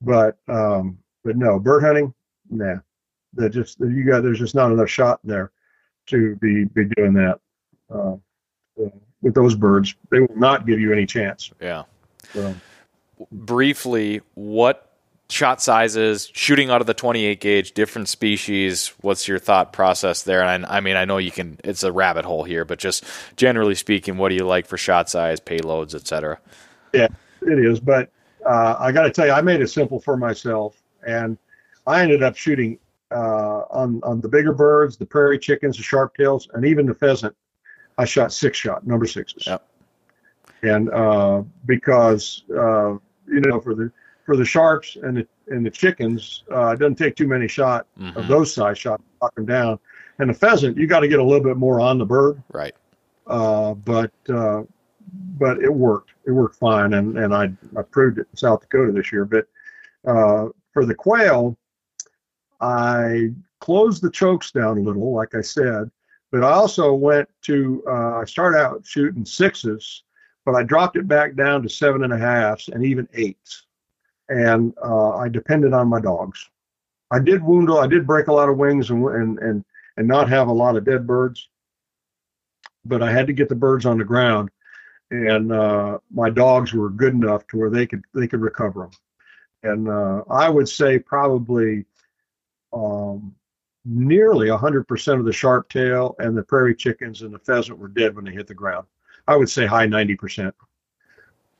[0.00, 2.14] But um, but no bird hunting.
[2.48, 2.76] Nah,
[3.34, 5.52] that just you got there's just not enough shot there
[6.06, 7.40] to be be doing that
[7.94, 8.16] uh,
[9.20, 9.94] with those birds.
[10.10, 11.52] They will not give you any chance.
[11.60, 11.84] Yeah.
[12.32, 12.54] So.
[13.30, 14.93] Briefly, what
[15.30, 18.88] shot sizes, shooting out of the 28 gauge, different species.
[19.00, 20.42] What's your thought process there?
[20.42, 21.58] And I, I, mean, I know you can.
[21.64, 23.04] It's a rabbit hole here, but just
[23.36, 26.38] generally speaking, what do you like for shot size, payloads, etc.
[26.92, 27.08] Yeah,
[27.42, 27.80] it is.
[27.80, 28.10] But
[28.46, 31.38] uh, I got to tell you, I made it simple for myself, and
[31.86, 32.78] I ended up shooting
[33.10, 36.94] uh, on on the bigger birds, the prairie chickens, the sharp tails, and even the
[36.94, 37.34] pheasant.
[37.96, 39.46] I shot six shot, number sixes.
[39.46, 39.64] Yep.
[40.62, 42.94] And uh, because uh,
[43.26, 43.92] you know, for the
[44.24, 47.86] for the sharks and the and the chickens, uh, it doesn't take too many shot
[47.98, 48.18] mm-hmm.
[48.18, 49.78] of those size shots to knock them down.
[50.18, 52.42] And the pheasant, you got to get a little bit more on the bird.
[52.52, 52.74] Right.
[53.26, 54.62] Uh, but uh,
[55.12, 56.12] but it worked.
[56.26, 59.24] It worked fine, and and I I proved it in South Dakota this year.
[59.24, 59.46] But
[60.06, 61.56] uh, for the quail,
[62.60, 63.30] I
[63.60, 65.90] closed the chokes down a little, like I said.
[66.30, 70.02] But I also went to uh, I started out shooting sixes,
[70.44, 73.66] but I dropped it back down to seven and a halfs and even eights
[74.28, 76.48] and uh, I depended on my dogs.
[77.10, 79.64] I did wound, I did break a lot of wings and and and
[79.96, 81.48] and not have a lot of dead birds,
[82.84, 84.50] but I had to get the birds on the ground,
[85.10, 88.90] and uh, my dogs were good enough to where they could they could recover
[89.62, 91.84] them, and uh, I would say probably.
[92.72, 93.36] Um,
[93.84, 98.16] nearly 100% of the sharp tail and the prairie chickens and the pheasant were dead
[98.16, 98.86] when they hit the ground.
[99.26, 100.52] I would say high 90%.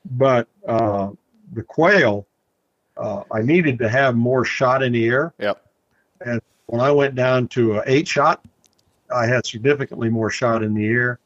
[0.05, 1.11] But uh,
[1.53, 2.27] the quail,
[2.97, 5.35] uh, I needed to have more shot in the air.
[5.39, 5.65] Yep.
[6.25, 8.45] And when I went down to eight shot,
[9.15, 11.19] I had significantly more shot in the air.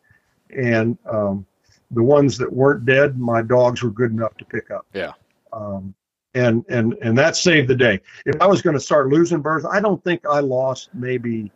[0.57, 1.47] And um,
[1.91, 4.87] the ones that weren't dead, my dogs were good enough to pick up.
[4.95, 5.13] Yeah.
[5.53, 5.95] Um,
[6.35, 8.01] and and and that saved the day.
[8.27, 11.51] If I was going to start losing birds, I don't think I lost maybe.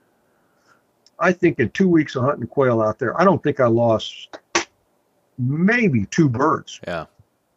[1.19, 4.39] I think in two weeks of hunting quail out there, I don't think I lost
[5.39, 6.81] maybe two birds.
[6.87, 7.07] Yeah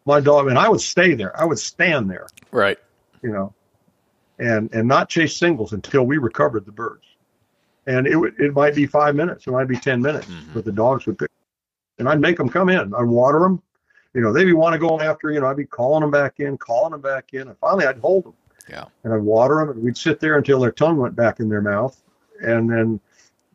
[0.06, 1.38] my dog, and I would stay there.
[1.40, 2.27] I would stand there.
[2.52, 2.77] Right.
[3.22, 3.53] You know,
[4.40, 7.06] and and not chase singles until we recovered the birds.
[7.88, 10.53] And it would it might be five minutes, it might be ten minutes, mm-hmm.
[10.53, 11.30] but the dogs would pick.
[11.98, 12.94] And I'd make them come in.
[12.94, 13.61] I'd water them.
[14.14, 15.32] You know, they'd be want to go after.
[15.32, 17.99] You know, I'd be calling them back in, calling them back in, and finally I'd
[17.99, 18.34] hold them.
[18.69, 18.86] Yeah.
[19.03, 21.61] And I'd water them, and we'd sit there until their tongue went back in their
[21.61, 22.02] mouth,
[22.41, 22.99] and then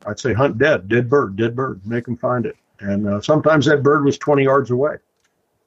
[0.07, 3.67] I'd say, "Hunt dead, dead bird, dead bird, make them find it." And uh, sometimes
[3.67, 4.97] that bird was 20 yards away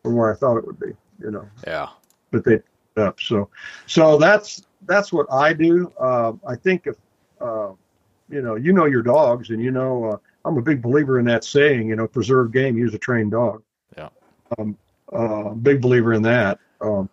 [0.04, 0.94] from where I thought it would be.
[1.20, 1.50] You know.
[1.66, 1.90] Yeah.
[2.32, 2.60] But they
[2.96, 3.50] up so
[3.88, 5.92] so that's that's what I do.
[6.00, 6.96] Uh, I think if
[7.42, 7.72] uh,
[8.30, 11.26] you know you know your dogs and you know uh, I'm a big believer in
[11.26, 11.90] that saying.
[11.90, 13.64] You know, preserve game, use a trained dog.
[13.98, 14.10] Yeah.
[14.58, 14.78] Um,
[15.12, 16.60] uh, big believer in that.
[16.82, 17.10] Um,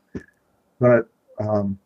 [0.80, 1.08] but
[1.38, 1.78] um,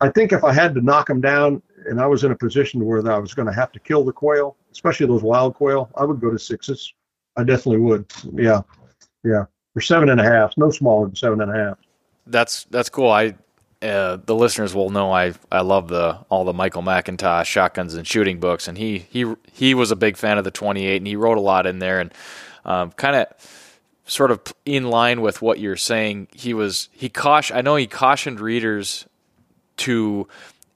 [0.00, 2.84] I think if I had to knock them down and I was in a position
[2.84, 6.04] where I was going to have to kill the quail, especially those wild quail, I
[6.04, 6.94] would go to sixes.
[7.36, 8.12] I definitely would.
[8.34, 8.62] Yeah,
[9.24, 11.78] yeah or seven and a half, no smaller than seven and a half.
[12.26, 13.10] That's that's cool.
[13.10, 13.34] I
[13.82, 18.06] uh, the listeners will know I I love the all the Michael McIntosh shotguns and
[18.06, 21.16] shooting books, and he he he was a big fan of the 28, and he
[21.16, 22.14] wrote a lot in there, and
[22.64, 23.26] um, kind of
[24.04, 26.28] sort of in line with what you're saying.
[26.32, 27.56] He was he caution.
[27.56, 29.06] I know he cautioned readers
[29.78, 30.28] to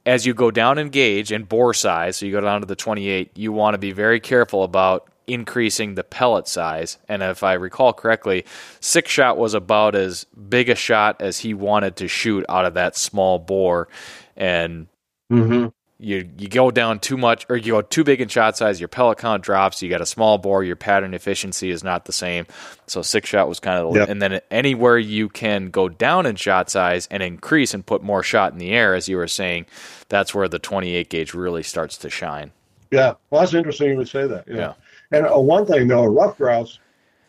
[0.04, 2.76] as you go down in gauge and bore size, so you go down to the
[2.76, 6.98] 28, you want to be very careful about increasing the pellet size.
[7.08, 8.44] And if I recall correctly,
[8.80, 12.74] six shot was about as big a shot as he wanted to shoot out of
[12.74, 13.88] that small bore.
[14.36, 14.86] And
[15.30, 15.68] mm-hmm.
[15.98, 18.88] you you go down too much or you go too big in shot size, your
[18.88, 19.82] pellet count drops.
[19.82, 22.46] You got a small bore, your pattern efficiency is not the same.
[22.86, 24.08] So six shot was kind of the, yep.
[24.08, 28.22] and then anywhere you can go down in shot size and increase and put more
[28.22, 29.66] shot in the air, as you were saying,
[30.08, 32.52] that's where the 28 gauge really starts to shine.
[32.90, 34.44] Yeah, well, that's interesting you would say that.
[34.46, 34.56] Yeah.
[34.56, 34.72] yeah.
[35.12, 36.78] And uh, one thing though, a ruffed grouse,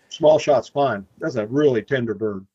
[0.09, 1.05] small shot's fine.
[1.19, 2.45] That's a really tender bird.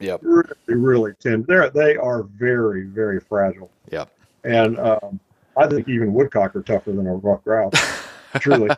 [0.00, 0.20] Yep.
[0.22, 1.46] Really, really tender.
[1.46, 3.70] They're, they are very, very fragile.
[3.90, 4.10] Yep.
[4.44, 5.20] And um,
[5.56, 7.72] I think even woodcock are tougher than a ruffed grouse.
[8.40, 8.70] Truly.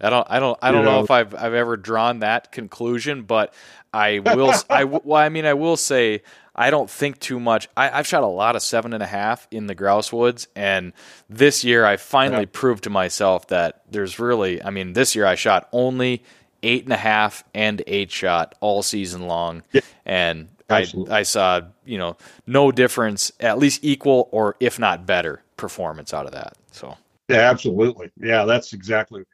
[0.00, 2.50] I don't, I don't, I don't you know, know, if I've, I've ever drawn that
[2.50, 3.54] conclusion, but
[3.92, 6.22] I will, I, well, I mean, I will say
[6.54, 7.68] I don't think too much.
[7.76, 10.92] I, have shot a lot of seven and a half in the grouse woods, and
[11.30, 12.50] this year I finally yeah.
[12.52, 14.62] proved to myself that there's really.
[14.62, 16.22] I mean, this year I shot only
[16.62, 19.80] eight and a half and eight shot all season long, yeah.
[20.04, 25.42] and I, I saw you know no difference, at least equal or if not better
[25.56, 26.54] performance out of that.
[26.70, 26.96] So
[27.28, 28.10] yeah, absolutely.
[28.20, 29.24] Yeah, that's exactly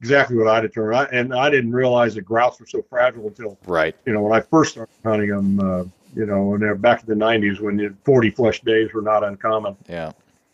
[0.00, 0.96] exactly what I determined.
[0.96, 3.96] I, and I didn't realize that grouse were so fragile until right.
[4.06, 5.60] You know, when I first started hunting them.
[5.60, 9.24] Uh, You know, when they're back in the '90s when 40 flush days were not
[9.24, 9.76] uncommon.
[9.88, 10.12] Yeah.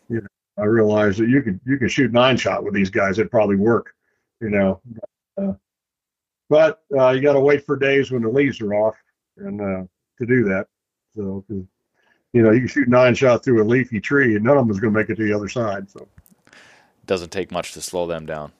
[0.09, 0.27] You know,
[0.57, 3.17] I realized that you could you could shoot nine shot with these guys.
[3.17, 3.93] It'd probably work,
[4.41, 4.81] you know.
[5.37, 5.53] Uh,
[6.49, 8.95] but uh, you got to wait for days when the leaves are off
[9.37, 9.83] and uh,
[10.19, 10.67] to do that.
[11.15, 11.67] So, you
[12.33, 14.79] know, you can shoot nine shot through a leafy tree, and none of them is
[14.79, 15.89] going to make it to the other side.
[15.89, 16.07] So,
[17.05, 18.51] doesn't take much to slow them down.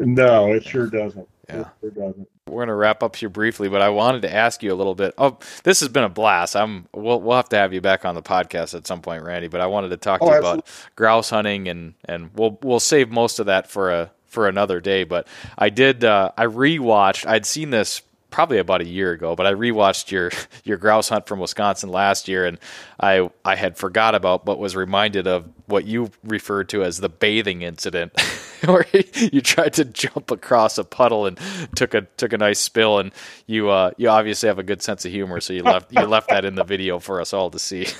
[0.00, 1.28] No, it sure doesn't.
[1.54, 1.64] Yeah.
[1.94, 2.14] Sure.
[2.46, 4.94] We're going to wrap up here briefly, but I wanted to ask you a little
[4.96, 5.14] bit.
[5.18, 6.56] Oh, this has been a blast.
[6.56, 9.46] I'm we'll we'll have to have you back on the podcast at some point, Randy.
[9.48, 10.58] But I wanted to talk to Oh, you absolutely.
[10.60, 14.80] about grouse hunting, and and we'll we'll save most of that for a for another
[14.80, 15.04] day.
[15.04, 17.26] But I did uh, I rewatched.
[17.26, 20.30] I'd seen this probably about a year ago, but I rewatched your
[20.64, 22.58] your grouse hunt from Wisconsin last year, and
[23.00, 27.08] I I had forgot about, but was reminded of what you referred to as the
[27.08, 28.18] bathing incident,
[28.64, 31.38] where you tried to jump across a puddle and
[31.76, 33.12] took a took a nice spill, and
[33.46, 36.28] you uh, you obviously have a good sense of humor, so you left you left
[36.28, 37.86] that in the video for us all to see.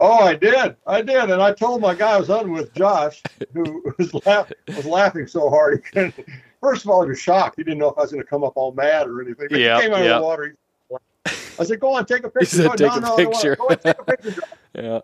[0.00, 0.76] Oh, I did.
[0.86, 4.50] I did, and I told my guy I was hunting with Josh, who was laugh,
[4.68, 6.14] was laughing so hard he couldn't.
[6.62, 7.56] First of all, he was shocked.
[7.56, 9.48] He didn't know if I was going to come up all mad or anything.
[9.50, 10.14] But Yeah, he came out yeah.
[10.14, 10.56] of the water.
[10.88, 13.16] He, I said, "Go on, take a picture." said, "Take no, a no, I don't
[13.16, 14.42] wanna- picture." Go on, take a picture.
[14.74, 15.00] Yeah,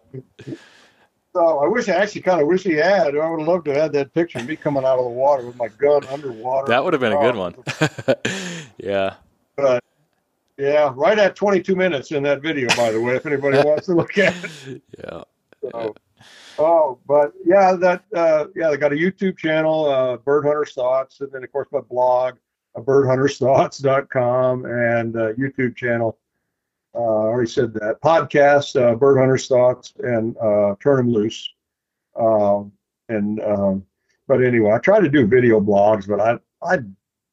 [1.35, 3.15] So I wish I actually kind of wish he had.
[3.17, 5.11] I would have loved to have had that picture of me coming out of the
[5.11, 6.69] water with my gun underwater.
[6.69, 7.55] that would have been a good one.
[8.79, 9.15] yeah,
[9.57, 9.85] But
[10.57, 13.93] yeah, right at 22 minutes in that video, by the way, if anybody wants to
[13.95, 14.35] look at
[14.67, 14.81] it.
[14.99, 15.23] yeah.
[15.71, 15.95] So,
[16.59, 21.21] oh, but yeah, that uh, yeah, they got a YouTube channel, uh, Bird Hunter's Thoughts,
[21.21, 22.37] and then of course my blog,
[22.77, 26.19] uh, birdhuntersthoughts.com, and uh, YouTube channel.
[26.95, 31.49] Uh, I already said that podcast, uh, Bird Hunter's Thoughts, and uh, Them Loose.
[32.19, 32.73] Um,
[33.09, 33.85] and um,
[34.27, 36.81] but anyway, I try to do video blogs, but I I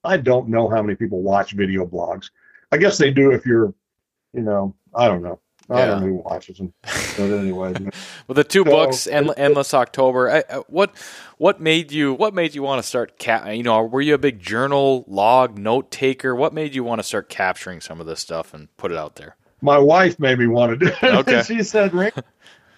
[0.04, 2.30] I don't know how many people watch video blogs.
[2.72, 3.74] I guess they do if you're,
[4.34, 5.40] you know, I don't know.
[5.70, 6.74] I don't know who watches them.
[6.84, 7.74] But anyway.
[8.28, 10.30] Well, the two So- books, End- Endless October.
[10.30, 10.96] I, I, what
[11.38, 13.20] what made you what made you want to start?
[13.20, 16.36] Ca- you know, were you a big journal log note taker?
[16.36, 19.16] What made you want to start capturing some of this stuff and put it out
[19.16, 19.36] there?
[19.62, 21.04] my wife made me want to do it.
[21.04, 21.42] Okay.
[21.48, 22.22] she said, Randy,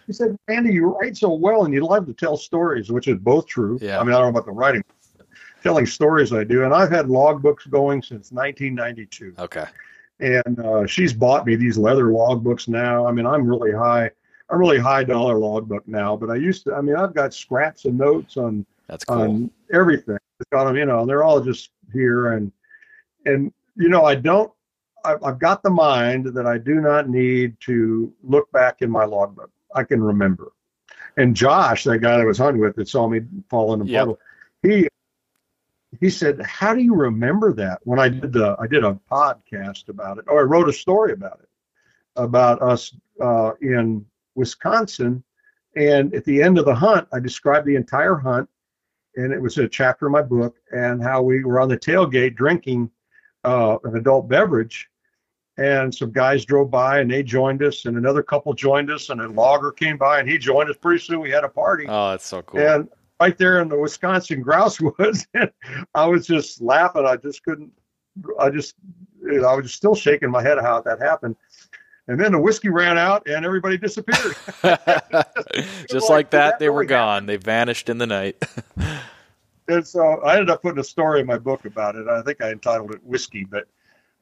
[0.05, 3.18] she said, Randy, you write so well and you love to tell stories, which is
[3.18, 3.77] both true.
[3.81, 3.99] Yeah.
[3.99, 4.84] I mean, I don't know about the writing,
[5.64, 6.64] telling stories I do.
[6.64, 9.34] And I've had logbooks going since 1992.
[9.39, 9.65] Okay,
[10.19, 13.06] And uh, she's bought me these leather logbooks now.
[13.06, 14.10] I mean, I'm really high.
[14.49, 16.73] I'm really high dollar logbook now, but I used to.
[16.73, 19.22] I mean, I've got scraps and notes on that's cool.
[19.22, 20.18] on everything.
[20.39, 22.52] It's got them, you know, and they're all just here and
[23.26, 24.52] and you know, I don't.
[25.06, 29.06] I've, I've got the mind that I do not need to look back in my
[29.06, 29.52] logbook.
[29.76, 30.52] I can remember.
[31.18, 33.99] And Josh, that guy that was hunting with, that saw me fall in the Yep.
[33.99, 34.19] puddle,
[34.64, 34.88] he
[35.99, 39.89] he said, "How do you remember that?" When I did the I did a podcast
[39.89, 41.49] about it, or I wrote a story about it,
[42.15, 44.05] about us uh, in
[44.35, 45.23] Wisconsin.
[45.76, 48.49] And at the end of the hunt, I described the entire hunt,
[49.15, 52.35] and it was a chapter in my book, and how we were on the tailgate
[52.35, 52.89] drinking
[53.43, 54.89] uh, an adult beverage.
[55.59, 59.19] And some guys drove by and they joined us, and another couple joined us, and
[59.22, 60.77] a logger came by and he joined us.
[60.77, 61.85] Pretty soon we had a party.
[61.88, 62.59] oh, that's so cool.
[62.59, 62.89] And
[63.19, 65.52] right there in the Wisconsin grouse woods, And
[65.95, 67.06] I was just laughing.
[67.06, 67.72] I just couldn't.
[68.39, 68.76] I just,
[69.22, 71.35] you know, I was still shaking my head how that happened.
[72.07, 74.35] And then the whiskey ran out and everybody disappeared.
[75.89, 77.26] Just like, that, that they were gone.
[77.26, 78.41] They vanished in the night.
[79.68, 82.07] and so I ended up putting a story in my book about it.
[82.07, 83.68] I think I entitled it "Whiskey." But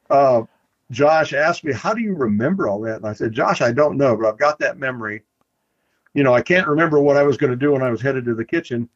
[0.10, 0.44] uh,
[0.90, 3.98] Josh asked me, "How do you remember all that?" And I said, "Josh, I don't
[3.98, 5.22] know, but I've got that memory.
[6.16, 8.24] You know, I can't remember what I was going to do when I was headed
[8.26, 8.90] to the kitchen,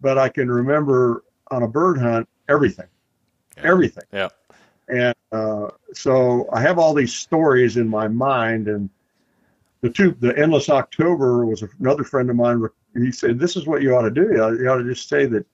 [0.00, 2.88] but I can remember on a bird hunt everything,
[3.58, 3.64] Yeah.
[3.64, 4.30] everything." Yeah.
[4.88, 8.88] And uh, so I have all these stories in my mind, and
[9.82, 12.66] the two, the endless October was another friend of mine.
[12.94, 14.32] He said, "This is what you ought to do.
[14.32, 15.46] You ought, to just say that."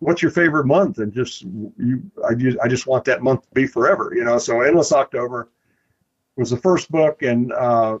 [0.00, 0.98] What's your favorite month?
[0.98, 4.38] And just you, I just, I just want that month to be forever, you know.
[4.38, 5.48] So Endless October
[6.36, 7.98] was the first book, and uh,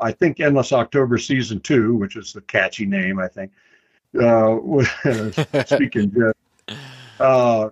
[0.00, 3.52] I think Endless October season two, which is the catchy name, I think.
[4.18, 4.58] Uh,
[5.66, 6.12] speaking
[7.20, 7.68] uh,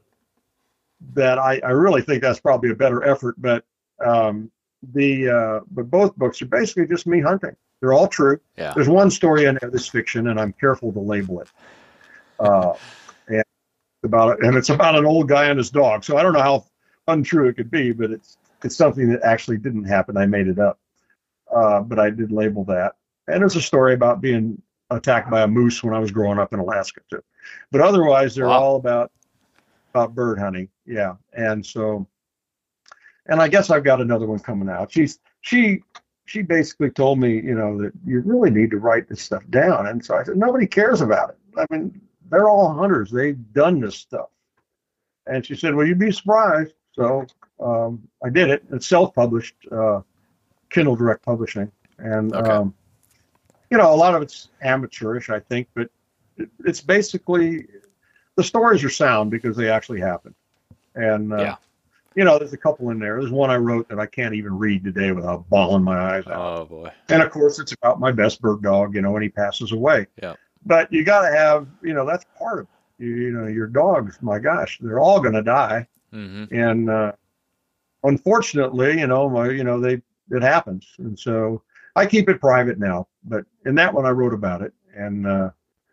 [1.14, 3.36] that I, I really think that's probably a better effort.
[3.38, 3.64] But
[4.04, 4.50] um,
[4.92, 7.56] the uh, but both books are basically just me hunting.
[7.80, 8.40] They're all true.
[8.56, 8.72] Yeah.
[8.74, 11.48] There's one story in there that's fiction, and I'm careful to label it.
[12.38, 12.74] Uh,
[13.28, 13.44] and
[14.04, 16.04] about it, and it's about an old guy and his dog.
[16.04, 16.66] So I don't know how
[17.08, 20.16] untrue it could be, but it's it's something that actually didn't happen.
[20.16, 20.78] I made it up,
[21.54, 22.92] uh, but I did label that.
[23.28, 24.60] And there's a story about being
[24.90, 27.22] attacked by a moose when I was growing up in Alaska too.
[27.70, 28.62] But otherwise, they're Wow.
[28.62, 29.12] all about
[29.90, 30.68] about bird hunting.
[30.86, 32.06] Yeah, and so,
[33.26, 34.90] and I guess I've got another one coming out.
[34.92, 35.82] She's she
[36.24, 39.86] she basically told me, you know, that you really need to write this stuff down.
[39.88, 41.38] And so I said, nobody cares about it.
[41.58, 42.00] I mean,
[42.30, 43.10] they're all hunters.
[43.10, 44.28] They've done this stuff.
[45.26, 46.74] And she said, well, you'd be surprised.
[46.92, 47.26] So
[47.60, 48.64] um, I did it.
[48.72, 50.00] It's self-published, uh,
[50.72, 52.50] Kindle Direct Publishing, and okay.
[52.50, 52.74] um,
[53.70, 55.90] you know, a lot of it's amateurish, I think, but
[56.36, 57.66] it, it's basically
[58.36, 60.34] the stories are sound because they actually happen.
[60.94, 61.56] And uh, yeah
[62.14, 63.18] you know, there's a couple in there.
[63.18, 66.60] There's one I wrote that I can't even read today without bawling my eyes out.
[66.60, 66.92] Oh boy!
[67.08, 68.94] And of course, it's about my best bird dog.
[68.94, 70.06] You know, when he passes away.
[70.22, 70.34] Yeah.
[70.64, 73.04] But you got to have, you know, that's part of it.
[73.04, 74.18] You, you know, your dogs.
[74.22, 75.88] My gosh, they're all going to die.
[76.12, 76.54] Mm-hmm.
[76.54, 77.12] And uh,
[78.04, 81.62] unfortunately, you know, my, you know, they it happens, and so
[81.96, 83.08] I keep it private now.
[83.24, 85.50] But in that one, I wrote about it, and uh,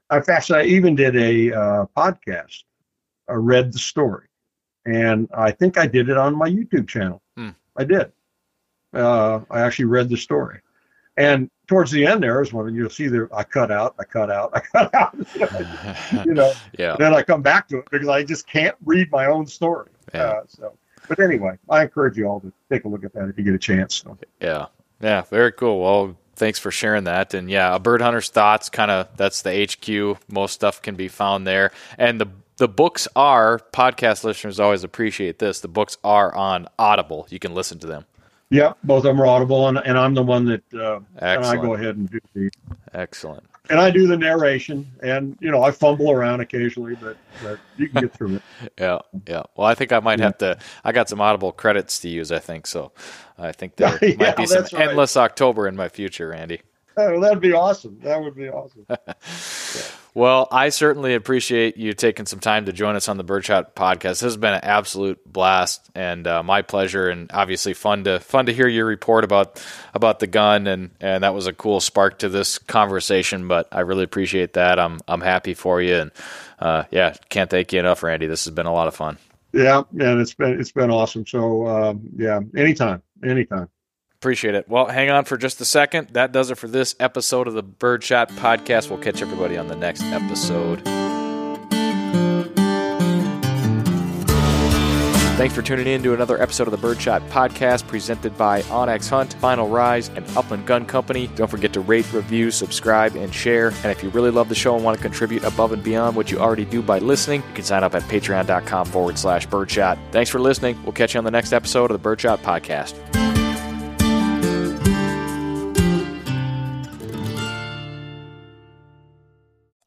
[0.10, 2.64] I fact, I even did a uh, podcast.
[3.27, 4.30] I read the story
[4.85, 7.22] and I think I did it on my YouTube channel.
[7.38, 7.49] Hmm.
[7.77, 8.11] I did.
[8.93, 10.61] Uh, I actually read the story,
[11.15, 14.31] and towards the end there is when you'll see there I cut out, I cut
[14.31, 15.15] out, I cut out.
[16.26, 16.95] you know, yeah.
[16.97, 19.91] Then I come back to it because I just can't read my own story.
[20.11, 20.23] Yeah.
[20.23, 20.77] Uh, so,
[21.10, 23.53] but anyway, I encourage you all to take a look at that if you get
[23.53, 23.95] a chance.
[23.95, 24.18] So.
[24.40, 24.68] Yeah,
[25.02, 25.81] yeah, very cool.
[25.81, 27.34] Well, thanks for sharing that.
[27.34, 30.22] And yeah, a bird hunter's thoughts kind of that's the HQ.
[30.31, 32.27] Most stuff can be found there, and the
[32.57, 35.60] the books are podcast listeners always appreciate this.
[35.60, 37.27] The books are on Audible.
[37.30, 38.06] You can listen to them.
[38.49, 41.56] Yeah, both of them are Audible, and, and I'm the one that uh, and I
[41.56, 42.49] go ahead and do the
[42.94, 43.44] excellent.
[43.70, 47.88] And I do the narration, and you know I fumble around occasionally, but, but you
[47.88, 48.41] can get through it.
[48.80, 49.44] yeah, yeah.
[49.56, 50.26] Well, I think I might yeah.
[50.26, 50.58] have to.
[50.84, 52.32] I got some Audible credits to use.
[52.32, 52.91] I think so.
[53.38, 54.90] I think there yeah, might be some right.
[54.90, 56.62] endless October in my future, Randy.
[57.21, 57.99] That'd be awesome.
[58.01, 58.85] That would be awesome.
[58.89, 58.97] yeah.
[60.15, 64.01] Well, I certainly appreciate you taking some time to join us on the Birdshot podcast.
[64.01, 68.47] This has been an absolute blast and uh, my pleasure, and obviously fun to fun
[68.47, 69.63] to hear your report about
[69.93, 73.47] about the gun, and and that was a cool spark to this conversation.
[73.47, 74.80] But I really appreciate that.
[74.80, 76.11] I'm I'm happy for you, and
[76.57, 78.26] uh, yeah, can't thank you enough, Randy.
[78.26, 79.19] This has been a lot of fun.
[79.53, 81.27] Yeah, and it's been it's been awesome.
[81.27, 83.69] So um, yeah, anytime, anytime.
[84.20, 84.68] Appreciate it.
[84.68, 86.10] Well, hang on for just a second.
[86.10, 88.90] That does it for this episode of the Birdshot Podcast.
[88.90, 90.82] We'll catch everybody on the next episode.
[95.38, 99.36] Thanks for tuning in to another episode of the Birdshot Podcast presented by onX Hunt,
[99.36, 101.28] Final Rise, and Upland Gun Company.
[101.38, 103.70] Don't forget to rate, review, subscribe, and share.
[103.70, 106.30] And if you really love the show and want to contribute above and beyond what
[106.30, 109.98] you already do by listening, you can sign up at patreon.com forward slash birdshot.
[110.12, 110.78] Thanks for listening.
[110.84, 113.19] We'll catch you on the next episode of the Birdshot Podcast.